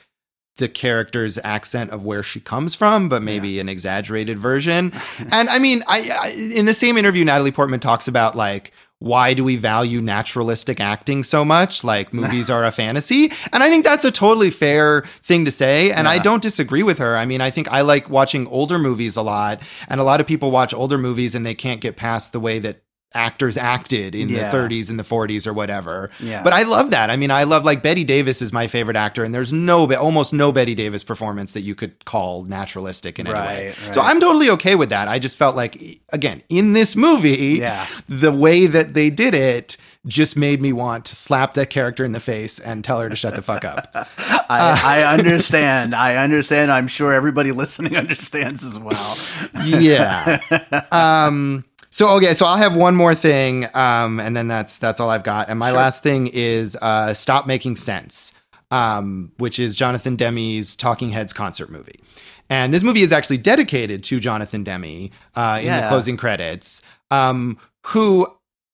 the 0.57 0.67
character's 0.67 1.37
accent 1.43 1.91
of 1.91 2.03
where 2.03 2.23
she 2.23 2.39
comes 2.39 2.75
from, 2.75 3.09
but 3.09 3.21
maybe 3.21 3.59
an 3.59 3.69
exaggerated 3.69 4.37
version. 4.37 4.93
and 5.31 5.49
I 5.49 5.59
mean, 5.59 5.83
I, 5.87 6.11
I 6.21 6.27
in 6.29 6.65
the 6.65 6.73
same 6.73 6.97
interview, 6.97 7.25
Natalie 7.25 7.51
Portman 7.51 7.79
talks 7.79 8.07
about 8.07 8.35
like. 8.35 8.71
Why 9.03 9.33
do 9.33 9.43
we 9.43 9.55
value 9.55 9.99
naturalistic 9.99 10.79
acting 10.79 11.23
so 11.23 11.43
much? 11.43 11.83
Like 11.83 12.13
movies 12.21 12.51
are 12.51 12.63
a 12.63 12.71
fantasy. 12.71 13.31
And 13.51 13.63
I 13.63 13.67
think 13.67 13.83
that's 13.83 14.05
a 14.05 14.11
totally 14.11 14.51
fair 14.51 15.05
thing 15.23 15.43
to 15.45 15.49
say. 15.49 15.91
And 15.91 16.07
I 16.07 16.19
don't 16.19 16.43
disagree 16.43 16.83
with 16.83 16.99
her. 16.99 17.17
I 17.17 17.25
mean, 17.25 17.41
I 17.41 17.49
think 17.49 17.67
I 17.71 17.81
like 17.81 18.11
watching 18.11 18.45
older 18.45 18.77
movies 18.77 19.15
a 19.15 19.23
lot. 19.23 19.59
And 19.87 19.99
a 19.99 20.03
lot 20.03 20.21
of 20.21 20.27
people 20.27 20.51
watch 20.51 20.71
older 20.71 20.99
movies 20.99 21.33
and 21.33 21.43
they 21.43 21.55
can't 21.55 21.81
get 21.81 21.95
past 21.95 22.31
the 22.31 22.39
way 22.39 22.59
that 22.59 22.83
actors 23.13 23.57
acted 23.57 24.15
in 24.15 24.29
Yeah. 24.29 24.49
the 24.49 24.57
30s 24.57 24.89
and 24.89 24.97
the 24.97 25.03
40s 25.03 25.45
or 25.45 25.53
whatever. 25.53 26.09
Yeah. 26.19 26.43
But 26.43 26.53
I 26.53 26.63
love 26.63 26.91
that. 26.91 27.09
I 27.09 27.15
mean, 27.17 27.31
I 27.31 27.43
love 27.43 27.65
like 27.65 27.83
Bette 27.83 28.03
Davis 28.03 28.41
is 28.41 28.53
my 28.53 28.67
favorite 28.67 28.95
actor, 28.97 29.23
and 29.23 29.33
there's 29.35 29.51
no, 29.51 29.91
almost 29.95 30.31
no 30.33 30.51
Bette 30.51 30.75
Davis 30.75 31.03
performance 31.03 31.53
that 31.53 31.61
you 31.61 31.75
could 31.75 32.05
call 32.05 32.43
naturalistic 32.45 33.19
in 33.19 33.27
any 33.27 33.35
way. 33.37 33.75
Right, 33.85 33.93
So. 33.93 34.01
I'm 34.01 34.19
totally 34.19 34.49
okay 34.51 34.75
with 34.75 34.89
that. 34.89 35.07
I 35.07 35.19
just 35.19 35.37
felt 35.37 35.55
like, 35.55 35.99
again, 36.13 36.41
in 36.49 36.73
this 36.73 36.95
movie, 36.95 37.57
Yeah. 37.59 37.85
the 38.07 38.31
way 38.31 38.65
that 38.67 38.93
they 38.93 39.09
did 39.09 39.33
it 39.33 39.75
just 40.07 40.35
made 40.35 40.59
me 40.59 40.73
want 40.73 41.05
to 41.05 41.15
slap 41.15 41.53
that 41.53 41.69
character 41.69 42.03
in 42.03 42.11
the 42.11 42.19
face 42.19 42.57
and 42.57 42.83
tell 42.83 42.99
her 42.99 43.07
to 43.07 43.15
shut 43.15 43.35
the 43.35 43.41
fuck 43.43 43.63
up. 43.63 43.91
I, 44.17 45.03
I 45.03 45.13
understand. 45.13 45.93
I 45.93 46.15
understand. 46.15 46.71
I'm 46.71 46.87
sure 46.87 47.13
everybody 47.13 47.51
listening 47.51 47.95
understands 48.03 48.63
as 48.63 48.79
well. 48.79 49.15
yeah. 49.63 50.39
Um. 50.91 51.65
So 51.93 52.09
okay, 52.15 52.33
so 52.33 52.45
I'll 52.45 52.57
have 52.57 52.75
one 52.75 52.95
more 52.95 53.13
thing, 53.13 53.67
um, 53.73 54.19
and 54.21 54.35
then 54.35 54.47
that's 54.47 54.77
that's 54.77 54.99
all 55.01 55.09
I've 55.09 55.23
got. 55.23 55.49
And 55.49 55.59
my 55.59 55.69
Sure. 55.71 55.77
last 55.77 56.03
thing 56.03 56.27
is 56.27 56.77
uh, 56.81 57.13
"Stop 57.13 57.45
Making 57.47 57.75
Sense," 57.75 58.31
um, 58.71 59.31
which 59.37 59.59
is 59.59 59.75
Jonathan 59.75 60.15
Demme's 60.15 60.75
Talking 60.77 61.09
Heads 61.09 61.33
concert 61.33 61.69
movie. 61.69 61.99
And 62.49 62.73
this 62.73 62.81
movie 62.83 63.01
is 63.01 63.11
actually 63.11 63.37
dedicated 63.39 64.03
to 64.05 64.19
Jonathan 64.21 64.63
Demi 64.63 65.11
uh, 65.35 65.59
in 65.61 65.67
the 65.81 65.87
closing 65.89 66.15
credits, 66.17 66.81
um, 67.11 67.57
who 67.87 68.25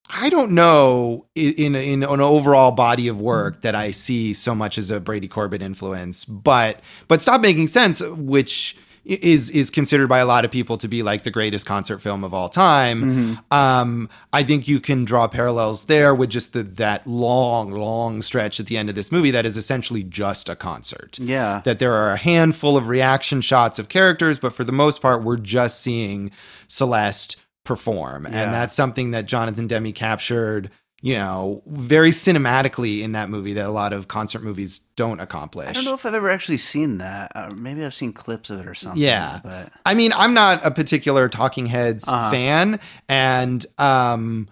I 0.09 0.29
don't 0.29 0.51
know 0.51 1.25
i- 1.35 1.55
in 1.57 1.75
in 1.75 2.03
an 2.03 2.21
overall 2.21 2.71
body 2.71 3.07
of 3.07 3.19
work 3.19 3.61
that 3.63 3.73
I 3.73 3.91
see 3.91 4.33
so 4.35 4.53
much 4.53 4.77
as 4.77 4.91
a 4.91 4.99
Brady 4.99 5.27
Corbet 5.27 5.63
influence, 5.63 6.23
but 6.23 6.81
but 7.07 7.23
stop 7.23 7.41
making 7.41 7.67
sense, 7.67 7.99
which 8.01 8.77
is 9.09 9.49
is 9.51 9.69
considered 9.69 10.07
by 10.07 10.19
a 10.19 10.25
lot 10.25 10.43
of 10.43 10.51
people 10.51 10.77
to 10.77 10.87
be 10.87 11.01
like 11.01 11.23
the 11.23 11.31
greatest 11.31 11.65
concert 11.65 11.99
film 11.99 12.25
of 12.25 12.33
all 12.33 12.49
time. 12.49 13.39
Um, 13.51 14.09
I 14.33 14.43
think 14.43 14.67
you 14.67 14.81
can 14.81 15.05
draw 15.05 15.27
parallels 15.29 15.85
there 15.85 16.13
with 16.13 16.29
just 16.29 16.51
the, 16.51 16.63
that 16.63 17.07
long, 17.07 17.71
long 17.71 18.21
stretch 18.21 18.59
at 18.59 18.67
the 18.67 18.75
end 18.77 18.89
of 18.89 18.95
this 18.95 19.09
movie 19.11 19.31
that 19.31 19.45
is 19.45 19.55
essentially 19.55 20.03
just 20.03 20.49
a 20.49 20.55
concert 20.57 21.17
Yeah. 21.19 21.61
that 21.63 21.79
there 21.79 21.93
are 21.93 22.11
a 22.11 22.17
handful 22.17 22.75
of 22.75 22.89
reaction 22.89 23.39
shots 23.39 23.79
of 23.79 23.87
characters, 23.87 24.39
but 24.39 24.51
for 24.51 24.65
the 24.65 24.73
most 24.73 25.01
part, 25.01 25.23
we're 25.23 25.37
just 25.37 25.79
seeing 25.79 26.29
Celeste 26.67 27.37
perform. 27.63 28.25
Yeah. 28.29 28.43
And 28.43 28.53
that's 28.53 28.75
something 28.75 29.11
that 29.11 29.25
Jonathan 29.25 29.67
Demme 29.67 29.93
captured, 29.93 30.69
you 31.01 31.13
know, 31.13 31.61
very 31.67 32.09
cinematically 32.09 33.01
in 33.01 33.11
that 33.11 33.29
movie 33.29 33.53
that 33.53 33.65
a 33.67 33.71
lot 33.71 33.93
of 33.93 34.07
concert 34.07 34.41
movies 34.43 34.81
don't 34.95 35.19
accomplish. 35.19 35.67
I 35.69 35.73
don't 35.73 35.85
know 35.85 35.93
if 35.93 36.05
I've 36.05 36.13
ever 36.15 36.29
actually 36.29 36.57
seen 36.57 36.97
that. 36.97 37.31
Uh, 37.35 37.51
maybe 37.55 37.85
I've 37.85 37.93
seen 37.93 38.13
clips 38.13 38.49
of 38.49 38.59
it 38.61 38.67
or 38.67 38.73
something. 38.73 38.99
Yeah. 39.01 39.39
But 39.43 39.71
I 39.85 39.93
mean, 39.93 40.11
I'm 40.15 40.33
not 40.33 40.65
a 40.65 40.71
particular 40.71 41.29
Talking 41.29 41.67
Heads 41.67 42.07
Uh-huh. 42.07 42.31
fan, 42.31 42.79
and 43.07 43.63
um, 43.77 44.49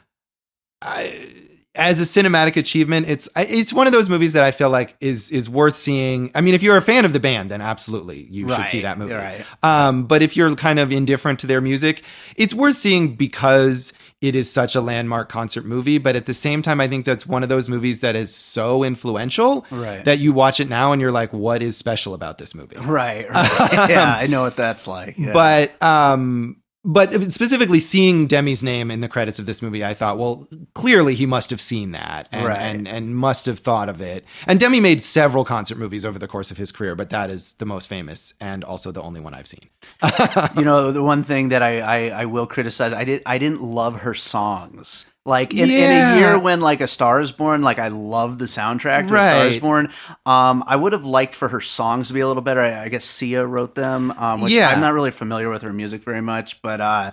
I, 0.82 1.30
as 1.74 2.00
a 2.00 2.04
cinematic 2.04 2.56
achievement, 2.56 3.10
it's 3.10 3.28
it's 3.36 3.74
one 3.74 3.86
of 3.88 3.92
those 3.94 4.08
movies 4.08 4.34
that 4.34 4.44
I 4.44 4.52
feel 4.52 4.70
like 4.70 4.96
is 5.02 5.30
is 5.32 5.50
worth 5.50 5.76
seeing. 5.76 6.32
I 6.36 6.42
mean, 6.42 6.54
if 6.54 6.64
you're 6.64 6.78
a 6.78 6.82
fan 6.82 7.06
of 7.06 7.12
the 7.14 7.20
band, 7.20 7.52
then 7.52 7.60
absolutely 7.62 8.28
you 8.30 8.48
should 8.54 8.68
see 8.68 8.82
that 8.82 8.98
movie. 8.98 9.14
right. 9.14 9.46
Um, 9.64 10.06
but 10.06 10.22
if 10.22 10.38
you're 10.38 10.56
kind 10.56 10.80
of 10.80 10.92
indifferent 10.92 11.40
to 11.40 11.48
their 11.48 11.60
music, 11.60 12.04
it's 12.38 12.54
worth 12.54 12.78
seeing 12.78 13.16
because 13.16 13.92
it 14.28 14.36
is 14.36 14.52
such 14.52 14.76
a 14.76 14.82
landmark 14.82 15.30
concert 15.30 15.66
movie. 15.66 15.98
But 15.98 16.16
at 16.16 16.26
the 16.26 16.34
same 16.34 16.62
time, 16.62 16.80
I 16.82 16.88
think 16.88 17.06
that's 17.06 17.26
one 17.28 17.44
of 17.44 17.50
those 17.50 17.70
movies 17.70 18.00
that 18.00 18.16
is 18.16 18.34
so 18.34 18.84
influential 18.84 19.66
Right. 19.72 20.04
that 20.06 20.20
you 20.20 20.34
watch 20.34 20.60
it 20.60 20.70
now 20.70 20.92
and 20.92 21.02
you're 21.02 21.12
like, 21.12 21.32
what 21.34 21.62
is 21.62 21.78
special 21.78 22.14
about 22.14 22.38
this 22.38 22.56
movie? 22.56 22.76
right. 22.78 23.30
right. 23.30 23.90
yeah, 23.90 24.16
I 24.18 24.28
know 24.28 24.42
what 24.42 24.56
that's 24.56 24.88
like. 24.88 25.18
Yeah. 25.18 25.34
But 25.34 25.82
um 25.84 26.58
but 26.86 27.32
specifically 27.34 27.80
seeing 27.80 28.28
Demme's 28.28 28.62
name 28.64 28.92
in 28.92 29.02
the 29.02 29.10
credits 29.10 29.40
of 29.40 29.48
this 29.48 29.62
movie, 29.62 29.84
I 29.84 29.94
thought, 29.96 30.18
well, 30.20 30.48
clearly 30.76 31.16
he 31.16 31.26
must 31.26 31.50
have 31.50 31.60
seen 31.60 31.92
that 31.92 32.30
and, 32.32 32.46
Right. 32.46 32.58
and 32.60 32.88
and 32.88 33.16
must 33.16 33.48
have 33.48 33.60
thought 33.60 33.90
of 33.90 34.00
it. 34.02 34.24
And 34.46 34.60
Demi 34.60 34.80
made 34.80 35.02
several 35.02 35.44
concert 35.44 35.78
movies 35.80 36.06
over 36.06 36.20
the 36.20 36.28
course 36.28 36.52
of 36.52 36.58
his 36.58 36.72
career, 36.72 36.96
but 36.96 37.10
that 37.10 37.30
is 37.30 37.54
the 37.54 37.66
most 37.66 37.88
famous 37.88 38.34
and 38.40 38.64
also 38.64 38.92
the 38.92 39.02
only 39.02 39.20
one 39.20 39.34
I've 39.34 39.48
seen. 39.48 39.68
you 40.56 40.64
know 40.64 40.92
the 40.92 41.04
one 41.04 41.24
thing 41.24 41.50
that 41.50 41.64
I, 41.64 41.80
I 41.82 42.22
I 42.22 42.26
will 42.26 42.46
criticize 42.48 42.94
I 42.94 43.04
did 43.04 43.24
I 43.26 43.38
didn't 43.40 43.62
love 43.64 44.02
her 44.02 44.14
songs 44.14 45.06
like 45.26 45.54
in, 45.54 45.70
in 45.72 45.92
a 45.92 46.18
year 46.20 46.38
when 46.40 46.62
like 46.62 46.82
a 46.82 46.88
Star 46.88 47.20
is 47.20 47.32
Born 47.32 47.62
like 47.64 47.80
I 47.80 47.88
love 47.88 48.38
the 48.38 48.46
soundtrack 48.46 49.08
to 49.08 49.14
a 49.16 49.18
Star 49.18 49.48
is 49.48 49.60
Born. 49.60 49.92
Um 50.26 50.64
I 50.68 50.76
would 50.76 50.94
have 50.94 51.06
liked 51.06 51.36
for 51.36 51.48
her 51.48 51.62
songs 51.62 52.08
to 52.10 52.14
be 52.14 52.20
a 52.20 52.28
little 52.28 52.44
better. 52.44 52.62
I, 52.62 52.84
I 52.84 52.90
guess 52.90 53.06
Sia 53.06 53.46
wrote 53.46 53.76
them 53.76 54.12
um 54.12 54.42
which 54.42 54.54
Yeah. 54.54 54.70
I'm 54.70 54.80
not 54.82 54.94
really 54.94 55.12
familiar 55.12 55.50
with 55.50 55.64
her 55.64 55.72
music 55.72 56.04
very 56.04 56.22
much 56.22 56.62
but 56.62 56.80
uh 56.80 57.12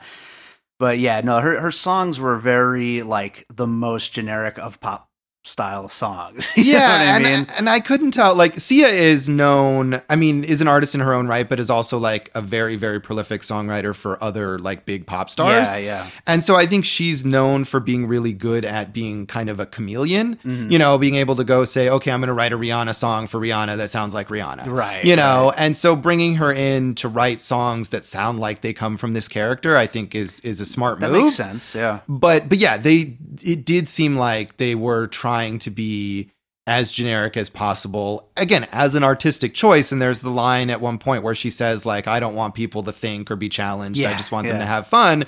but 0.78 0.98
yeah 0.98 1.20
no 1.22 1.40
her 1.40 1.60
her 1.60 1.72
songs 1.72 2.18
were 2.20 2.38
very 2.38 3.02
like 3.02 3.46
the 3.52 3.66
most 3.66 4.12
generic 4.12 4.58
of 4.58 4.78
pop 4.80 5.08
style 5.44 5.88
songs 5.88 6.46
yeah, 6.56 6.86
I 6.88 7.16
and, 7.16 7.24
mean? 7.24 7.46
and 7.56 7.68
I 7.68 7.80
couldn't 7.80 8.12
tell. 8.12 8.34
Like 8.36 8.60
Sia 8.60 8.86
is 8.86 9.28
known. 9.28 10.00
I 10.08 10.14
mean, 10.14 10.44
is 10.44 10.60
an 10.60 10.68
artist 10.68 10.94
in 10.94 11.00
her 11.00 11.12
own 11.12 11.26
right, 11.26 11.48
but 11.48 11.58
is 11.58 11.68
also 11.68 11.98
like 11.98 12.30
a 12.34 12.40
very, 12.40 12.76
very 12.76 13.00
prolific 13.00 13.42
songwriter 13.42 13.92
for 13.94 14.22
other 14.22 14.58
like 14.60 14.84
big 14.86 15.04
pop 15.04 15.28
stars. 15.30 15.68
yeah 15.70 15.78
yeah 15.78 16.10
And 16.28 16.44
so 16.44 16.54
I 16.54 16.66
think 16.66 16.84
she's 16.84 17.24
known 17.24 17.64
for 17.64 17.80
being 17.80 18.06
really 18.06 18.32
good 18.32 18.64
at 18.64 18.92
being 18.92 19.26
kind 19.26 19.50
of 19.50 19.58
a 19.58 19.66
chameleon, 19.66 20.36
Mm-hmm. 20.44 20.70
you 20.70 20.78
know, 20.78 20.96
being 20.96 21.16
able 21.16 21.34
to 21.36 21.44
go 21.44 21.64
say, 21.64 21.88
okay, 21.88 22.12
I'm 22.12 22.20
going 22.20 22.28
to 22.28 22.34
write 22.34 22.52
a 22.52 22.56
Rihanna 22.58 22.94
song 22.94 23.26
for 23.26 23.40
Rihanna 23.40 23.76
that 23.78 23.90
sounds 23.90 24.14
like 24.14 24.28
Rihanna. 24.28 24.70
Right, 24.70 25.04
You 25.04 25.16
know, 25.16 25.52
and 25.56 25.76
so 25.76 25.96
bringing 25.96 26.36
her 26.36 26.52
in 26.52 26.94
to 26.96 27.08
write 27.08 27.40
songs 27.40 27.88
that 27.88 28.04
sound 28.04 28.38
like 28.38 28.60
they 28.60 28.72
come 28.72 28.96
from 28.96 29.12
this 29.12 29.26
character, 29.26 29.76
I 29.76 29.88
think 29.88 30.14
is 30.14 30.38
is 30.40 30.60
a 30.60 30.64
smart 30.66 31.00
that 31.00 31.10
move. 31.10 31.16
That 31.18 31.24
makes 31.24 31.36
sense 31.36 31.74
yeah 31.74 32.00
But 32.08 32.48
but 32.48 32.58
yeah, 32.58 32.76
they 32.76 33.16
it 33.42 33.64
did 33.64 33.88
seem 33.88 34.16
like 34.16 34.56
they 34.58 34.76
were 34.76 35.08
trying 35.08 35.31
to 35.60 35.70
be 35.70 36.31
as 36.66 36.92
generic 36.92 37.36
as 37.36 37.48
possible. 37.48 38.28
Again 38.36 38.68
as 38.72 38.94
an 38.94 39.02
artistic 39.02 39.52
choice 39.52 39.90
and 39.90 40.00
there's 40.00 40.20
the 40.20 40.30
line 40.30 40.70
at 40.70 40.80
one 40.80 40.98
point 40.98 41.24
where 41.24 41.34
she 41.34 41.50
says 41.50 41.84
like 41.84 42.06
i 42.06 42.20
don't 42.20 42.34
want 42.34 42.54
people 42.54 42.82
to 42.84 42.92
think 42.92 43.30
or 43.30 43.36
be 43.36 43.48
challenged. 43.48 44.02
I 44.02 44.16
just 44.16 44.30
want 44.30 44.46
them 44.46 44.58
to 44.58 44.66
have 44.66 44.86
fun. 44.86 45.24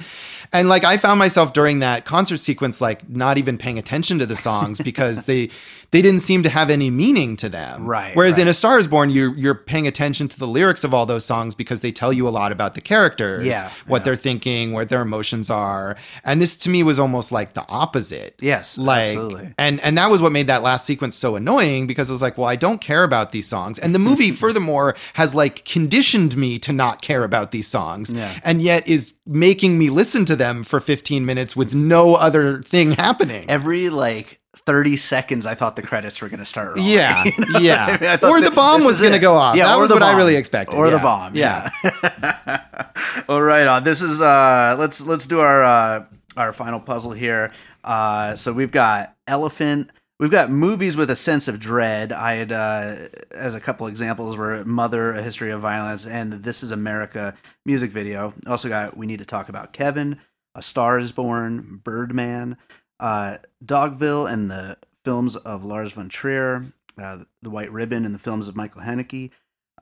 And 0.53 0.69
like 0.69 0.85
i 0.85 0.97
found 0.97 1.19
myself 1.19 1.53
during 1.53 1.81
that 1.81 2.05
concert 2.05 2.39
sequence 2.39 2.81
like 2.81 3.09
not 3.09 3.37
even 3.39 3.59
paying 3.59 3.79
attention 3.79 4.19
to 4.21 4.27
the 4.27 4.37
songs 4.37 4.79
because 4.85 5.25
they 5.25 5.51
they 5.91 6.03
didn't 6.03 6.21
seem 6.23 6.43
to 6.43 6.49
have 6.49 6.71
any 6.71 6.91
meaning 6.91 7.37
to 7.37 7.49
them. 7.49 7.87
Right, 7.87 8.17
whereas 8.17 8.37
in 8.37 8.49
a 8.49 8.55
star 8.55 8.81
is 8.81 8.89
born 8.89 9.11
you're 9.11 9.33
you're 9.37 9.55
paying 9.55 9.87
attention 9.87 10.27
to 10.27 10.39
the 10.39 10.47
lyrics 10.47 10.83
of 10.83 10.93
all 10.93 11.07
those 11.07 11.25
songs 11.25 11.55
because 11.55 11.83
they 11.83 11.93
tell 11.93 12.13
you 12.13 12.27
a 12.27 12.31
lot 12.31 12.51
about 12.51 12.75
the 12.75 12.81
characters 12.81 13.47
Yeah, 13.47 13.71
what 13.87 14.01
yeah. 14.01 14.05
they're 14.05 14.17
thinking 14.17 14.73
what 14.73 14.89
their 14.89 15.03
emotions 15.03 15.51
are. 15.51 15.97
And 16.25 16.43
this 16.43 16.57
to 16.57 16.69
me 16.69 16.83
was 16.83 16.99
almost 16.99 17.31
like 17.31 17.55
the 17.55 17.65
opposite. 17.69 18.35
Yes, 18.41 18.77
like 18.77 19.17
absolutely. 19.17 19.55
and 19.57 19.81
and 19.83 19.97
that 19.97 20.11
was 20.11 20.21
what 20.21 20.33
made 20.33 20.49
that 20.49 20.63
last 20.63 20.85
sequence 20.85 21.17
so 21.25 21.37
annoying 21.37 21.87
because 21.87 22.09
it 22.11 22.13
was 22.13 22.21
like 22.27 22.37
well 22.39 22.49
i 22.49 22.57
don't 22.67 22.81
care 22.91 23.05
about 23.05 23.33
these 23.33 23.49
songs 23.49 23.79
and 23.79 23.95
the 23.95 23.99
movie 24.09 24.31
furthermore 24.45 24.95
has 25.15 25.35
like 25.35 25.65
conditioned 25.65 26.37
me 26.37 26.59
to 26.59 26.73
not 26.73 27.01
care 27.03 27.25
about 27.25 27.51
these 27.51 27.67
songs 27.69 28.13
Yeah. 28.13 28.39
and 28.45 28.61
yet 28.61 28.87
is 28.87 29.15
making 29.27 29.79
me 29.79 29.89
listen 29.91 30.25
to 30.27 30.37
them 30.37 30.65
for 30.65 30.81
15 30.81 31.25
minutes 31.25 31.57
with 31.57 31.75
no 31.75 32.15
other 32.15 32.63
thing 32.63 32.93
happening 32.93 33.49
Every 33.49 33.89
like 33.91 34.39
30 34.67 34.97
seconds, 34.97 35.45
I 35.47 35.55
thought 35.55 35.77
the 35.77 35.83
credits 35.83 36.21
were 36.23 36.29
going 36.31 36.41
to 36.41 36.47
start. 36.47 36.69
rolling. 36.77 36.85
yeah 36.91 37.25
You 37.39 37.45
know 37.53 37.59
yeah 37.59 37.85
I 37.87 37.91
mean? 38.01 38.11
I 38.23 38.29
or 38.29 38.41
the 38.41 38.51
bomb 38.51 38.85
was 38.85 39.01
going 39.01 39.13
to 39.13 39.19
go 39.19 39.35
off 39.35 39.57
Yeah, 39.57 39.67
that 39.67 39.77
was 39.77 39.91
what 39.91 40.03
i 40.03 40.13
really 40.17 40.37
expected 40.37 40.77
Or 40.79 40.91
the 40.91 40.99
bomb. 40.99 41.35
yeah 41.35 41.71
Yeah. 41.85 42.61
Well, 43.29 43.41
right 43.43 43.67
on. 43.67 43.85
This 43.85 44.01
is 44.03 44.21
uh 44.21 44.77
let's 44.79 45.01
let's 45.01 45.27
do 45.27 45.41
our 45.41 45.63
uh 45.65 46.05
our 46.37 46.53
final 46.53 46.81
puzzle 46.81 47.13
here. 47.13 47.53
Uh 47.83 48.37
so 48.37 48.53
we've 48.53 48.71
got 48.73 49.15
elephant 49.27 49.91
We've 50.25 50.31
got 50.31 50.51
movies 50.51 50.97
with 50.97 51.11
a 51.11 51.17
sense 51.17 51.49
of 51.49 51.61
dread. 51.61 52.11
I 52.11 52.37
had, 52.37 52.51
uh, 52.51 53.09
as 53.31 53.55
a 53.55 53.61
couple 53.61 53.87
examples, 53.89 54.39
were 54.39 54.65
Mother, 54.65 55.13
A 55.13 55.23
History 55.23 55.51
of 55.51 55.61
Violence, 55.61 56.07
and 56.07 56.33
This 56.43 56.63
Is 56.63 56.71
America 56.71 57.37
music 57.67 57.91
video. 57.91 58.33
Also 58.47 58.71
got 58.71 58.97
We 58.97 59.05
Need 59.05 59.19
to 59.19 59.27
Talk 59.27 59.51
About 59.51 59.75
Kevin, 59.75 60.19
A 60.55 60.63
Star 60.63 60.99
is 60.99 61.13
Born, 61.13 61.83
Birdman, 61.85 62.57
uh, 63.01 63.37
Dogville, 63.63 64.33
and 64.33 64.51
the 64.51 64.79
films 65.05 65.37
of 65.37 65.63
Lars 65.63 65.93
von 65.93 66.09
Trier, 66.09 66.73
uh, 66.97 67.25
The 67.43 67.51
White 67.51 67.71
Ribbon, 67.71 68.07
and 68.07 68.15
the 68.15 68.19
films 68.19 68.49
of 68.49 68.57
Michael 68.57 68.81
Haneke, 68.81 69.31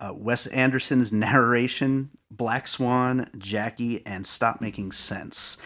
uh, 0.01 0.13
Wes 0.13 0.49
Anderson's 0.49 1.13
narration, 1.13 2.11
Black 2.33 2.67
Swan, 2.67 3.31
Jackie, 3.39 4.05
and 4.05 4.27
Stop 4.27 4.61
Making 4.61 4.91
Sense. 4.91 5.57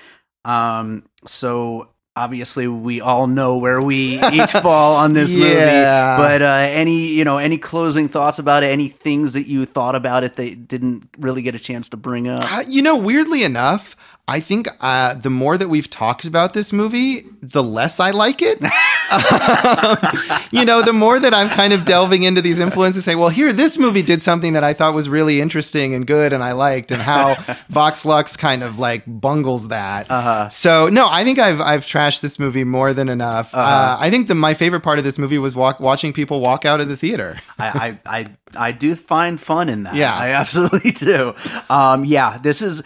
Um, 0.45 1.09
so 1.27 1.95
obviously 2.17 2.67
we 2.67 3.01
all 3.01 3.27
know 3.27 3.59
where 3.59 3.81
we 3.81 4.19
each 4.33 4.51
fall 4.51 4.97
on 4.97 5.13
this 5.13 5.35
movie. 5.35 5.55
But 5.55 6.43
uh, 6.43 6.47
any 6.47 7.09
you 7.09 7.25
know 7.25 7.39
any 7.39 7.59
closing 7.59 8.09
thoughts 8.09 8.39
about 8.39 8.63
it? 8.63 8.69
Any 8.69 8.89
things 8.89 9.35
that 9.35 9.47
you 9.47 9.67
thought 9.67 9.95
about 9.95 10.25
it 10.25 10.37
that 10.37 10.67
didn't 10.67 11.09
really 11.19 11.43
get 11.43 11.55
a 11.55 11.59
chance 11.59 11.91
to 11.91 11.97
bring 11.97 12.29
up? 12.29 12.51
Uh, 12.51 12.65
you 12.67 12.83
know, 12.83 12.97
weirdly 12.97 13.45
enough, 13.45 13.97
I 14.29 14.41
think 14.41 14.67
uh, 14.81 15.15
the 15.15 15.31
more 15.31 15.57
that 15.57 15.69
we've 15.69 15.89
talked 15.89 16.25
about 16.25 16.53
this 16.53 16.73
movie, 16.73 17.27
the 17.43 17.63
less 17.63 18.01
I 18.01 18.11
like 18.11 18.43
it. 18.43 18.61
Um, 19.09 19.97
you 20.51 20.65
know, 20.65 20.83
the 20.83 20.93
more 20.93 21.21
that 21.21 21.33
I'm 21.33 21.49
kind 21.49 21.73
of 21.73 21.85
delving 21.85 22.25
into 22.25 22.43
these 22.43 22.59
influences, 22.59 23.05
say, 23.05 23.15
well, 23.15 23.29
here, 23.29 23.53
this 23.53 23.79
movie 23.79 24.03
did 24.03 24.21
something 24.21 24.55
that 24.55 24.65
I 24.65 24.73
thought 24.73 24.95
was 24.95 25.09
really 25.09 25.41
interesting 25.41 25.95
and 25.95 26.05
good 26.09 26.33
and 26.33 26.43
I 26.43 26.51
liked, 26.51 26.91
and 26.91 27.01
how 27.01 27.37
Vox 27.69 28.05
Lux 28.05 28.37
kind 28.37 28.65
of 28.65 28.81
like 28.81 29.05
bungles 29.07 29.69
that. 29.69 30.11
Uh-huh. 30.11 30.49
So 30.49 30.89
no, 30.89 31.07
I 31.09 31.23
think 31.23 31.39
I've 31.39 31.61
I've 31.61 31.87
trashed 31.87 32.21
this 32.21 32.41
movie 32.41 32.65
more 32.65 32.93
than 32.93 33.09
enough. 33.09 33.55
uh 33.55 33.59
Uh-huh. 33.59 33.97
I 34.01 34.11
think 34.11 34.27
the 34.27 34.35
my 34.35 34.55
favorite 34.55 34.81
part 34.83 34.99
of 34.99 35.05
this 35.05 35.19
movie 35.19 35.39
was 35.39 35.55
walk, 35.55 35.79
watching 35.79 36.13
people 36.13 36.41
walk 36.41 36.65
out 36.65 36.81
of 36.81 36.89
the 36.89 36.97
theater. 36.97 37.39
I, 37.61 37.99
I, 38.05 38.19
I, 38.19 38.31
I 38.69 38.73
do 38.73 38.97
find 38.97 39.41
fun 39.41 39.69
in 39.69 39.85
that. 39.85 39.95
Yeah. 39.95 40.13
I 40.13 40.31
absolutely 40.31 40.91
do. 40.91 41.33
Um, 41.71 42.05
yeah, 42.05 42.39
this 42.39 42.61
is, 42.61 42.81
uh, 42.81 42.83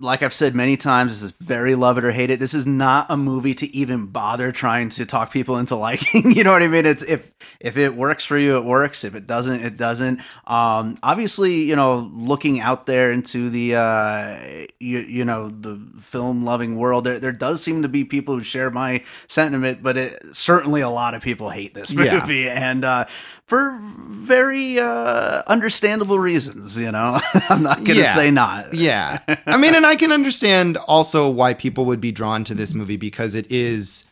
like 0.00 0.22
I've 0.22 0.32
said 0.34 0.54
many 0.54 0.76
times, 0.76 1.12
this 1.12 1.22
is 1.22 1.36
very 1.40 1.74
love 1.74 1.98
it 1.98 2.04
or 2.04 2.12
hate 2.12 2.30
it. 2.30 2.38
This 2.40 2.54
is 2.54 2.66
not 2.66 3.06
a 3.10 3.16
movie 3.16 3.54
to 3.54 3.66
even 3.76 4.06
bother 4.06 4.52
trying 4.52 4.88
to 4.90 5.04
talk 5.06 5.32
people 5.32 5.58
into 5.58 5.76
liking. 5.88 6.32
you 6.32 6.44
know 6.44 6.52
what 6.52 6.62
I 6.62 6.68
mean? 6.68 6.86
It's 6.86 7.02
if 7.02 7.30
if 7.60 7.76
it 7.76 7.94
works 7.94 8.24
for 8.24 8.38
you, 8.38 8.56
it 8.56 8.64
works. 8.64 9.04
If 9.04 9.14
it 9.14 9.26
doesn't, 9.26 9.60
it 9.64 9.76
doesn't. 9.76 10.20
Um, 10.46 10.98
obviously, 11.02 11.62
you 11.62 11.76
know, 11.76 12.10
looking 12.14 12.60
out 12.60 12.86
there 12.86 13.10
into 13.12 13.50
the 13.50 13.74
uh, 13.76 14.66
you, 14.80 15.00
you 15.00 15.24
know 15.24 15.48
the 15.48 15.80
film 16.02 16.44
loving 16.44 16.76
world, 16.76 17.04
there 17.04 17.18
there 17.18 17.32
does 17.32 17.62
seem 17.62 17.82
to 17.82 17.88
be 17.88 18.04
people 18.04 18.34
who 18.36 18.42
share 18.42 18.70
my 18.70 19.04
sentiment, 19.26 19.82
but 19.82 19.96
it, 19.96 20.22
certainly 20.32 20.80
a 20.80 20.88
lot 20.90 21.14
of 21.14 21.22
people 21.22 21.50
hate 21.50 21.74
this 21.74 21.92
movie 21.92 22.06
Yeah. 22.06 22.20
movie, 22.20 22.48
and 22.48 22.84
uh, 22.84 23.06
for 23.48 23.78
very 23.82 24.78
uh, 24.78 25.42
understandable 25.46 26.18
reasons. 26.18 26.76
You 26.78 26.92
know, 26.92 27.20
I'm 27.48 27.62
not 27.62 27.82
gonna 27.84 28.00
Yeah. 28.00 28.14
say 28.14 28.30
not. 28.30 28.72
Yeah. 28.78 29.18
I 29.46 29.56
mean, 29.56 29.74
and 29.74 29.86
I 29.86 29.96
can 29.96 30.12
understand 30.12 30.76
also 30.86 31.28
why 31.30 31.54
people 31.54 31.86
would 31.86 32.00
be 32.00 32.12
drawn 32.12 32.44
to 32.44 32.54
this 32.54 32.74
movie 32.74 32.96
because 32.98 33.34
it 33.34 33.50
is 33.50 34.04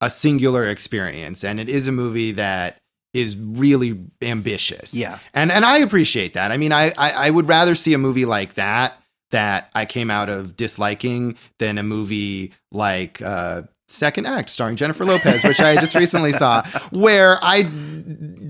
a 0.00 0.08
singular 0.08 0.64
experience 0.68 1.42
and 1.42 1.58
it 1.58 1.68
is 1.68 1.88
a 1.88 1.92
movie 1.92 2.30
that 2.32 2.78
is 3.12 3.36
really 3.36 3.98
ambitious. 4.22 4.94
Yeah. 4.94 5.18
And 5.34 5.50
and 5.50 5.64
I 5.64 5.78
appreciate 5.78 6.34
that. 6.34 6.52
I 6.52 6.56
mean, 6.56 6.70
I 6.72 6.92
I, 6.96 7.10
I 7.26 7.30
would 7.30 7.48
rather 7.48 7.74
see 7.74 7.92
a 7.92 7.98
movie 7.98 8.24
like 8.26 8.54
that 8.54 9.00
that 9.32 9.70
I 9.74 9.84
came 9.86 10.10
out 10.10 10.28
of 10.28 10.54
disliking 10.56 11.36
than 11.58 11.78
a 11.78 11.82
movie 11.82 12.52
like 12.70 13.20
uh 13.20 13.62
Second 13.88 14.26
Act 14.26 14.50
starring 14.50 14.74
Jennifer 14.74 15.04
Lopez, 15.04 15.44
which 15.44 15.60
I 15.60 15.76
just 15.76 15.94
recently 15.94 16.32
saw, 16.32 16.62
where 16.90 17.38
I 17.40 17.62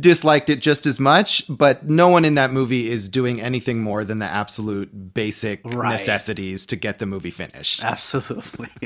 disliked 0.06 0.48
it 0.50 0.60
just 0.60 0.86
as 0.86 1.00
much, 1.00 1.44
but 1.48 1.88
no 1.88 2.08
one 2.08 2.24
in 2.24 2.34
that 2.36 2.52
movie 2.52 2.88
is 2.90 3.08
doing 3.08 3.40
anything 3.40 3.80
more 3.82 4.04
than 4.04 4.18
the 4.18 4.26
absolute 4.26 5.12
basic 5.14 5.60
Right. 5.64 5.90
necessities 5.92 6.64
to 6.66 6.76
get 6.76 6.98
the 6.98 7.06
movie 7.06 7.30
finished. 7.30 7.84
Absolutely, 7.84 8.68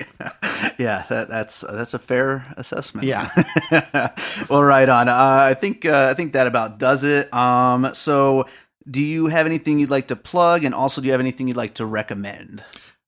yeah. 0.79 1.05
That, 1.09 1.29
that's 1.29 1.61
that's 1.61 1.95
a 1.95 1.99
fair 1.99 2.45
assessment. 2.57 3.07
Yeah. 3.07 3.31
well, 4.49 4.63
right 4.63 4.89
on. 4.89 5.09
Uh, 5.09 5.15
I 5.51 5.55
think 5.55 5.85
uh, 5.85 6.09
I 6.11 6.15
think 6.15 6.33
that 6.33 6.47
about 6.47 6.79
does 6.79 7.05
it. 7.05 7.33
Um, 7.35 7.91
so, 7.95 8.47
do 8.91 9.03
you 9.03 9.27
have 9.27 9.47
anything 9.47 9.79
you'd 9.79 9.91
like 9.91 10.09
to 10.09 10.17
plug, 10.17 10.65
and 10.65 10.75
also 10.75 11.01
do 11.01 11.07
you 11.07 11.13
have 11.13 11.21
anything 11.21 11.49
you'd 11.49 11.57
like 11.57 11.75
to 11.75 11.85
recommend? 11.87 12.65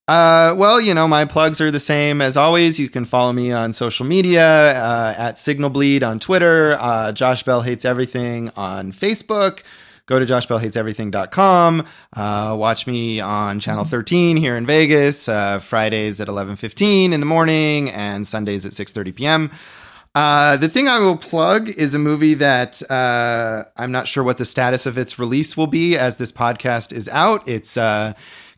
Uh, 0.09 0.55
well, 0.57 0.80
you 0.80 0.92
know, 0.92 1.07
my 1.07 1.24
plugs 1.24 1.61
are 1.61 1.70
the 1.70 1.80
same 1.80 2.20
as 2.20 2.36
always. 2.36 2.78
You 2.78 2.88
can 2.88 3.05
follow 3.05 3.32
me 3.32 3.53
on 3.53 3.72
social 3.72 4.05
media 4.05 4.76
uh, 4.76 5.14
at 5.16 5.38
Signal 5.38 5.70
Bleed 5.70 6.03
on 6.03 6.18
Twitter, 6.18 6.76
uh, 6.80 7.12
Josh 7.12 7.44
Bell 7.44 7.62
Hates 7.62 7.84
Everything 7.84 8.50
on 8.57 8.92
Facebook. 8.92 9.61
Go 10.07 10.18
to 10.18 10.26
joshbellhateseverything.com. 10.26 11.86
Uh, 12.14 12.57
watch 12.59 12.88
me 12.88 13.20
on 13.20 13.61
Channel 13.61 13.84
13 13.84 14.36
here 14.36 14.57
in 14.57 14.66
Vegas, 14.66 15.28
uh, 15.28 15.61
Fridays 15.61 16.20
at 16.20 16.26
11.15 16.26 17.12
in 17.12 17.20
the 17.20 17.26
morning 17.26 17.88
and 17.90 18.26
Sundays 18.26 18.66
at 18.66 18.72
6.30 18.72 19.14
p.m. 19.14 19.50
Uh, 20.14 20.57
the 20.57 20.68
thing 20.68 20.88
I 20.88 20.98
will 20.98 21.16
plug 21.16 21.68
is 21.68 21.94
a 21.94 21.98
movie 21.98 22.34
that 22.34 22.82
uh, 22.90 23.64
I'm 23.76 23.92
not 23.92 24.09
sure 24.09 24.24
what 24.24 24.38
the 24.38 24.44
status 24.44 24.84
of 24.84 24.98
its 24.98 25.18
release 25.18 25.57
will 25.57 25.68
be 25.68 25.96
as 25.96 26.16
this 26.16 26.32
podcast 26.32 26.92
is 26.92 27.09
out. 27.09 27.48
It's 27.48 27.76
uh, 27.76 28.12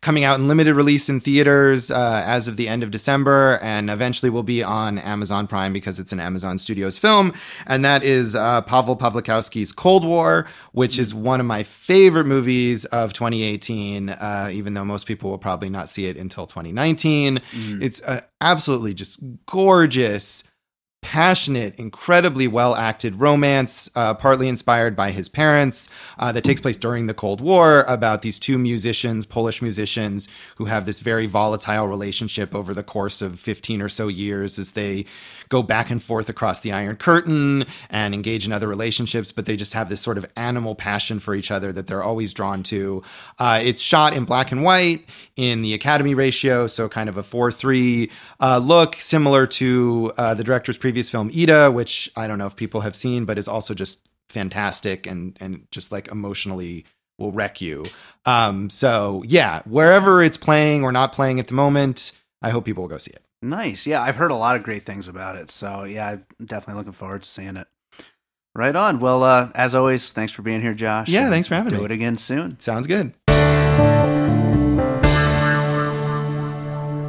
coming 0.05 0.23
out 0.23 0.39
in 0.39 0.47
limited 0.47 0.75
release 0.75 1.09
in 1.09 1.19
theaters 1.19 1.89
uh, 1.89 2.21
as 2.27 2.47
of 2.47 2.57
the 2.57 2.67
end 2.67 2.83
of 2.83 2.91
December 2.91 3.57
and 3.63 3.89
eventually 3.89 4.29
will 4.29 4.43
be 4.43 4.61
on 4.61 4.99
Amazon 4.99 5.47
Prime 5.47 5.73
because 5.73 5.99
it's 5.99 6.11
an 6.11 6.19
Amazon 6.19 6.59
Studios 6.59 6.95
film. 6.95 7.33
And 7.65 7.83
that 7.85 8.03
is 8.03 8.35
uh, 8.35 8.61
Pavel 8.61 8.95
Pawlikowski's 8.95 9.71
Cold 9.71 10.05
War, 10.05 10.47
which 10.73 10.99
is 10.99 11.15
one 11.15 11.39
of 11.39 11.47
my 11.47 11.63
favorite 11.63 12.25
movies 12.25 12.85
of 12.85 13.13
2018, 13.13 14.09
uh, 14.09 14.51
even 14.53 14.75
though 14.75 14.85
most 14.85 15.07
people 15.07 15.31
will 15.31 15.39
probably 15.39 15.71
not 15.71 15.89
see 15.89 16.05
it 16.05 16.17
until 16.17 16.45
2019. 16.45 17.41
It's 17.81 17.99
an 18.01 18.21
absolutely 18.41 18.93
just 18.93 19.19
gorgeous 19.47 20.43
passionate, 21.05 21.75
incredibly 21.75 22.47
well 22.47 22.73
acted 22.73 23.19
romance, 23.19 23.87
uh, 23.93 24.11
partly 24.15 24.47
inspired 24.47 24.95
by 24.95 25.11
his 25.11 25.29
parents, 25.29 25.87
uh, 26.17 26.31
that 26.31 26.43
takes 26.43 26.59
place 26.59 26.75
during 26.75 27.05
the 27.05 27.13
Cold 27.13 27.41
War 27.41 27.85
about 27.87 28.23
these 28.23 28.39
two 28.39 28.57
musicians, 28.57 29.23
Polish 29.23 29.61
musicians, 29.61 30.27
who 30.55 30.65
have 30.65 30.87
this 30.87 31.01
very 31.01 31.27
volatile 31.27 31.87
relationship 31.87 32.55
over 32.55 32.73
the 32.73 32.81
course 32.81 33.21
of 33.21 33.39
15 33.39 33.83
or 33.83 33.87
so 33.87 34.07
years 34.07 34.57
as 34.57 34.71
they 34.71 35.05
go 35.49 35.61
back 35.61 35.91
and 35.91 36.01
forth 36.01 36.27
across 36.27 36.61
the 36.61 36.71
Iron 36.71 36.95
Curtain 36.95 37.65
and 37.91 38.15
engage 38.15 38.47
in 38.47 38.51
other 38.51 38.67
relationships, 38.67 39.31
but 39.31 39.45
they 39.45 39.55
just 39.55 39.73
have 39.73 39.89
this 39.89 40.01
sort 40.01 40.17
of 40.17 40.25
animal 40.35 40.73
passion 40.73 41.19
for 41.19 41.35
each 41.35 41.51
other 41.51 41.71
that 41.71 41.85
they're 41.85 42.01
always 42.01 42.33
drawn 42.33 42.63
to. 42.63 43.03
Uh, 43.37 43.59
it's 43.61 43.79
shot 43.79 44.15
in 44.15 44.25
black 44.25 44.51
and 44.51 44.63
white 44.63 45.05
in 45.35 45.61
the 45.61 45.75
Academy 45.75 46.15
ratio, 46.15 46.65
so 46.65 46.89
kind 46.89 47.09
of 47.09 47.17
a 47.17 47.23
4 47.23 47.51
3 47.51 48.09
uh, 48.39 48.57
look, 48.57 48.95
similar 48.99 49.45
to 49.45 50.11
uh, 50.17 50.33
the 50.33 50.43
director's 50.43 50.77
previous 50.79 50.94
film, 51.09 51.31
Ida, 51.35 51.71
which 51.71 52.11
I 52.15 52.27
don't 52.27 52.37
know 52.37 52.47
if 52.47 52.55
people 52.55 52.81
have 52.81 52.95
seen, 52.95 53.25
but 53.25 53.37
is 53.37 53.47
also 53.47 53.73
just 53.73 54.07
fantastic 54.29 55.05
and, 55.07 55.37
and 55.39 55.67
just 55.71 55.91
like 55.91 56.07
emotionally 56.09 56.85
will 57.17 57.31
wreck 57.31 57.61
you. 57.61 57.85
Um, 58.25 58.69
so, 58.69 59.23
yeah, 59.25 59.61
wherever 59.65 60.21
it's 60.23 60.37
playing 60.37 60.83
or 60.83 60.91
not 60.91 61.13
playing 61.13 61.39
at 61.39 61.47
the 61.47 61.53
moment, 61.53 62.11
I 62.41 62.49
hope 62.49 62.65
people 62.65 62.83
will 62.83 62.89
go 62.89 62.97
see 62.97 63.11
it. 63.11 63.23
Nice. 63.41 63.85
Yeah, 63.85 64.01
I've 64.01 64.15
heard 64.15 64.31
a 64.31 64.35
lot 64.35 64.55
of 64.55 64.63
great 64.63 64.85
things 64.85 65.07
about 65.07 65.35
it. 65.35 65.51
So 65.51 65.83
yeah, 65.83 66.09
I'm 66.09 66.45
definitely 66.45 66.79
looking 66.79 66.93
forward 66.93 67.23
to 67.23 67.29
seeing 67.29 67.57
it. 67.57 67.67
Right 68.55 68.75
on. 68.75 68.99
Well, 68.99 69.23
uh, 69.23 69.49
as 69.53 69.75
always, 69.75 70.11
thanks 70.11 70.31
for 70.31 70.41
being 70.41 70.61
here, 70.61 70.73
Josh. 70.73 71.09
Yeah, 71.09 71.29
thanks 71.29 71.47
for 71.47 71.55
having 71.55 71.71
do 71.71 71.75
me. 71.75 71.79
Do 71.81 71.85
it 71.85 71.91
again 71.91 72.17
soon. 72.17 72.59
Sounds 72.59 72.87
good. 72.87 73.13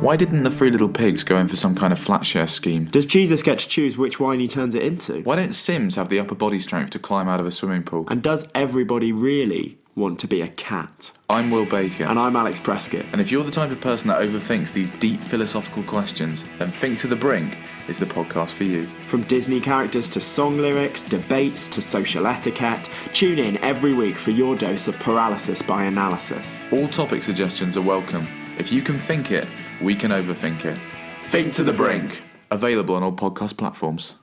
Why 0.07 0.14
didn't 0.14 0.44
the 0.44 0.52
Three 0.52 0.70
Little 0.70 0.88
Pigs 0.88 1.24
go 1.24 1.36
in 1.36 1.48
for 1.48 1.57
some 1.57 1.74
kind 1.74 1.92
of 1.92 1.98
flat 1.98 2.24
share 2.24 2.46
scheme? 2.46 2.84
Does 2.84 3.07
Jesus 3.07 3.42
get 3.42 3.59
to 3.59 3.68
choose 3.68 3.98
which 3.98 4.20
wine 4.20 4.38
he 4.38 4.46
turns 4.46 4.76
it 4.76 4.84
into? 4.84 5.20
Why 5.22 5.34
don't 5.34 5.52
Sims 5.52 5.96
have 5.96 6.11
the 6.11 6.20
upper 6.20 6.36
body 6.36 6.61
strength 6.61 6.90
to 6.90 7.00
climb 7.00 7.28
out 7.28 7.40
of 7.40 7.46
a 7.46 7.50
swimming 7.50 7.82
pool? 7.82 8.07
And 8.07 8.22
does 8.22 8.48
everybody 8.54 9.11
really 9.11 9.78
want 9.96 10.20
to 10.20 10.28
be 10.28 10.42
a 10.42 10.46
cat? 10.46 11.11
I'm 11.28 11.50
Will 11.50 11.66
Baker. 11.66 12.04
And 12.04 12.20
I'm 12.20 12.36
Alex 12.36 12.61
Prescott. 12.61 13.04
And 13.11 13.20
if 13.20 13.32
you're 13.32 13.42
the 13.42 13.50
type 13.50 13.72
of 13.72 13.80
person 13.80 14.07
that 14.07 14.20
overthinks 14.20 14.72
these 14.72 14.90
deep 14.90 15.24
philosophical 15.24 15.82
questions, 15.82 16.44
then 16.61 16.70
Think 16.70 17.00
to 17.00 17.09
the 17.09 17.16
Brink 17.16 17.59
is 17.88 17.98
the 17.98 18.07
podcast 18.07 18.50
for 18.50 18.62
you. 18.62 18.86
From 19.09 19.22
Disney 19.22 19.59
characters 19.59 20.09
to 20.11 20.20
song 20.20 20.59
lyrics, 20.59 21.02
debates 21.02 21.66
to 21.66 21.82
social 21.82 22.28
etiquette, 22.28 22.88
tune 23.12 23.40
in 23.40 23.57
every 23.57 23.92
week 23.92 24.14
for 24.14 24.30
your 24.30 24.54
dose 24.54 24.86
of 24.86 24.96
paralysis 25.00 25.62
by 25.62 25.82
analysis. 25.82 26.62
All 26.70 26.86
topic 26.86 27.24
suggestions 27.24 27.76
are 27.76 27.82
welcome. 27.82 28.28
If 28.57 28.70
you 28.70 28.82
can 28.82 29.00
think 29.00 29.32
it, 29.32 29.48
we 29.81 29.95
can 29.95 30.11
overthink 30.11 30.64
it. 30.64 30.79
Think 31.24 31.55
to 31.55 31.64
the 31.64 31.72
Brink. 31.72 32.22
Available 32.51 32.95
on 32.95 33.03
all 33.03 33.12
podcast 33.12 33.57
platforms. 33.57 34.14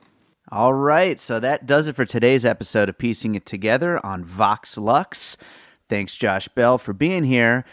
All 0.50 0.74
right, 0.74 1.18
so 1.18 1.40
that 1.40 1.66
does 1.66 1.88
it 1.88 1.96
for 1.96 2.04
today's 2.04 2.44
episode 2.44 2.88
of 2.88 2.98
Piecing 2.98 3.34
It 3.34 3.44
Together 3.46 4.04
on 4.04 4.24
Vox 4.24 4.76
Lux. 4.76 5.36
Thanks, 5.88 6.14
Josh 6.14 6.48
Bell, 6.48 6.78
for 6.78 6.92
being 6.92 7.24
here. 7.24 7.64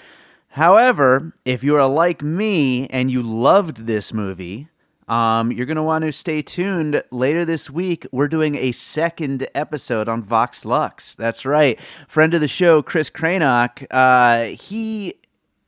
However, 0.49 1.33
if 1.45 1.63
you 1.63 1.75
are 1.75 1.87
like 1.87 2.21
me 2.21 2.87
and 2.87 3.09
you 3.09 3.21
loved 3.21 3.87
this 3.87 4.11
movie, 4.11 4.67
um, 5.07 5.51
you're 5.51 5.65
going 5.65 5.75
to 5.77 5.83
want 5.83 6.03
to 6.05 6.11
stay 6.11 6.41
tuned. 6.41 7.03
Later 7.11 7.45
this 7.45 7.69
week, 7.69 8.05
we're 8.11 8.27
doing 8.27 8.55
a 8.55 8.71
second 8.71 9.47
episode 9.53 10.09
on 10.09 10.23
Vox 10.23 10.65
Lux. 10.65 11.15
That's 11.15 11.45
right. 11.45 11.79
Friend 12.07 12.33
of 12.33 12.41
the 12.41 12.47
show, 12.47 12.81
Chris 12.81 13.09
Cranock, 13.09 13.85
uh, 13.91 14.55
he 14.57 15.15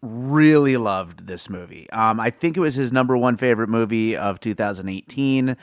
really 0.03 0.77
loved 0.77 1.27
this 1.27 1.49
movie. 1.49 1.89
Um, 1.91 2.19
I 2.19 2.29
think 2.29 2.57
it 2.57 2.59
was 2.59 2.75
his 2.75 2.91
number 2.91 3.17
one 3.17 3.37
favorite 3.37 3.69
movie 3.69 4.15
of 4.15 4.39
2018. 4.39 5.55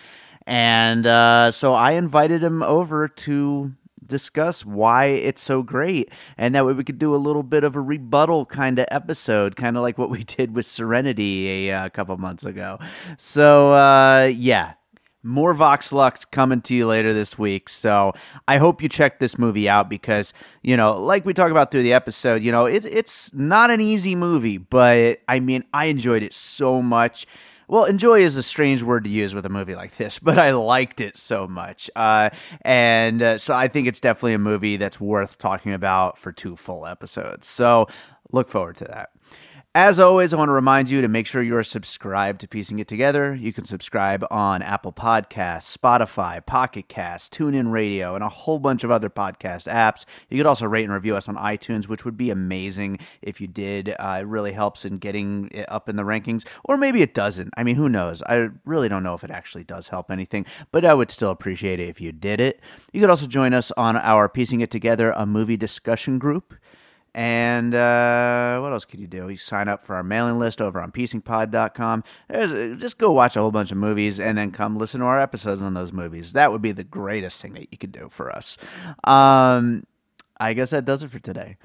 And 0.47 1.07
uh, 1.07 1.53
so 1.53 1.75
I 1.75 1.93
invited 1.93 2.43
him 2.43 2.63
over 2.63 3.07
to 3.07 3.73
discuss 4.07 4.65
why 4.65 5.07
it's 5.07 5.43
so 5.43 5.63
great. 5.63 6.11
And 6.37 6.55
that 6.55 6.67
way 6.67 6.73
we 6.73 6.85
could 6.85 6.99
do 6.99 7.15
a 7.15 7.17
little 7.17 7.43
bit 7.43 7.65
of 7.65 7.77
a 7.77 7.81
rebuttal 7.81 8.47
kind 8.47 8.79
of 8.79 8.87
episode, 8.91 9.57
kind 9.57 9.77
of 9.77 9.83
like 9.83 9.99
what 9.99 10.11
we 10.11 10.25
did 10.25 10.55
with 10.55 10.67
Serenity 10.67 11.69
a, 11.69 11.77
uh, 11.77 11.89
couple 11.91 12.17
months 12.17 12.45
ago. 12.45 12.79
So, 13.19 13.75
uh, 13.75 14.25
yeah. 14.35 14.73
More 15.23 15.53
Vox 15.55 15.93
Lux 15.93 16.25
coming 16.25 16.63
to 16.63 16.75
you 16.75 16.87
later 16.87 17.13
this 17.13 17.39
week. 17.39 17.69
So 17.69 18.13
I 18.49 18.59
hope 18.59 18.83
you 18.83 18.89
check 18.89 19.19
this 19.19 19.39
movie 19.39 19.69
out 19.69 19.89
because, 19.89 20.33
you 20.63 20.77
know, 20.77 20.99
like 20.99 21.25
we 21.27 21.35
talk 21.35 21.51
about 21.51 21.71
through 21.71 21.83
the 21.83 21.93
episode, 21.93 22.43
you 22.43 22.53
know, 22.53 22.67
it, 22.67 22.85
it's 22.85 23.33
not 23.35 23.71
an 23.71 23.81
easy 23.81 24.15
movie, 24.15 24.59
but 24.59 25.21
I 25.29 25.41
mean, 25.41 25.65
I 25.73 25.87
enjoyed 25.87 26.23
it 26.23 26.33
so 26.33 26.81
much. 26.81 27.27
Well, 27.69 27.85
enjoy 27.85 28.23
is 28.23 28.35
a 28.35 28.43
strange 28.43 28.83
word 28.83 29.05
to 29.05 29.11
use 29.11 29.33
with 29.33 29.47
a 29.47 29.49
movie 29.49 29.77
like 29.77 29.97
this, 29.97 30.19
but 30.23 30.39
I 30.39 30.51
liked 30.53 31.01
it 31.01 31.19
so 31.19 31.47
much. 31.47 31.91
Uh, 31.95 32.31
and 32.63 33.23
uh, 33.23 33.39
so 33.39 33.55
I 33.55 33.69
think 33.69 33.87
it's 33.87 34.01
definitely 34.01 34.35
a 34.35 34.39
movie 34.39 34.77
that's 34.77 34.99
worth 34.99 35.39
talking 35.39 35.73
about 35.73 36.19
for 36.19 36.33
two 36.33 36.57
full 36.57 36.87
episodes. 36.87 37.47
So 37.47 37.87
look 38.33 38.49
forward 38.49 38.77
to 38.79 38.85
that. 38.85 39.11
As 39.77 40.01
always, 40.01 40.35
I 40.35 40.37
want 40.37 40.49
to 40.49 40.53
remind 40.53 40.91
you 40.91 41.01
to 41.01 41.07
make 41.07 41.29
sure 41.29 41.43
you're 41.43 41.63
subscribed 41.63 42.41
to 42.41 42.49
Piecing 42.49 42.81
It 42.81 42.89
Together. 42.89 43.37
You 43.37 43.53
can 43.53 43.65
subscribe 43.65 44.27
on 44.29 44.63
Apple 44.63 44.93
Podcasts, 44.93 45.79
Spotify, 45.79 46.45
Pocket 46.45 46.89
Cast, 46.89 47.33
TuneIn 47.33 47.71
Radio, 47.71 48.17
and 48.17 48.25
a 48.25 48.29
whole 48.29 48.59
bunch 48.59 48.83
of 48.83 48.91
other 48.91 49.09
podcast 49.09 49.73
apps. 49.73 50.05
You 50.29 50.39
could 50.39 50.47
also 50.47 50.67
rate 50.67 50.83
and 50.83 50.93
review 50.93 51.15
us 51.15 51.29
on 51.29 51.37
iTunes, 51.37 51.87
which 51.87 52.05
would 52.05 52.17
be 52.17 52.31
amazing 52.31 52.99
if 53.23 53.41
you 53.41 53.47
did. 53.47 53.91
Uh, 53.91 54.19
it 54.23 54.27
really 54.27 54.51
helps 54.51 54.85
in 54.85 54.99
getting 54.99 55.49
it 55.53 55.71
up 55.71 55.89
in 55.89 55.95
the 55.95 56.03
rankings, 56.03 56.45
or 56.65 56.77
maybe 56.77 57.01
it 57.01 57.15
doesn't. 57.15 57.55
I 57.57 57.63
mean, 57.63 57.77
who 57.77 57.89
knows? 57.89 58.23
I 58.23 58.49
really 58.65 58.89
don't 58.89 59.05
know 59.05 59.15
if 59.15 59.23
it 59.23 59.31
actually 59.31 59.63
does 59.63 59.87
help 59.87 60.11
anything, 60.11 60.47
but 60.73 60.85
I 60.85 60.95
would 60.95 61.13
still 61.13 61.31
appreciate 61.31 61.79
it 61.79 61.89
if 61.89 62.01
you 62.01 62.11
did 62.11 62.41
it. 62.41 62.59
You 62.93 63.01
could 63.01 63.11
also 63.11 63.29
join 63.29 63.55
us 63.55 63.71
on 63.77 63.97
our 63.97 64.29
Piecing 64.29 64.63
It 64.63 64.73
Together, 64.73 65.13
a 65.13 65.27
movie 65.27 65.57
discussion 65.57 66.19
group. 66.19 66.55
And 67.15 67.75
uh, 67.75 68.61
what 68.61 68.73
else 68.73 68.85
could 68.85 69.01
you 69.01 69.07
do? 69.07 69.29
You 69.29 69.37
sign 69.37 69.69
up 69.69 69.83
for 69.83 69.97
our 69.97 70.03
mailing 70.03 70.39
list 70.39 70.61
over 70.61 70.81
on 70.81 70.93
piecingpod.com. 70.93 72.05
There's, 72.29 72.81
just 72.81 72.99
go 72.99 73.11
watch 73.13 73.37
a 73.37 73.41
whole 73.41 73.51
bunch 73.51 73.73
of 73.73 73.79
movies 73.79 74.21
and 74.21 74.39
then 74.39 74.53
come 74.53 74.79
listen 74.79 75.01
to 75.01 75.07
our 75.07 75.21
episodes 75.21 75.61
on 75.61 75.75
those 75.75 75.93
movies. 75.93 76.33
That 76.33 76.53
would 76.53 76.63
be 76.63 76.73
the 76.73 76.85
greatest 76.85 77.41
thing 77.41 77.55
that 77.55 77.69
you 77.73 77.79
could 77.79 77.93
do 77.93 78.09
for 78.11 78.31
us. 78.31 78.57
Um, 79.05 79.85
I 80.39 80.55
guess 80.55 80.71
that 80.71 80.85
does 80.85 81.03
it 81.03 81.11
for 81.11 81.19
today. 81.19 81.57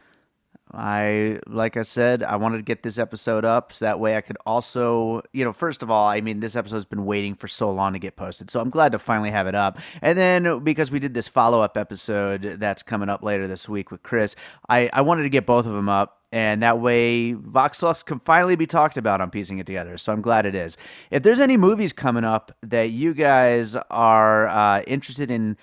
I 0.74 1.40
like 1.48 1.78
I 1.78 1.84
said, 1.84 2.24
I 2.24 2.38
wanted 2.38 2.58
to 2.58 2.64
get 2.64 2.82
this 2.82 2.98
episode 2.98 3.46
up 3.46 3.72
so 3.72 3.86
that 3.86 4.00
way 4.00 4.18
I 4.18 4.22
could 4.22 4.38
also, 4.46 5.22
you 5.32 5.46
know, 5.46 5.54
first 5.54 5.84
of 5.84 5.92
all, 5.92 6.08
I 6.08 6.22
mean, 6.22 6.40
this 6.40 6.56
episode's 6.56 6.86
been 6.86 7.06
waiting 7.06 7.36
for 7.36 7.48
so 7.48 7.72
long 7.72 7.94
to 7.94 8.00
get 8.00 8.16
posted, 8.16 8.50
so 8.50 8.60
I'm 8.60 8.72
glad 8.72 8.92
to 8.94 9.00
finally 9.00 9.30
have 9.32 9.46
it 9.48 9.56
up. 9.56 9.80
And 10.02 10.18
then 10.18 10.64
because 10.64 10.90
we 10.90 11.00
did 11.00 11.14
this 11.14 11.28
follow 11.28 11.62
up 11.62 11.78
episode 11.78 12.58
that's 12.60 12.82
coming 12.82 13.10
up 13.10 13.22
later 13.22 13.48
this 13.48 13.70
week 13.70 13.92
with 13.92 14.02
Chris, 14.02 14.36
I 14.68 14.90
I 14.92 15.02
wanted 15.02 15.24
to 15.24 15.30
get 15.30 15.46
both 15.46 15.66
of 15.66 15.74
them 15.74 15.90
up. 15.90 16.22
And 16.32 16.64
that 16.64 16.82
way, 16.82 17.32
Vox 17.32 17.82
Lux 17.82 18.04
can 18.04 18.20
finally 18.20 18.58
be 18.58 18.68
talked 18.68 18.98
about 18.98 19.22
on 19.22 19.30
piecing 19.30 19.60
it 19.60 19.66
together. 19.66 19.98
So 19.98 20.12
I'm 20.12 20.22
glad 20.22 20.46
it 20.46 20.54
is. 20.54 20.76
If 21.10 21.24
there's 21.24 21.40
any 21.40 21.56
movies 21.56 21.94
coming 21.94 22.26
up 22.26 22.52
that 22.62 22.90
you 22.90 23.14
guys 23.14 23.78
are 23.90 24.48
uh, 24.48 24.82
interested 24.82 25.32
in 25.32 25.56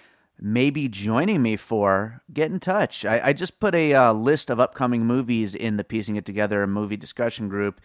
maybe 0.42 0.88
joining 0.88 1.40
me 1.40 1.56
for, 1.56 2.20
get 2.32 2.50
in 2.50 2.58
touch. 2.58 3.04
I, 3.04 3.28
I 3.28 3.32
just 3.32 3.60
put 3.60 3.74
a 3.74 3.94
uh, 3.94 4.12
list 4.12 4.50
of 4.50 4.58
upcoming 4.58 5.06
movies 5.06 5.54
in 5.54 5.76
the 5.76 5.84
Piecing 5.84 6.16
It 6.16 6.26
Together 6.26 6.66
movie 6.66 6.96
discussion 6.96 7.48
group. 7.48 7.80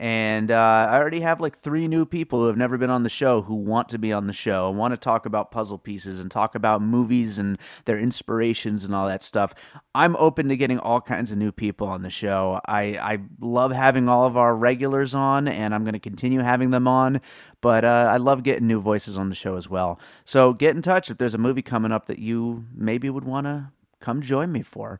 And 0.00 0.50
uh, 0.50 0.88
I 0.90 0.96
already 0.96 1.20
have 1.20 1.42
like 1.42 1.54
three 1.54 1.86
new 1.86 2.06
people 2.06 2.38
who 2.38 2.46
have 2.46 2.56
never 2.56 2.78
been 2.78 2.88
on 2.88 3.02
the 3.02 3.10
show 3.10 3.42
who 3.42 3.54
want 3.54 3.90
to 3.90 3.98
be 3.98 4.14
on 4.14 4.26
the 4.26 4.32
show 4.32 4.70
and 4.70 4.78
want 4.78 4.94
to 4.94 4.96
talk 4.96 5.26
about 5.26 5.50
puzzle 5.50 5.76
pieces 5.76 6.20
and 6.20 6.30
talk 6.30 6.54
about 6.54 6.80
movies 6.80 7.38
and 7.38 7.58
their 7.84 7.98
inspirations 7.98 8.82
and 8.82 8.94
all 8.94 9.06
that 9.06 9.22
stuff. 9.22 9.52
I'm 9.94 10.16
open 10.16 10.48
to 10.48 10.56
getting 10.56 10.78
all 10.78 11.02
kinds 11.02 11.32
of 11.32 11.36
new 11.36 11.52
people 11.52 11.86
on 11.86 12.00
the 12.00 12.08
show. 12.08 12.62
I, 12.64 12.96
I 12.96 13.18
love 13.42 13.72
having 13.72 14.08
all 14.08 14.24
of 14.24 14.38
our 14.38 14.56
regulars 14.56 15.14
on, 15.14 15.46
and 15.46 15.74
I'm 15.74 15.84
going 15.84 15.92
to 15.92 15.98
continue 15.98 16.40
having 16.40 16.70
them 16.70 16.88
on. 16.88 17.20
But 17.60 17.84
uh, 17.84 18.08
I 18.10 18.16
love 18.16 18.42
getting 18.42 18.66
new 18.66 18.80
voices 18.80 19.18
on 19.18 19.28
the 19.28 19.34
show 19.34 19.56
as 19.56 19.68
well. 19.68 20.00
So 20.24 20.54
get 20.54 20.74
in 20.74 20.80
touch 20.80 21.10
if 21.10 21.18
there's 21.18 21.34
a 21.34 21.38
movie 21.38 21.60
coming 21.60 21.92
up 21.92 22.06
that 22.06 22.18
you 22.18 22.64
maybe 22.74 23.10
would 23.10 23.24
want 23.24 23.44
to 23.44 23.70
come 24.00 24.22
join 24.22 24.50
me 24.50 24.62
for. 24.62 24.98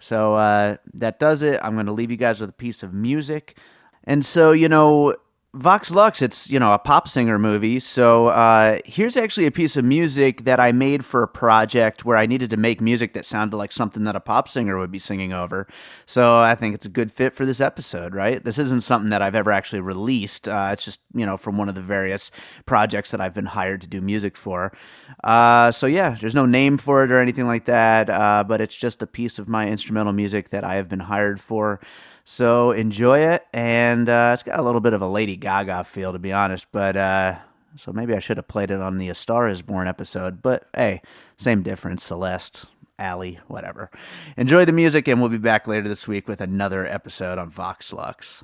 So 0.00 0.34
uh, 0.34 0.76
that 0.92 1.18
does 1.18 1.40
it. 1.40 1.58
I'm 1.62 1.72
going 1.72 1.86
to 1.86 1.92
leave 1.92 2.10
you 2.10 2.18
guys 2.18 2.42
with 2.42 2.50
a 2.50 2.52
piece 2.52 2.82
of 2.82 2.92
music. 2.92 3.56
And 4.04 4.24
so, 4.24 4.52
you 4.52 4.68
know, 4.68 5.16
Vox 5.54 5.92
Lux, 5.92 6.20
it's, 6.20 6.50
you 6.50 6.58
know, 6.58 6.74
a 6.74 6.80
pop 6.80 7.08
singer 7.08 7.38
movie. 7.38 7.78
So 7.78 8.26
uh, 8.26 8.80
here's 8.84 9.16
actually 9.16 9.46
a 9.46 9.52
piece 9.52 9.76
of 9.76 9.84
music 9.84 10.42
that 10.46 10.58
I 10.58 10.72
made 10.72 11.04
for 11.04 11.22
a 11.22 11.28
project 11.28 12.04
where 12.04 12.16
I 12.16 12.26
needed 12.26 12.50
to 12.50 12.56
make 12.56 12.80
music 12.80 13.14
that 13.14 13.24
sounded 13.24 13.56
like 13.56 13.70
something 13.70 14.02
that 14.02 14.16
a 14.16 14.20
pop 14.20 14.48
singer 14.48 14.76
would 14.80 14.90
be 14.90 14.98
singing 14.98 15.32
over. 15.32 15.68
So 16.06 16.38
I 16.40 16.56
think 16.56 16.74
it's 16.74 16.86
a 16.86 16.88
good 16.88 17.12
fit 17.12 17.34
for 17.34 17.46
this 17.46 17.60
episode, 17.60 18.16
right? 18.16 18.42
This 18.42 18.58
isn't 18.58 18.80
something 18.80 19.10
that 19.10 19.22
I've 19.22 19.36
ever 19.36 19.52
actually 19.52 19.80
released. 19.80 20.48
Uh, 20.48 20.70
it's 20.72 20.84
just, 20.84 21.00
you 21.14 21.24
know, 21.24 21.36
from 21.36 21.56
one 21.56 21.68
of 21.68 21.76
the 21.76 21.82
various 21.82 22.32
projects 22.66 23.12
that 23.12 23.20
I've 23.20 23.34
been 23.34 23.46
hired 23.46 23.80
to 23.82 23.86
do 23.86 24.00
music 24.00 24.36
for. 24.36 24.72
Uh, 25.22 25.70
so 25.70 25.86
yeah, 25.86 26.16
there's 26.20 26.34
no 26.34 26.46
name 26.46 26.78
for 26.78 27.04
it 27.04 27.12
or 27.12 27.20
anything 27.20 27.46
like 27.46 27.66
that, 27.66 28.10
uh, 28.10 28.42
but 28.42 28.60
it's 28.60 28.74
just 28.74 29.02
a 29.02 29.06
piece 29.06 29.38
of 29.38 29.46
my 29.46 29.68
instrumental 29.68 30.12
music 30.12 30.50
that 30.50 30.64
I 30.64 30.74
have 30.74 30.88
been 30.88 30.98
hired 30.98 31.40
for. 31.40 31.78
So 32.24 32.72
enjoy 32.72 33.20
it, 33.20 33.46
and 33.52 34.08
uh, 34.08 34.30
it's 34.32 34.42
got 34.42 34.58
a 34.58 34.62
little 34.62 34.80
bit 34.80 34.94
of 34.94 35.02
a 35.02 35.06
Lady 35.06 35.36
Gaga 35.36 35.84
feel, 35.84 36.12
to 36.12 36.18
be 36.18 36.32
honest. 36.32 36.66
But 36.72 36.96
uh, 36.96 37.36
so 37.76 37.92
maybe 37.92 38.14
I 38.14 38.18
should 38.18 38.38
have 38.38 38.48
played 38.48 38.70
it 38.70 38.80
on 38.80 38.98
the 38.98 39.10
A 39.10 39.14
Star 39.14 39.48
Is 39.48 39.62
Born 39.62 39.86
episode. 39.86 40.40
But 40.40 40.66
hey, 40.74 41.02
same 41.36 41.62
difference. 41.62 42.02
Celeste, 42.02 42.64
Ally, 42.98 43.34
whatever. 43.46 43.90
Enjoy 44.36 44.64
the 44.64 44.72
music, 44.72 45.06
and 45.06 45.20
we'll 45.20 45.30
be 45.30 45.38
back 45.38 45.66
later 45.66 45.88
this 45.88 46.08
week 46.08 46.26
with 46.26 46.40
another 46.40 46.86
episode 46.86 47.38
on 47.38 47.50
Vox 47.50 47.92
Lux. 47.92 48.42